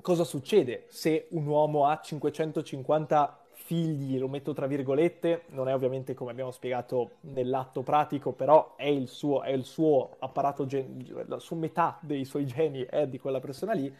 Cosa 0.00 0.24
succede 0.24 0.84
se 0.88 1.26
un 1.30 1.46
uomo 1.46 1.86
ha 1.86 2.00
550 2.00 3.38
figli, 3.52 4.18
lo 4.18 4.28
metto 4.28 4.52
tra 4.52 4.66
virgolette, 4.66 5.44
non 5.48 5.68
è 5.68 5.74
ovviamente 5.74 6.14
come 6.14 6.32
abbiamo 6.32 6.50
spiegato 6.50 7.12
nell'atto 7.20 7.82
pratico, 7.82 8.32
però 8.32 8.74
è 8.76 8.86
il 8.86 9.06
suo, 9.06 9.42
è 9.42 9.50
il 9.50 9.64
suo 9.64 10.16
apparato, 10.18 10.66
gen- 10.66 11.24
la 11.26 11.38
sua 11.38 11.56
metà 11.56 11.98
dei 12.00 12.24
suoi 12.24 12.46
geni 12.46 12.84
è 12.84 13.06
di 13.06 13.18
quella 13.18 13.38
persona 13.40 13.72
lì 13.72 13.94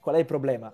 Qual 0.00 0.14
è 0.14 0.18
il 0.20 0.24
problema? 0.24 0.72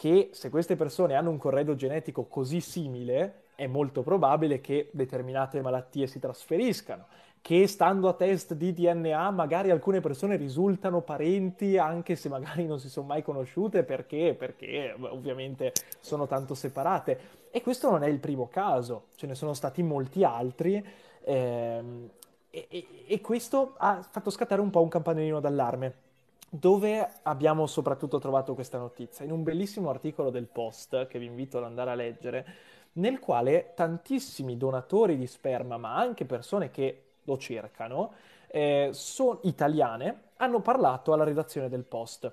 Che 0.00 0.30
se 0.32 0.48
queste 0.48 0.76
persone 0.76 1.14
hanno 1.14 1.28
un 1.28 1.36
corredo 1.36 1.74
genetico 1.74 2.24
così 2.24 2.62
simile, 2.62 3.42
è 3.54 3.66
molto 3.66 4.00
probabile 4.00 4.62
che 4.62 4.88
determinate 4.94 5.60
malattie 5.60 6.06
si 6.06 6.18
trasferiscano, 6.18 7.04
che 7.42 7.66
stando 7.66 8.08
a 8.08 8.14
test 8.14 8.54
di 8.54 8.72
DNA 8.72 9.30
magari 9.30 9.70
alcune 9.70 10.00
persone 10.00 10.36
risultano 10.36 11.02
parenti 11.02 11.76
anche 11.76 12.16
se 12.16 12.30
magari 12.30 12.64
non 12.64 12.80
si 12.80 12.88
sono 12.88 13.08
mai 13.08 13.22
conosciute 13.22 13.82
perché, 13.82 14.34
perché 14.34 14.96
ovviamente 14.98 15.74
sono 16.00 16.26
tanto 16.26 16.54
separate. 16.54 17.20
E 17.50 17.60
questo 17.60 17.90
non 17.90 18.02
è 18.02 18.08
il 18.08 18.20
primo 18.20 18.48
caso, 18.48 19.08
ce 19.16 19.26
ne 19.26 19.34
sono 19.34 19.52
stati 19.52 19.82
molti 19.82 20.24
altri. 20.24 20.82
Ehm, 21.24 22.08
e, 22.48 22.66
e, 22.70 22.86
e 23.06 23.20
questo 23.20 23.74
ha 23.76 24.00
fatto 24.00 24.30
scattare 24.30 24.62
un 24.62 24.70
po' 24.70 24.80
un 24.80 24.88
campanellino 24.88 25.40
d'allarme 25.40 26.08
dove 26.50 27.08
abbiamo 27.22 27.66
soprattutto 27.66 28.18
trovato 28.18 28.54
questa 28.54 28.76
notizia? 28.76 29.24
In 29.24 29.30
un 29.30 29.44
bellissimo 29.44 29.88
articolo 29.88 30.30
del 30.30 30.46
Post, 30.46 31.06
che 31.06 31.18
vi 31.20 31.26
invito 31.26 31.58
ad 31.58 31.64
andare 31.64 31.92
a 31.92 31.94
leggere, 31.94 32.46
nel 32.94 33.20
quale 33.20 33.72
tantissimi 33.76 34.56
donatori 34.56 35.16
di 35.16 35.28
sperma, 35.28 35.76
ma 35.76 35.94
anche 35.94 36.24
persone 36.24 36.70
che 36.70 37.04
lo 37.22 37.38
cercano, 37.38 38.12
eh, 38.48 38.90
sono 38.92 39.38
italiane, 39.44 40.22
hanno 40.38 40.60
parlato 40.60 41.12
alla 41.12 41.22
redazione 41.22 41.68
del 41.68 41.84
Post 41.84 42.32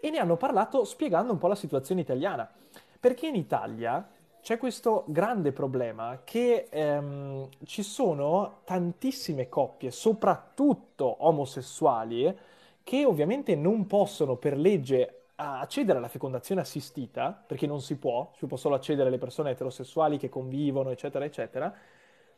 e 0.00 0.10
ne 0.10 0.18
hanno 0.18 0.36
parlato 0.36 0.82
spiegando 0.82 1.32
un 1.32 1.38
po' 1.38 1.46
la 1.46 1.54
situazione 1.54 2.00
italiana. 2.00 2.50
Perché 2.98 3.28
in 3.28 3.36
Italia 3.36 4.08
c'è 4.42 4.58
questo 4.58 5.04
grande 5.06 5.52
problema 5.52 6.22
che 6.24 6.66
ehm, 6.68 7.48
ci 7.64 7.84
sono 7.84 8.62
tantissime 8.64 9.48
coppie, 9.48 9.92
soprattutto 9.92 11.16
omosessuali, 11.20 12.36
che 12.82 13.04
ovviamente 13.04 13.54
non 13.54 13.86
possono 13.86 14.36
per 14.36 14.56
legge 14.56 15.22
accedere 15.36 15.98
alla 15.98 16.08
fecondazione 16.08 16.60
assistita, 16.60 17.32
perché 17.46 17.66
non 17.66 17.80
si 17.80 17.96
può, 17.96 18.32
ci 18.36 18.46
può 18.46 18.56
solo 18.56 18.74
accedere 18.74 19.10
le 19.10 19.18
persone 19.18 19.50
eterosessuali 19.50 20.18
che 20.18 20.28
convivono, 20.28 20.90
eccetera, 20.90 21.24
eccetera, 21.24 21.74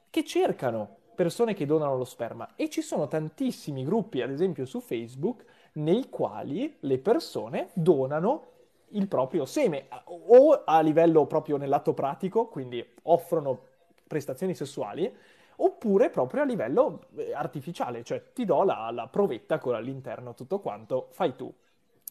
che 0.09 0.24
cercano 0.24 0.97
persone 1.14 1.55
che 1.55 1.66
donano 1.66 1.97
lo 1.97 2.05
sperma. 2.05 2.55
E 2.57 2.68
ci 2.70 2.82
sono 2.82 3.07
tantissimi 3.07 3.84
gruppi, 3.84 4.22
ad 4.22 4.30
esempio 4.30 4.64
su 4.64 4.80
Facebook, 4.80 5.45
nei 5.74 6.09
quali 6.09 6.76
le 6.80 6.99
persone 6.99 7.68
donano 7.72 8.53
il 8.88 9.09
proprio 9.09 9.45
seme, 9.45 9.88
o 10.05 10.62
a 10.64 10.80
livello 10.80 11.26
proprio 11.26 11.57
nell'atto 11.57 11.95
pratico, 11.95 12.47
quindi 12.47 12.84
offrono 13.03 13.72
prestazioni 14.07 14.55
sessuali, 14.55 15.12
oppure 15.57 16.11
proprio 16.11 16.42
a 16.42 16.44
livello 16.44 17.05
eh, 17.16 17.32
artificiale, 17.32 18.02
cioè 18.02 18.32
ti 18.32 18.44
do 18.44 18.62
la, 18.62 18.90
la 18.90 19.07
provetta 19.07 19.59
con 19.59 19.74
all'interno 19.74 20.34
tutto 20.34 20.61
quanto, 20.61 21.09
fai 21.11 21.36
tu 21.36 21.52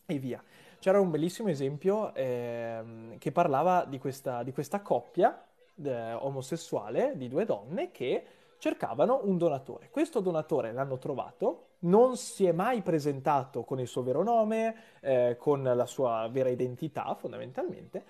e 0.05 0.17
via. 0.19 0.41
C'era 0.79 0.99
un 0.99 1.09
bellissimo 1.11 1.49
esempio 1.49 2.13
eh, 2.13 3.15
che 3.17 3.31
parlava 3.31 3.85
di 3.85 3.99
questa, 3.99 4.43
di 4.43 4.51
questa 4.51 4.81
coppia 4.81 5.45
eh, 5.81 6.13
omosessuale 6.13 7.13
di 7.15 7.29
due 7.29 7.45
donne 7.45 7.91
che 7.91 8.25
cercavano 8.57 9.21
un 9.23 9.37
donatore. 9.37 9.89
Questo 9.89 10.19
donatore 10.19 10.71
l'hanno 10.71 10.97
trovato, 10.97 11.67
non 11.79 12.15
si 12.17 12.45
è 12.45 12.51
mai 12.51 12.81
presentato 12.81 13.63
con 13.63 13.79
il 13.79 13.87
suo 13.87 14.03
vero 14.03 14.23
nome, 14.23 14.75
eh, 15.01 15.35
con 15.37 15.63
la 15.63 15.85
sua 15.85 16.27
vera 16.31 16.49
identità 16.49 17.13
fondamentalmente, 17.15 18.03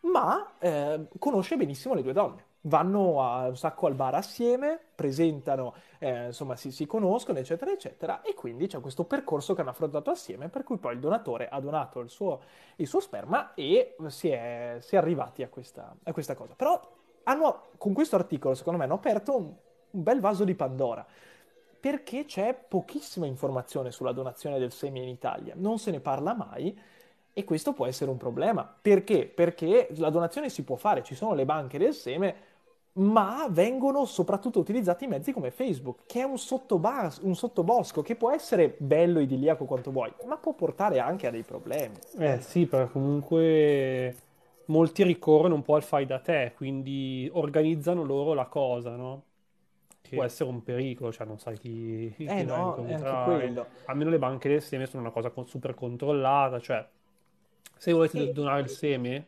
ma 0.00 0.54
eh, 0.58 1.06
conosce 1.18 1.56
benissimo 1.56 1.94
le 1.94 2.02
due 2.02 2.12
donne 2.12 2.44
vanno 2.66 3.22
a, 3.22 3.48
un 3.48 3.56
sacco 3.56 3.86
al 3.86 3.94
bar 3.94 4.14
assieme, 4.14 4.78
presentano, 4.94 5.74
eh, 5.98 6.26
insomma 6.26 6.56
si, 6.56 6.70
si, 6.70 6.86
conoscono, 6.86 7.38
eccetera, 7.38 7.70
eccetera, 7.70 8.22
e 8.22 8.34
quindi 8.34 8.66
c'è 8.66 8.80
questo 8.80 9.04
percorso 9.04 9.54
che 9.54 9.60
hanno 9.60 9.70
affrontato 9.70 10.10
assieme, 10.10 10.48
per 10.48 10.64
cui 10.64 10.78
poi 10.78 10.94
il 10.94 11.00
donatore 11.00 11.48
ha 11.48 11.60
donato 11.60 12.00
il 12.00 12.08
suo, 12.08 12.40
il 12.76 12.86
suo 12.86 13.00
sperma 13.00 13.54
e 13.54 13.96
si 14.06 14.28
è, 14.28 14.76
si 14.80 14.94
è 14.94 14.98
arrivati 14.98 15.42
a 15.42 15.48
questa, 15.48 15.94
a 16.02 16.12
questa, 16.12 16.34
cosa. 16.34 16.54
Però 16.54 16.80
hanno, 17.24 17.64
con 17.76 17.92
questo 17.92 18.16
articolo, 18.16 18.54
secondo 18.54 18.78
me, 18.78 18.84
hanno 18.84 18.94
aperto 18.94 19.36
un, 19.36 19.52
un 19.90 20.02
bel 20.02 20.20
vaso 20.20 20.44
di 20.44 20.54
Pandora, 20.54 21.04
perché 21.80 22.24
c'è 22.24 22.54
pochissima 22.54 23.26
informazione 23.26 23.90
sulla 23.90 24.12
donazione 24.12 24.58
del 24.58 24.72
seme 24.72 25.00
in 25.00 25.08
Italia, 25.08 25.52
non 25.54 25.78
se 25.78 25.90
ne 25.90 26.00
parla 26.00 26.32
mai, 26.32 26.78
e 27.36 27.42
questo 27.44 27.72
può 27.72 27.84
essere 27.84 28.10
un 28.10 28.16
problema. 28.16 28.64
Perché? 28.80 29.26
Perché 29.26 29.88
la 29.96 30.08
donazione 30.08 30.48
si 30.48 30.62
può 30.62 30.76
fare, 30.76 31.02
ci 31.02 31.14
sono 31.14 31.34
le 31.34 31.44
banche 31.44 31.76
del 31.76 31.92
seme, 31.92 32.52
ma 32.94 33.48
vengono 33.50 34.04
soprattutto 34.04 34.60
utilizzati 34.60 35.06
mezzi 35.06 35.32
come 35.32 35.50
Facebook, 35.50 36.02
che 36.06 36.20
è 36.20 36.24
un, 36.24 36.38
sottobas- 36.38 37.18
un 37.22 37.34
sottobosco 37.34 38.02
che 38.02 38.14
può 38.14 38.30
essere 38.30 38.74
bello, 38.78 39.18
idilliaco 39.20 39.64
quanto 39.64 39.90
vuoi, 39.90 40.12
ma 40.26 40.36
può 40.36 40.52
portare 40.54 41.00
anche 41.00 41.26
a 41.26 41.30
dei 41.30 41.42
problemi. 41.42 41.96
Eh 42.18 42.40
sì, 42.40 42.66
perché 42.66 42.92
comunque 42.92 44.16
molti 44.66 45.02
ricorrono 45.02 45.54
un 45.56 45.62
po' 45.62 45.74
al 45.74 45.82
fai 45.82 46.06
da 46.06 46.20
te, 46.20 46.52
quindi 46.56 47.28
organizzano 47.32 48.04
loro 48.04 48.32
la 48.32 48.46
cosa, 48.46 48.94
no? 48.94 49.22
Che 50.00 50.14
può 50.14 50.22
essere 50.22 50.50
un 50.50 50.62
pericolo, 50.62 51.10
cioè 51.10 51.26
non 51.26 51.38
sai 51.38 51.58
chi, 51.58 52.12
chi 52.14 52.24
eh 52.24 52.44
no, 52.44 52.74
quello. 52.74 53.66
Almeno 53.86 54.10
le 54.10 54.18
banche 54.18 54.48
del 54.48 54.62
seme 54.62 54.86
sono 54.86 55.02
una 55.02 55.10
cosa 55.10 55.32
super 55.44 55.74
controllata, 55.74 56.60
cioè 56.60 56.86
se 57.76 57.92
volete 57.92 58.18
sì. 58.18 58.32
donare 58.32 58.60
il 58.60 58.68
seme 58.68 59.26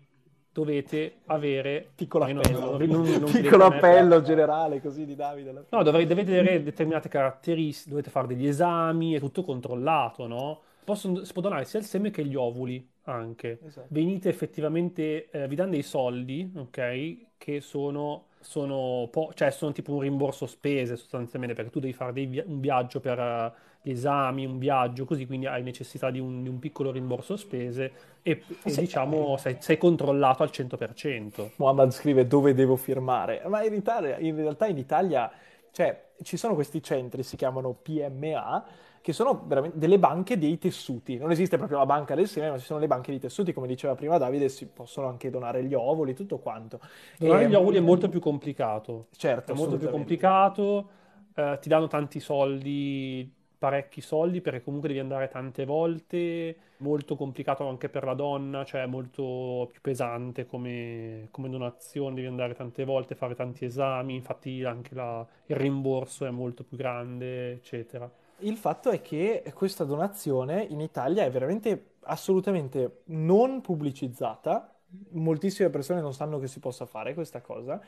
dovete 0.57 1.17
avere 1.27 1.91
piccolo 1.95 2.25
appello, 2.25 2.79
non, 2.79 2.89
non, 2.89 3.03
non 3.21 3.31
piccolo 3.31 3.67
appello 3.67 4.23
generale 4.23 4.81
così 4.81 5.05
di 5.05 5.15
Davide. 5.15 5.67
No 5.69 5.83
dovete, 5.83 6.13
avere 6.13 6.63
determinate 6.63 7.11
caratteristiche 7.11 7.91
dovete 7.91 8.09
fare 8.09 8.27
degli 8.27 8.47
esami 8.47 9.13
è 9.13 9.19
tutto 9.19 9.45
controllato 9.45 10.27
no? 10.27 10.61
Possono, 10.83 11.25
si 11.25 11.33
può 11.33 11.43
donare 11.43 11.67
sia 11.67 11.79
il 11.79 11.85
seme 11.85 12.11
che 12.11 12.25
gli 12.25 12.35
ovuli 12.35 12.89
anche. 13.03 13.59
Esatto. 13.67 13.89
venite 13.91 14.31
effettivamente 14.31 15.29
eh, 15.31 15.47
vi 15.47 15.57
danno 15.57 15.73
dei 15.73 15.83
soldi 15.83 16.51
ok? 16.57 17.17
Che 17.37 17.61
sono 17.61 18.29
sono, 18.41 19.09
po- 19.11 19.33
cioè 19.35 19.51
sono 19.51 19.73
tipo 19.73 19.93
un 19.93 20.01
rimborso 20.01 20.47
spese 20.47 20.97
sostanzialmente 20.97 21.55
perché 21.55 21.71
tu 21.71 21.81
devi 21.81 21.93
fare 21.93 22.13
vi- 22.13 22.43
un 22.47 22.61
viaggio 22.61 23.01
per 23.01 23.19
uh, 23.19 23.53
gli 23.87 23.93
esami, 23.93 24.45
un 24.45 24.59
viaggio 24.59 25.05
così, 25.05 25.27
quindi 25.27 25.47
hai 25.47 25.63
necessità 25.63 26.11
di 26.11 26.19
un, 26.19 26.43
di 26.43 26.49
un 26.49 26.59
piccolo 26.59 26.91
rimborso 26.91 27.37
spese 27.37 27.93
e, 28.21 28.43
e 28.65 28.71
sì. 28.71 28.81
diciamo 28.81 29.37
sei, 29.37 29.59
sei, 29.61 29.79
controllato 29.79 30.43
al 30.43 30.51
100%. 30.53 31.51
Muhammad 31.57 31.93
scrive 31.93 32.27
dove 32.27 32.53
devo 32.53 32.75
firmare, 32.75 33.43
ma 33.47 33.63
in, 33.63 33.75
Italia, 33.75 34.19
in 34.19 34.35
realtà 34.35 34.67
in 34.67 34.79
Italia 34.79 35.31
cioè, 35.71 36.07
ci 36.23 36.37
sono 36.37 36.55
questi 36.55 36.83
centri, 36.83 37.23
si 37.23 37.37
chiamano 37.37 37.75
PMA, 37.75 38.65
che 39.01 39.13
sono 39.13 39.45
veramente 39.47 39.79
delle 39.79 40.01
banche 40.01 40.37
dei 40.37 40.59
tessuti. 40.59 41.17
Non 41.17 41.31
esiste 41.31 41.57
proprio 41.57 41.79
la 41.79 41.87
banca 41.87 42.17
del 42.17 42.27
seme, 42.27 42.51
ma 42.51 42.59
ci 42.59 42.65
sono 42.65 42.81
le 42.81 42.89
banche 42.89 43.13
dei 43.13 43.21
tessuti, 43.21 43.53
come 43.53 43.69
diceva 43.69 43.95
prima 43.95 44.19
Davide, 44.19 44.49
si 44.49 44.67
possono 44.67 45.07
anche 45.07 45.31
donare 45.31 45.63
gli 45.63 45.75
ovuli, 45.75 46.13
tutto 46.13 46.39
quanto. 46.39 46.81
Donare 47.19 47.45
e... 47.45 47.49
gli 47.49 47.55
ovuli 47.55 47.77
è 47.77 47.81
molto 47.81 48.09
più 48.09 48.19
complicato. 48.19 49.07
Certo, 49.15 49.53
è 49.53 49.55
molto 49.55 49.77
più 49.77 49.91
complicato, 49.91 50.89
eh, 51.37 51.59
ti 51.61 51.69
danno 51.69 51.87
tanti 51.87 52.19
soldi, 52.19 53.33
parecchi 53.59 54.01
soldi, 54.01 54.41
perché 54.41 54.63
comunque 54.63 54.89
devi 54.89 55.01
andare 55.01 55.29
tante 55.29 55.65
volte, 55.65 56.57
molto 56.79 57.17
complicato 57.17 57.67
anche 57.69 57.89
per 57.89 58.05
la 58.05 58.15
donna, 58.15 58.65
cioè 58.65 58.87
molto 58.87 59.69
più 59.71 59.81
pesante 59.81 60.47
come, 60.47 61.29
come 61.31 61.49
donazione, 61.49 62.15
devi 62.15 62.27
andare 62.27 62.55
tante 62.55 62.85
volte, 62.85 63.15
fare 63.15 63.35
tanti 63.35 63.65
esami, 63.65 64.15
infatti 64.15 64.63
anche 64.65 64.95
la... 64.95 65.27
il 65.47 65.57
rimborso 65.57 66.27
è 66.27 66.31
molto 66.31 66.65
più 66.65 66.77
grande, 66.77 67.53
eccetera. 67.53 68.11
il 68.41 68.57
fatto 68.57 68.91
è 68.91 69.01
che 69.01 69.43
questa 69.55 69.85
donazione 69.85 70.63
in 70.63 70.81
Italia 70.81 71.25
è 71.25 71.31
veramente 71.31 71.93
assolutamente 72.03 73.03
non 73.07 73.61
pubblicizzata. 73.61 74.71
Moltissime 75.11 75.69
persone 75.69 76.01
non 76.01 76.15
sanno 76.15 76.39
che 76.39 76.47
si 76.47 76.61
possa 76.61 76.87
fare 76.87 77.13
questa 77.13 77.41
cosa 77.41 77.81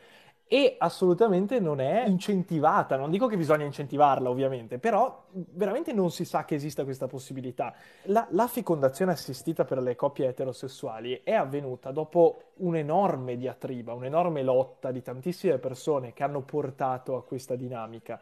e 0.48 0.76
assolutamente 0.78 1.60
non 1.60 1.78
è 1.78 2.06
incentivata. 2.06 2.96
Non 2.96 3.10
dico 3.10 3.26
che 3.26 3.36
bisogna 3.36 3.64
incentivarla, 3.64 4.30
ovviamente, 4.30 4.78
però 4.78 5.26
veramente 5.30 5.92
non 5.92 6.10
si 6.10 6.24
sa 6.24 6.46
che 6.46 6.54
esista 6.54 6.84
questa 6.84 7.06
possibilità. 7.06 7.74
La, 8.04 8.26
la 8.30 8.48
fecondazione 8.48 9.12
assistita 9.12 9.66
per 9.66 9.80
le 9.82 9.94
coppie 9.94 10.28
eterosessuali 10.28 11.20
è 11.22 11.34
avvenuta 11.34 11.92
dopo 11.92 12.52
un'enorme 12.54 13.36
diatriba, 13.36 13.92
un'enorme 13.92 14.42
lotta 14.42 14.90
di 14.90 15.02
tantissime 15.02 15.58
persone 15.58 16.14
che 16.14 16.22
hanno 16.24 16.40
portato 16.40 17.14
a 17.14 17.22
questa 17.22 17.54
dinamica 17.54 18.18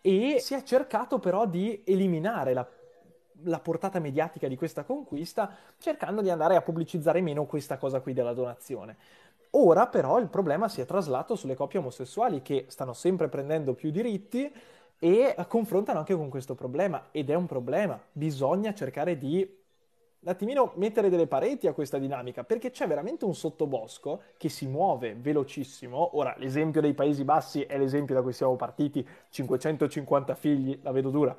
e 0.00 0.40
si 0.40 0.54
è 0.54 0.64
cercato 0.64 1.20
però 1.20 1.46
di 1.46 1.80
eliminare 1.84 2.52
la 2.54 2.66
la 3.44 3.58
portata 3.58 3.98
mediatica 3.98 4.48
di 4.48 4.56
questa 4.56 4.84
conquista, 4.84 5.56
cercando 5.78 6.20
di 6.20 6.30
andare 6.30 6.56
a 6.56 6.62
pubblicizzare 6.62 7.20
meno 7.20 7.44
questa 7.44 7.76
cosa 7.76 8.00
qui 8.00 8.12
della 8.12 8.34
donazione. 8.34 8.96
Ora 9.54 9.86
però 9.86 10.18
il 10.18 10.28
problema 10.28 10.68
si 10.68 10.80
è 10.80 10.86
traslato 10.86 11.34
sulle 11.36 11.54
coppie 11.54 11.78
omosessuali 11.78 12.40
che 12.40 12.66
stanno 12.68 12.94
sempre 12.94 13.28
prendendo 13.28 13.74
più 13.74 13.90
diritti 13.90 14.50
e 14.98 15.34
confrontano 15.46 15.98
anche 15.98 16.14
con 16.14 16.30
questo 16.30 16.54
problema 16.54 17.08
ed 17.10 17.28
è 17.28 17.34
un 17.34 17.46
problema. 17.46 18.00
Bisogna 18.12 18.72
cercare 18.72 19.18
di 19.18 19.60
un 20.20 20.28
attimino 20.28 20.72
mettere 20.76 21.10
delle 21.10 21.26
pareti 21.26 21.66
a 21.66 21.72
questa 21.72 21.98
dinamica 21.98 22.44
perché 22.44 22.70
c'è 22.70 22.86
veramente 22.86 23.24
un 23.24 23.34
sottobosco 23.34 24.22
che 24.38 24.48
si 24.48 24.66
muove 24.68 25.16
velocissimo. 25.16 26.16
Ora, 26.16 26.34
l'esempio 26.38 26.80
dei 26.80 26.94
Paesi 26.94 27.24
Bassi 27.24 27.62
è 27.62 27.76
l'esempio 27.76 28.14
da 28.14 28.22
cui 28.22 28.32
siamo 28.32 28.56
partiti, 28.56 29.06
550 29.28 30.34
figli, 30.34 30.78
la 30.82 30.92
vedo 30.92 31.10
dura. 31.10 31.36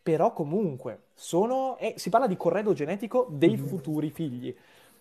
Però 0.00 0.32
comunque 0.32 1.06
sono, 1.14 1.76
eh, 1.78 1.94
si 1.96 2.08
parla 2.08 2.26
di 2.26 2.36
corredo 2.36 2.72
genetico 2.72 3.26
dei 3.30 3.56
mm-hmm. 3.56 3.66
futuri 3.66 4.10
figli. 4.10 4.54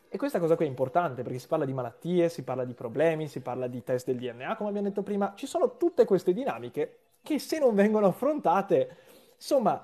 E 0.10 0.18
questa 0.18 0.40
cosa 0.40 0.56
qui 0.56 0.66
è 0.66 0.68
importante 0.70 1.22
perché 1.22 1.38
si 1.40 1.48
parla 1.48 1.66
di 1.66 1.74
malattie, 1.74 2.30
si 2.30 2.44
parla 2.44 2.64
di 2.64 2.74
problemi, 2.74 3.28
si 3.28 3.42
parla 3.42 3.68
di 3.68 3.84
test 3.84 4.06
del 4.06 4.18
DNA, 4.18 4.56
come 4.56 4.70
abbiamo 4.70 4.88
detto 4.88 5.04
prima. 5.04 5.34
Ci 5.36 5.46
sono 5.46 5.76
tutte 5.78 6.06
queste 6.06 6.34
dinamiche 6.34 7.00
che 7.22 7.40
se 7.40 7.60
non 7.60 7.76
vengono 7.76 8.08
affrontate, 8.08 8.96
insomma, 9.36 9.84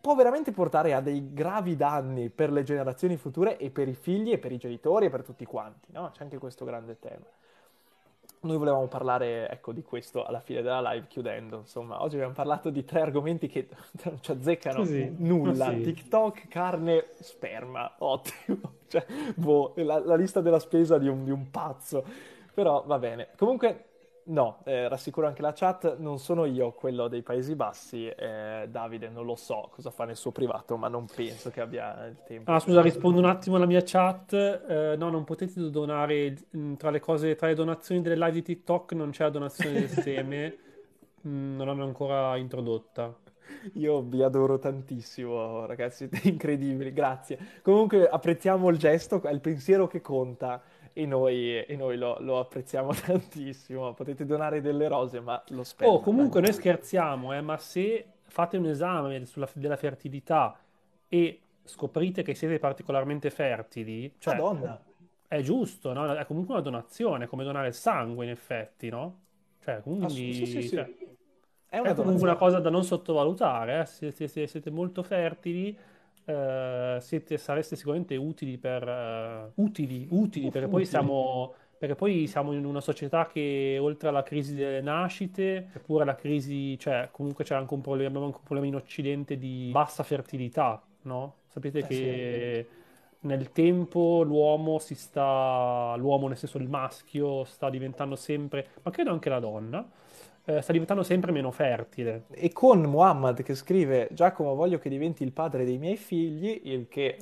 può 0.00 0.14
veramente 0.16 0.50
portare 0.50 0.92
a 0.92 1.00
dei 1.00 1.32
gravi 1.32 1.76
danni 1.76 2.30
per 2.30 2.50
le 2.50 2.64
generazioni 2.64 3.16
future 3.16 3.58
e 3.58 3.70
per 3.70 3.86
i 3.86 3.94
figli 3.94 4.32
e 4.32 4.38
per 4.38 4.50
i 4.50 4.56
genitori 4.56 5.06
e 5.06 5.10
per 5.10 5.22
tutti 5.22 5.44
quanti, 5.44 5.92
no? 5.92 6.10
C'è 6.12 6.24
anche 6.24 6.38
questo 6.38 6.64
grande 6.64 6.98
tema. 6.98 7.26
Noi 8.42 8.56
volevamo 8.56 8.86
parlare, 8.86 9.50
ecco, 9.50 9.72
di 9.72 9.82
questo 9.82 10.24
alla 10.24 10.40
fine 10.40 10.62
della 10.62 10.80
live, 10.92 11.06
chiudendo. 11.08 11.58
Insomma, 11.58 12.02
oggi 12.02 12.14
abbiamo 12.14 12.32
parlato 12.32 12.70
di 12.70 12.84
tre 12.86 13.02
argomenti 13.02 13.48
che 13.48 13.68
non 14.04 14.18
ci 14.22 14.30
azzeccano 14.30 14.78
Così, 14.78 15.14
nulla. 15.18 15.70
Sì. 15.70 15.82
TikTok, 15.82 16.48
carne, 16.48 17.08
sperma. 17.20 17.94
Ottimo. 17.98 18.78
Cioè, 18.90 19.06
boh, 19.36 19.74
la, 19.76 20.00
la 20.00 20.16
lista 20.16 20.40
della 20.40 20.58
spesa 20.58 20.98
di 20.98 21.06
un, 21.06 21.24
di 21.24 21.30
un 21.30 21.48
pazzo. 21.48 22.02
Però 22.52 22.82
va 22.84 22.98
bene. 22.98 23.28
Comunque, 23.36 23.89
No, 24.30 24.58
eh, 24.64 24.86
rassicuro 24.88 25.26
anche 25.26 25.42
la 25.42 25.52
chat, 25.52 25.96
non 25.98 26.20
sono 26.20 26.44
io 26.44 26.70
quello 26.70 27.08
dei 27.08 27.20
Paesi 27.22 27.56
Bassi, 27.56 28.06
eh, 28.06 28.68
Davide 28.70 29.08
non 29.08 29.24
lo 29.24 29.34
so 29.34 29.68
cosa 29.72 29.90
fa 29.90 30.04
nel 30.04 30.14
suo 30.14 30.30
privato, 30.30 30.76
ma 30.76 30.86
non 30.86 31.06
penso 31.12 31.50
che 31.50 31.60
abbia 31.60 32.06
il 32.06 32.16
tempo. 32.24 32.52
Ah, 32.52 32.60
scusa, 32.60 32.80
rispondo 32.80 33.18
un 33.18 33.24
attimo 33.24 33.56
alla 33.56 33.66
mia 33.66 33.82
chat. 33.84 34.32
Eh, 34.32 34.94
no, 34.96 35.10
non 35.10 35.24
potete 35.24 35.68
donare 35.70 36.36
mm, 36.56 36.74
tra 36.74 36.90
le 36.90 37.00
cose, 37.00 37.34
tra 37.34 37.48
le 37.48 37.54
donazioni 37.54 38.02
delle 38.02 38.14
live 38.14 38.30
di 38.30 38.42
TikTok 38.42 38.92
non 38.92 39.10
c'è 39.10 39.24
la 39.24 39.30
donazione 39.30 39.80
del 39.80 39.88
seme, 39.88 40.56
mm, 41.26 41.56
non 41.56 41.66
l'hanno 41.66 41.84
ancora 41.84 42.36
introdotta. 42.36 43.12
Io 43.74 44.00
vi 44.02 44.22
adoro 44.22 44.60
tantissimo, 44.60 45.66
ragazzi, 45.66 46.08
incredibili, 46.22 46.92
grazie. 46.92 47.36
Comunque 47.62 48.08
apprezziamo 48.08 48.68
il 48.68 48.78
gesto, 48.78 49.20
è 49.22 49.32
il 49.32 49.40
pensiero 49.40 49.88
che 49.88 50.00
conta 50.00 50.62
e 50.92 51.06
noi, 51.06 51.64
e 51.64 51.76
noi 51.76 51.96
lo, 51.96 52.18
lo, 52.20 52.38
apprezziamo 52.38 52.92
tantissimo. 52.94 53.94
Potete 53.94 54.24
donare 54.24 54.60
delle 54.60 54.88
rose, 54.88 55.20
ma 55.20 55.42
lo 55.48 55.64
spero. 55.64 55.92
Oh, 55.92 56.00
comunque 56.00 56.40
noi 56.40 56.52
scherziamo, 56.52 57.32
eh, 57.34 57.40
ma 57.40 57.58
se 57.58 58.06
fate 58.22 58.56
un 58.56 58.66
esame 58.66 59.24
sulla, 59.26 59.48
della 59.54 59.76
fertilità 59.76 60.58
e 61.08 61.40
scoprite 61.64 62.22
che 62.22 62.34
siete 62.34 62.58
particolarmente 62.58 63.30
fertili, 63.30 64.14
cioè, 64.18 64.34
Madonna. 64.34 64.80
è 65.26 65.40
giusto, 65.40 65.92
no? 65.92 66.12
È 66.14 66.24
comunque 66.26 66.54
una 66.54 66.62
donazione, 66.62 67.24
è 67.24 67.26
come 67.28 67.44
donare 67.44 67.68
il 67.68 67.74
sangue 67.74 68.24
in 68.24 68.30
effetti, 68.30 68.88
no? 68.88 69.18
Cioè, 69.62 69.80
quindi... 69.82 70.34
Sì, 70.34 70.46
sì, 70.46 70.62
sì. 70.62 70.68
Cioè, 70.68 70.90
è, 71.66 71.78
una 71.78 71.90
è 71.90 71.94
comunque 71.94 72.24
una 72.24 72.36
cosa 72.36 72.58
da 72.58 72.70
non 72.70 72.84
sottovalutare, 72.84 73.80
eh? 73.80 73.86
se, 73.86 74.10
se, 74.10 74.26
se 74.26 74.46
siete 74.46 74.70
molto 74.70 75.02
fertili 75.02 75.76
eh, 76.30 77.00
siete, 77.00 77.38
sareste 77.38 77.76
sicuramente 77.76 78.16
utili 78.16 78.58
per 78.58 78.86
uh, 78.86 79.62
utili, 79.62 80.06
utili 80.10 80.50
perché 80.50 80.68
poi 80.68 80.84
siamo 80.84 81.54
perché 81.80 81.94
poi 81.94 82.26
siamo 82.26 82.52
in 82.52 82.66
una 82.66 82.82
società 82.82 83.26
che 83.26 83.78
oltre 83.80 84.10
alla 84.10 84.22
crisi 84.22 84.54
delle 84.54 84.82
nascite, 84.82 85.70
eppure 85.72 86.04
la 86.04 86.14
crisi, 86.14 86.78
cioè 86.78 87.08
comunque 87.10 87.42
c'è 87.42 87.54
anche 87.54 87.72
un 87.72 87.80
problema, 87.80 88.08
abbiamo 88.08 88.26
anche 88.26 88.36
un 88.36 88.44
problema 88.44 88.66
in 88.66 88.74
Occidente 88.74 89.38
di 89.38 89.70
bassa 89.72 90.02
fertilità, 90.02 90.82
no? 91.04 91.36
Sapete 91.46 91.78
eh, 91.78 91.86
che 91.86 92.66
sì. 92.68 93.26
nel 93.26 93.50
tempo 93.52 94.20
l'uomo 94.22 94.78
si 94.78 94.94
sta, 94.94 95.94
l'uomo 95.96 96.28
nel 96.28 96.36
senso 96.36 96.58
il 96.58 96.68
maschio 96.68 97.44
sta 97.44 97.70
diventando 97.70 98.14
sempre, 98.14 98.66
ma 98.82 98.90
credo 98.90 99.12
anche 99.12 99.30
la 99.30 99.40
donna, 99.40 99.90
eh, 100.44 100.62
sta 100.62 100.72
diventando 100.72 101.02
sempre 101.02 101.32
meno 101.32 101.50
fertile. 101.50 102.24
E 102.30 102.52
con 102.52 102.80
Muhammad 102.82 103.42
che 103.42 103.54
scrive 103.54 104.08
Giacomo 104.12 104.54
voglio 104.54 104.78
che 104.78 104.88
diventi 104.88 105.22
il 105.22 105.32
padre 105.32 105.64
dei 105.64 105.78
miei 105.78 105.96
figli, 105.96 106.60
il 106.64 106.86
che 106.88 107.18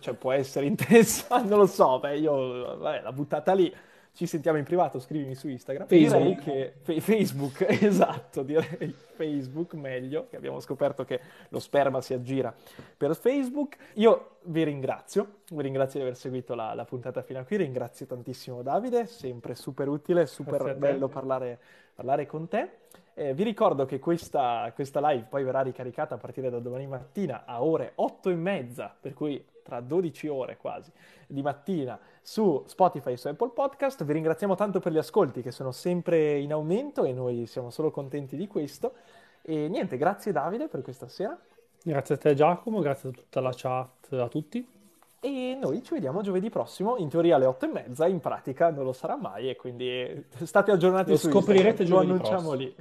cioè, 0.00 0.14
può 0.14 0.32
essere 0.32 0.66
interessante, 0.66 1.48
non 1.48 1.58
lo 1.58 1.66
so, 1.66 1.98
beh 1.98 2.18
io 2.18 2.76
vabbè, 2.78 3.02
l'ho 3.02 3.12
buttata 3.12 3.52
lì. 3.52 3.72
Ci 4.20 4.26
sentiamo 4.26 4.58
in 4.58 4.64
privato, 4.64 4.98
scrivimi 4.98 5.34
su 5.34 5.48
Instagram. 5.48 5.86
Facebook. 5.86 6.44
Direi 6.44 6.72
che 6.82 7.00
Facebook, 7.00 7.64
esatto, 7.82 8.42
direi 8.42 8.94
Facebook 9.14 9.72
meglio, 9.72 10.26
che 10.28 10.36
abbiamo 10.36 10.60
scoperto 10.60 11.06
che 11.06 11.22
lo 11.48 11.58
sperma 11.58 12.02
si 12.02 12.12
aggira 12.12 12.54
per 12.98 13.16
Facebook. 13.16 13.76
Io 13.94 14.36
vi 14.42 14.62
ringrazio, 14.62 15.36
vi 15.52 15.62
ringrazio 15.62 16.00
di 16.00 16.04
aver 16.04 16.18
seguito 16.18 16.54
la, 16.54 16.74
la 16.74 16.84
puntata 16.84 17.22
fino 17.22 17.38
a 17.38 17.44
qui, 17.44 17.56
ringrazio 17.56 18.04
tantissimo 18.04 18.60
Davide, 18.60 19.06
sempre 19.06 19.54
super 19.54 19.88
utile, 19.88 20.26
super 20.26 20.76
bello 20.76 21.08
parlare 21.08 21.58
parlare 21.94 22.26
con 22.26 22.46
te. 22.46 22.68
Eh, 23.14 23.32
vi 23.32 23.42
ricordo 23.42 23.86
che 23.86 23.98
questa, 23.98 24.70
questa, 24.74 25.00
live 25.10 25.28
poi 25.30 25.44
verrà 25.44 25.62
ricaricata 25.62 26.16
a 26.16 26.18
partire 26.18 26.50
da 26.50 26.58
domani 26.58 26.86
mattina 26.86 27.44
a 27.46 27.62
ore 27.62 27.92
8 27.94 28.28
e 28.28 28.34
mezza, 28.34 28.94
per 29.00 29.14
cui 29.14 29.42
tra 29.62 29.80
12 29.80 30.28
ore 30.28 30.56
quasi 30.56 30.90
di 31.26 31.42
mattina 31.42 31.98
su 32.22 32.62
Spotify 32.66 33.12
e 33.12 33.16
su 33.16 33.28
Apple 33.28 33.50
Podcast. 33.50 34.04
Vi 34.04 34.12
ringraziamo 34.12 34.54
tanto 34.54 34.80
per 34.80 34.92
gli 34.92 34.98
ascolti 34.98 35.42
che 35.42 35.50
sono 35.50 35.72
sempre 35.72 36.38
in 36.38 36.52
aumento 36.52 37.04
e 37.04 37.12
noi 37.12 37.46
siamo 37.46 37.70
solo 37.70 37.90
contenti 37.90 38.36
di 38.36 38.46
questo. 38.46 38.94
E 39.42 39.68
niente, 39.68 39.96
grazie 39.96 40.32
Davide 40.32 40.68
per 40.68 40.82
questa 40.82 41.08
sera. 41.08 41.38
Grazie 41.82 42.14
a 42.14 42.18
te 42.18 42.34
Giacomo, 42.34 42.80
grazie 42.80 43.08
a 43.08 43.12
tutta 43.12 43.40
la 43.40 43.52
chat, 43.54 44.12
a 44.12 44.28
tutti. 44.28 44.78
E 45.22 45.54
noi 45.60 45.82
ci 45.82 45.92
vediamo 45.92 46.22
giovedì 46.22 46.48
prossimo, 46.48 46.96
in 46.96 47.10
teoria 47.10 47.36
alle 47.36 47.44
otto 47.44 47.66
e 47.66 47.68
mezza, 47.68 48.06
in 48.06 48.20
pratica 48.20 48.70
non 48.70 48.84
lo 48.84 48.94
sarà 48.94 49.16
mai 49.16 49.50
e 49.50 49.56
quindi 49.56 50.26
state 50.44 50.70
aggiornati 50.70 51.10
lo 51.10 51.16
su 51.18 51.28
scoprirete 51.28 51.82
Instagram, 51.82 51.92
lo 51.92 52.14
annunziamo 52.14 52.52
lì. 52.54 52.74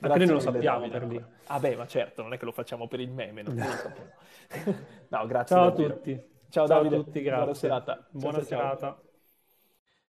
Anche 0.00 0.18
noi 0.18 0.26
non 0.26 0.34
lo 0.34 0.40
sappiamo 0.40 0.88
per 0.88 1.04
lì. 1.04 1.24
Ah 1.46 1.58
beh, 1.58 1.74
ma 1.74 1.86
certo, 1.86 2.22
non 2.22 2.32
è 2.32 2.38
che 2.38 2.44
lo 2.44 2.52
facciamo 2.52 2.86
per 2.86 3.00
il 3.00 3.10
meme, 3.10 3.42
non 3.42 3.56
lo 3.56 3.62
sappiamo. 3.74 4.78
no, 5.08 5.26
grazie 5.26 5.56
Ciao 5.56 5.64
davvero. 5.70 5.94
a 5.94 5.96
tutti. 5.96 6.36
Ciao, 6.50 6.66
Ciao 6.66 6.82
Davide. 6.82 6.96
a 6.96 6.98
tutti, 7.04 7.22
grazie. 7.22 7.38
Buona 7.42 7.54
serata. 7.54 8.08
Buona 8.10 8.36
ciao, 8.38 8.44
serata. 8.46 8.78
Ciao. 8.78 9.07